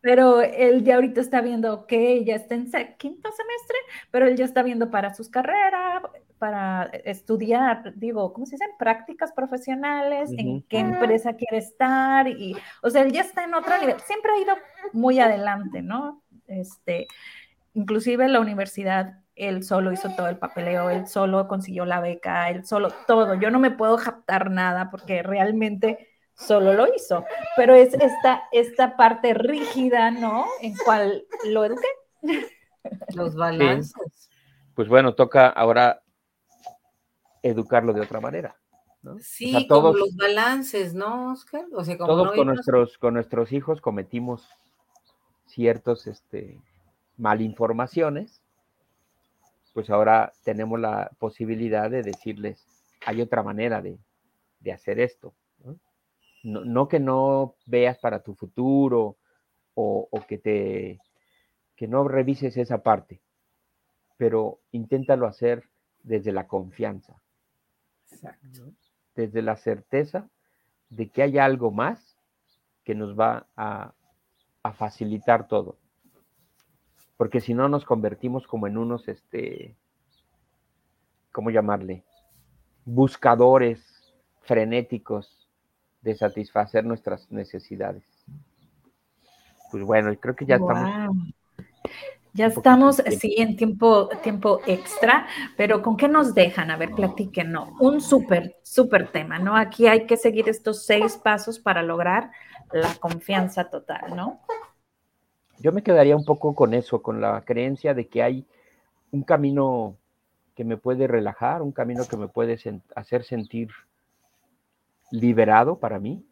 pero 0.00 0.40
él 0.40 0.84
ya 0.84 0.96
ahorita 0.96 1.20
está 1.20 1.40
viendo 1.40 1.86
que 1.86 2.24
ya 2.24 2.36
está 2.36 2.54
en 2.54 2.70
quinto 2.96 3.30
semestre, 3.32 3.76
pero 4.10 4.26
él 4.26 4.36
ya 4.36 4.44
está 4.44 4.62
viendo 4.62 4.90
para 4.90 5.14
sus 5.14 5.28
carreras, 5.28 6.02
para 6.38 6.84
estudiar, 7.04 7.94
digo, 7.96 8.32
¿cómo 8.32 8.46
se 8.46 8.56
dice? 8.56 8.66
Prácticas 8.78 9.32
profesionales, 9.32 10.30
en 10.36 10.62
qué 10.62 10.78
empresa 10.80 11.34
quiere 11.34 11.58
estar, 11.58 12.28
y, 12.28 12.54
o 12.82 12.90
sea, 12.90 13.02
él 13.02 13.12
ya 13.12 13.22
está 13.22 13.44
en 13.44 13.54
otro 13.54 13.78
nivel, 13.78 13.98
siempre 14.00 14.32
ha 14.32 14.40
ido 14.40 14.54
muy 14.92 15.18
adelante, 15.18 15.82
¿no? 15.82 16.22
Este, 16.46 17.06
inclusive 17.76 18.26
la 18.28 18.40
universidad, 18.40 19.20
él 19.34 19.62
solo 19.62 19.92
hizo 19.92 20.08
todo 20.16 20.28
el 20.28 20.38
papeleo, 20.38 20.88
él 20.88 21.06
solo 21.06 21.46
consiguió 21.46 21.84
la 21.84 22.00
beca, 22.00 22.48
él 22.48 22.64
solo 22.64 22.88
todo. 23.06 23.34
Yo 23.34 23.50
no 23.50 23.58
me 23.58 23.70
puedo 23.70 23.98
japtar 23.98 24.50
nada 24.50 24.90
porque 24.90 25.22
realmente 25.22 26.08
solo 26.34 26.72
lo 26.72 26.92
hizo, 26.94 27.24
pero 27.54 27.74
es 27.74 27.92
esta, 27.94 28.44
esta 28.50 28.96
parte 28.96 29.34
rígida, 29.34 30.10
¿no? 30.10 30.46
En 30.62 30.74
cual 30.84 31.24
lo 31.44 31.64
eduqué. 31.66 31.86
Los 33.14 33.34
balances. 33.34 34.30
Pues 34.74 34.88
bueno, 34.88 35.14
toca 35.14 35.48
ahora 35.48 36.02
educarlo 37.42 37.92
de 37.92 38.00
otra 38.00 38.20
manera. 38.20 38.56
¿no? 39.02 39.16
Sí, 39.20 39.66
todos, 39.68 39.96
los 39.96 40.16
balances, 40.16 40.94
¿no, 40.94 41.32
Oscar? 41.32 41.66
O 41.72 41.84
sea, 41.84 41.96
como 41.98 42.08
todos 42.08 42.34
con, 42.34 42.46
nuestros, 42.48 42.98
con 42.98 43.14
nuestros 43.14 43.52
hijos 43.52 43.80
cometimos 43.80 44.48
ciertos 45.46 46.06
este, 46.06 46.60
malinformaciones, 47.16 48.42
pues 49.72 49.90
ahora 49.90 50.32
tenemos 50.44 50.80
la 50.80 51.10
posibilidad 51.18 51.90
de 51.90 52.02
decirles, 52.02 52.66
hay 53.04 53.20
otra 53.20 53.42
manera 53.42 53.82
de, 53.82 53.98
hacer 54.72 54.98
esto. 54.98 55.34
¿no? 56.42 56.88
que 56.88 56.98
no 56.98 57.54
veas 57.66 57.98
para 57.98 58.22
tu 58.22 58.34
futuro 58.34 59.16
o, 59.74 60.08
que 60.26 60.38
te 60.38 60.98
que 61.76 61.86
no 61.86 62.08
revises 62.08 62.56
esa 62.56 62.82
parte, 62.82 63.20
pero 64.16 64.60
inténtalo 64.72 65.26
hacer 65.26 65.64
desde 66.02 66.32
la 66.32 66.46
confianza. 66.48 67.20
Desde 69.14 69.42
la 69.42 69.56
certeza 69.56 70.28
de 70.88 71.10
que 71.10 71.22
hay 71.22 71.38
algo 71.38 71.70
más 71.70 72.16
que 72.82 72.94
nos 72.94 73.18
va 73.18 73.46
a, 73.56 73.92
a 74.62 74.72
facilitar 74.72 75.48
todo 75.48 75.76
porque 77.16 77.40
si 77.40 77.54
no 77.54 77.68
nos 77.68 77.84
convertimos 77.84 78.46
como 78.46 78.66
en 78.66 78.76
unos, 78.76 79.08
este, 79.08 79.76
¿cómo 81.32 81.50
llamarle? 81.50 82.04
Buscadores 82.84 84.14
frenéticos 84.42 85.48
de 86.02 86.14
satisfacer 86.14 86.84
nuestras 86.84 87.30
necesidades. 87.32 88.04
Pues 89.70 89.82
bueno, 89.82 90.14
creo 90.20 90.36
que 90.36 90.46
ya 90.46 90.56
estamos. 90.56 91.16
Ya 92.32 92.46
estamos, 92.48 93.02
sí, 93.18 93.34
en 93.38 93.56
tiempo, 93.56 94.10
tiempo 94.22 94.60
extra, 94.66 95.26
pero 95.56 95.80
¿con 95.80 95.96
qué 95.96 96.06
nos 96.06 96.34
dejan? 96.34 96.70
A 96.70 96.76
ver, 96.76 96.90
platíquenos. 96.90 97.70
Un 97.80 98.02
súper, 98.02 98.56
súper 98.62 99.10
tema, 99.10 99.38
¿no? 99.38 99.56
Aquí 99.56 99.86
hay 99.86 100.06
que 100.06 100.18
seguir 100.18 100.46
estos 100.50 100.84
seis 100.84 101.16
pasos 101.16 101.58
para 101.58 101.82
lograr 101.82 102.30
la 102.72 102.94
confianza 103.00 103.70
total, 103.70 104.14
¿no? 104.14 104.40
Yo 105.66 105.72
me 105.72 105.82
quedaría 105.82 106.14
un 106.14 106.24
poco 106.24 106.54
con 106.54 106.74
eso, 106.74 107.02
con 107.02 107.20
la 107.20 107.44
creencia 107.44 107.92
de 107.92 108.06
que 108.06 108.22
hay 108.22 108.46
un 109.10 109.24
camino 109.24 109.96
que 110.54 110.62
me 110.62 110.76
puede 110.76 111.08
relajar, 111.08 111.60
un 111.60 111.72
camino 111.72 112.04
que 112.08 112.16
me 112.16 112.28
puede 112.28 112.56
hacer 112.94 113.24
sentir 113.24 113.70
liberado 115.10 115.80
para 115.80 115.98
mí. 115.98 116.24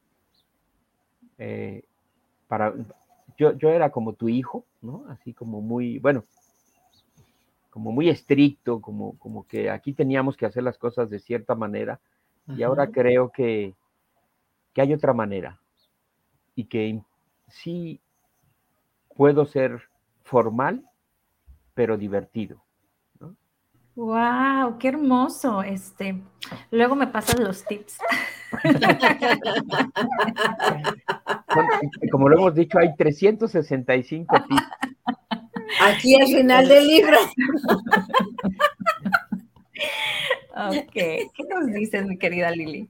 Eh, 1.38 1.82
para, 2.46 2.74
yo, 3.36 3.58
yo 3.58 3.70
era 3.70 3.90
como 3.90 4.12
tu 4.12 4.28
hijo, 4.28 4.66
¿no? 4.80 5.04
Así 5.08 5.34
como 5.34 5.60
muy, 5.60 5.98
bueno, 5.98 6.22
como 7.70 7.90
muy 7.90 8.10
estricto, 8.10 8.80
como, 8.80 9.18
como 9.18 9.48
que 9.48 9.68
aquí 9.68 9.94
teníamos 9.94 10.36
que 10.36 10.46
hacer 10.46 10.62
las 10.62 10.78
cosas 10.78 11.10
de 11.10 11.18
cierta 11.18 11.56
manera. 11.56 11.98
Y 12.56 12.62
ahora 12.62 12.92
creo 12.92 13.32
que, 13.32 13.74
que 14.72 14.80
hay 14.80 14.92
otra 14.92 15.12
manera 15.12 15.58
y 16.54 16.66
que 16.66 17.02
sí 17.48 18.00
puedo 19.16 19.46
ser 19.46 19.82
formal, 20.22 20.88
pero 21.74 21.96
divertido. 21.96 22.64
Wow, 23.96 24.76
qué 24.78 24.88
hermoso. 24.88 25.62
Este, 25.62 26.20
luego 26.72 26.96
me 26.96 27.06
pasan 27.06 27.44
los 27.44 27.64
tips. 27.64 27.98
Como 32.10 32.28
lo 32.28 32.38
hemos 32.38 32.54
dicho, 32.56 32.78
hay 32.78 32.94
365 32.96 34.36
tips. 34.48 34.62
Aquí 35.80 36.14
al 36.20 36.26
final 36.26 36.68
del 36.68 36.86
libro. 36.86 37.16
ok, 40.56 40.92
¿qué 40.92 41.30
nos 41.48 41.66
dices, 41.72 42.04
mi 42.06 42.18
querida 42.18 42.50
Lili? 42.50 42.88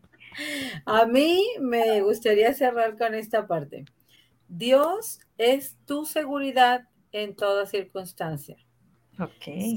A 0.86 1.04
mí 1.06 1.44
me 1.60 2.00
gustaría 2.00 2.52
cerrar 2.54 2.96
con 2.96 3.14
esta 3.14 3.46
parte. 3.46 3.84
Dios 4.48 5.20
es 5.38 5.76
tu 5.86 6.04
seguridad 6.04 6.88
en 7.12 7.34
toda 7.34 7.66
circunstancia. 7.66 8.56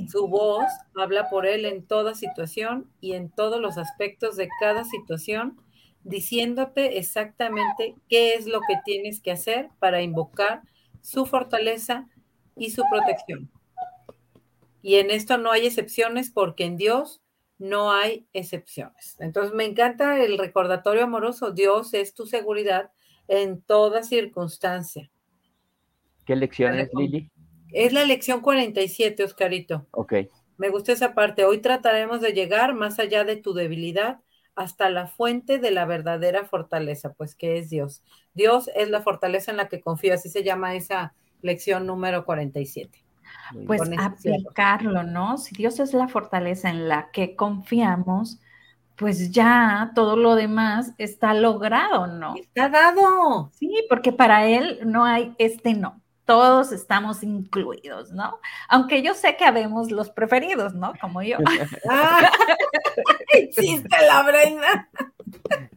Su 0.09 0.27
voz 0.27 0.65
habla 0.95 1.29
por 1.29 1.45
él 1.45 1.65
en 1.65 1.85
toda 1.85 2.15
situación 2.15 2.91
y 2.99 3.13
en 3.13 3.29
todos 3.29 3.61
los 3.61 3.77
aspectos 3.77 4.35
de 4.35 4.49
cada 4.59 4.83
situación, 4.83 5.61
diciéndote 6.03 6.97
exactamente 6.97 7.95
qué 8.09 8.33
es 8.33 8.47
lo 8.47 8.59
que 8.61 8.75
tienes 8.83 9.21
que 9.21 9.31
hacer 9.31 9.69
para 9.79 10.01
invocar 10.01 10.63
su 11.01 11.25
fortaleza 11.25 12.07
y 12.55 12.71
su 12.71 12.83
protección. 12.89 13.51
Y 14.81 14.95
en 14.95 15.11
esto 15.11 15.37
no 15.37 15.51
hay 15.51 15.67
excepciones 15.67 16.31
porque 16.31 16.65
en 16.65 16.77
Dios 16.77 17.21
no 17.59 17.91
hay 17.91 18.27
excepciones. 18.33 19.17
Entonces 19.19 19.53
me 19.53 19.65
encanta 19.65 20.23
el 20.23 20.37
recordatorio 20.37 21.03
amoroso. 21.03 21.51
Dios 21.51 21.93
es 21.93 22.13
tu 22.13 22.25
seguridad 22.25 22.91
en 23.27 23.61
toda 23.61 24.03
circunstancia. 24.03 25.09
¿Qué 26.25 26.35
lección 26.35 26.77
es, 26.77 26.89
Lili? 26.93 27.31
Es 27.71 27.93
la 27.93 28.03
lección 28.05 28.41
47, 28.41 29.23
Oscarito. 29.23 29.87
Ok. 29.91 30.13
Me 30.57 30.69
gusta 30.69 30.91
esa 30.91 31.13
parte. 31.13 31.45
Hoy 31.45 31.59
trataremos 31.59 32.21
de 32.21 32.33
llegar 32.33 32.73
más 32.73 32.99
allá 32.99 33.23
de 33.23 33.35
tu 33.35 33.53
debilidad 33.53 34.19
hasta 34.55 34.89
la 34.89 35.07
fuente 35.07 35.59
de 35.59 35.69
la 35.71 35.85
verdadera 35.85 36.45
fortaleza, 36.45 37.13
pues 37.13 37.35
que 37.35 37.59
es 37.59 37.69
Dios. 37.69 38.01
Dios 38.33 38.69
es 38.75 38.89
la 38.89 39.01
fortaleza 39.01 39.51
en 39.51 39.57
la 39.57 39.67
que 39.67 39.81
confío, 39.81 40.15
así 40.15 40.29
se 40.29 40.43
llama 40.43 40.75
esa 40.75 41.13
lección 41.41 41.85
número 41.85 42.25
47. 42.25 43.03
Pues 43.67 43.81
aplicarlo, 43.99 45.03
¿no? 45.03 45.37
Si 45.37 45.55
Dios 45.55 45.79
es 45.79 45.93
la 45.93 46.07
fortaleza 46.07 46.69
en 46.69 46.87
la 46.87 47.11
que 47.11 47.35
confiamos, 47.35 48.39
pues 48.97 49.31
ya 49.31 49.91
todo 49.95 50.17
lo 50.17 50.35
demás 50.35 50.93
está 50.97 51.33
logrado, 51.33 52.07
¿no? 52.07 52.35
Está 52.35 52.69
dado. 52.69 53.51
Sí, 53.53 53.85
porque 53.89 54.11
para 54.11 54.45
Él 54.47 54.79
no 54.85 55.05
hay 55.05 55.35
este 55.37 55.73
no 55.73 56.01
todos 56.27 56.73
estamos 56.73 57.23
incluidos, 57.23 58.11
¿no? 58.11 58.39
Aunque 58.67 59.01
yo 59.01 59.13
sé 59.15 59.37
que 59.37 59.45
habemos 59.45 59.91
los 59.91 60.09
preferidos, 60.11 60.75
¿no? 60.75 60.93
Como 60.99 61.23
yo. 61.23 61.37
ah, 61.89 62.29
existe 63.33 63.97
la 64.05 64.21
Brenda. 64.23 64.89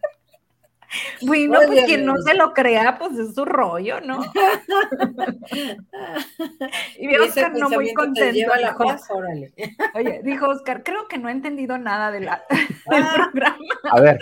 Bueno, 1.22 1.60
pues 1.66 1.84
quien 1.84 2.04
no 2.04 2.16
se 2.18 2.34
lo 2.34 2.52
crea, 2.52 2.98
pues 2.98 3.18
es 3.18 3.34
su 3.34 3.44
rollo, 3.44 4.00
¿no? 4.00 4.24
y 6.98 7.16
Oscar 7.16 7.52
no 7.56 7.70
muy 7.70 7.94
contento. 7.94 8.54
La 8.60 8.74
paz, 8.74 9.08
Oye, 9.94 10.20
dijo 10.24 10.48
Oscar, 10.48 10.82
creo 10.82 11.06
que 11.08 11.18
no 11.18 11.28
he 11.28 11.32
entendido 11.32 11.78
nada 11.78 12.10
de 12.10 12.20
la, 12.20 12.42
del 12.50 13.02
ah. 13.02 13.14
programa. 13.14 13.58
A 13.90 14.00
ver, 14.00 14.18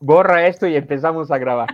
borra 0.00 0.46
esto 0.46 0.66
y 0.66 0.76
empezamos 0.76 1.30
a 1.30 1.38
grabar. 1.38 1.68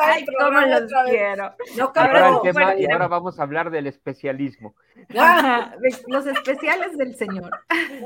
Ay, 0.00 0.24
cómo 0.38 0.60
los 0.60 0.92
quiero. 1.06 1.54
No, 1.76 1.92
ahora, 1.94 2.28
el 2.28 2.40
tema, 2.42 2.76
y 2.76 2.90
ahora 2.90 3.08
vamos 3.08 3.38
a 3.38 3.42
hablar 3.42 3.70
del 3.70 3.86
especialismo. 3.86 4.74
los 6.08 6.26
especiales 6.26 6.96
del 6.96 7.14
Señor. 7.14 7.50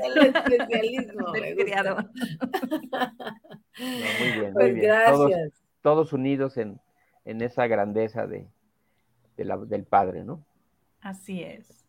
El 0.03 0.27
especialismo. 0.27 1.31
del 1.33 1.55
criador. 1.55 2.09
muy 3.79 4.31
bien, 4.31 4.43
muy 4.43 4.51
pues 4.53 4.73
bien. 4.73 4.85
Gracias. 4.85 5.63
Todos, 5.81 6.13
unidos 6.13 6.57
en, 6.57 6.79
en, 7.25 7.41
esa 7.41 7.65
grandeza 7.67 8.27
de, 8.27 8.47
de 9.37 9.45
la, 9.45 9.57
del 9.57 9.83
Padre, 9.83 10.23
¿no? 10.23 10.43
Así 11.01 11.41
es. 11.43 11.81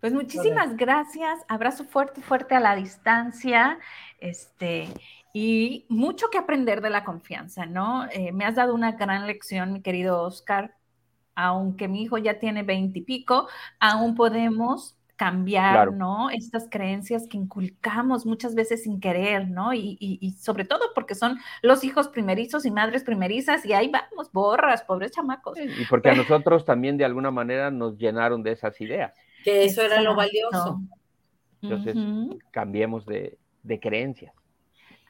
Pues 0.00 0.12
muchísimas 0.12 0.76
gracias. 0.76 1.40
Abrazo 1.48 1.84
fuerte, 1.84 2.20
fuerte 2.20 2.54
a 2.54 2.60
la 2.60 2.76
distancia. 2.76 3.78
Este, 4.18 4.88
y 5.36 5.84
mucho 5.88 6.28
que 6.30 6.38
aprender 6.38 6.80
de 6.80 6.90
la 6.90 7.02
confianza, 7.02 7.66
¿no? 7.66 8.06
Eh, 8.12 8.30
me 8.30 8.44
has 8.44 8.54
dado 8.54 8.72
una 8.72 8.92
gran 8.92 9.26
lección, 9.26 9.72
mi 9.72 9.82
querido 9.82 10.22
Oscar. 10.22 10.76
Aunque 11.34 11.88
mi 11.88 12.02
hijo 12.02 12.16
ya 12.18 12.38
tiene 12.38 12.62
veinte 12.62 13.00
y 13.00 13.02
pico, 13.02 13.48
aún 13.80 14.14
podemos 14.14 14.96
cambiar, 15.16 15.92
¿no? 15.92 16.30
Estas 16.30 16.68
creencias 16.70 17.26
que 17.28 17.36
inculcamos 17.36 18.24
muchas 18.24 18.54
veces 18.54 18.84
sin 18.84 19.00
querer, 19.00 19.50
¿no? 19.50 19.74
Y, 19.74 19.96
y, 19.98 20.30
sobre 20.32 20.64
todo 20.64 20.82
porque 20.94 21.16
son 21.16 21.40
los 21.62 21.82
hijos 21.82 22.06
primerizos 22.06 22.64
y 22.64 22.70
madres 22.70 23.02
primerizas 23.02 23.66
y 23.66 23.72
ahí 23.72 23.90
vamos, 23.90 24.30
borras, 24.30 24.84
pobres 24.84 25.10
chamacos. 25.10 25.58
Y 25.58 25.84
porque 25.90 26.10
a 26.10 26.14
nosotros 26.14 26.64
también 26.64 26.96
de 26.96 27.04
alguna 27.04 27.32
manera 27.32 27.72
nos 27.72 27.98
llenaron 27.98 28.44
de 28.44 28.52
esas 28.52 28.80
ideas. 28.80 29.12
Que 29.42 29.64
eso 29.64 29.82
era 29.82 30.00
lo 30.00 30.14
valioso. 30.14 30.80
Entonces, 31.60 31.96
cambiemos 32.52 33.04
de, 33.04 33.36
de 33.64 33.80
creencias. 33.80 34.32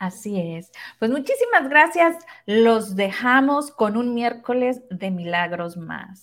Así 0.05 0.39
es. 0.39 0.71
Pues 0.99 1.11
muchísimas 1.11 1.69
gracias. 1.71 2.17
Los 2.45 2.95
dejamos 2.95 3.71
con 3.71 3.97
un 3.97 4.13
miércoles 4.13 4.83
de 4.91 5.11
milagros 5.11 5.79
más. 5.79 6.21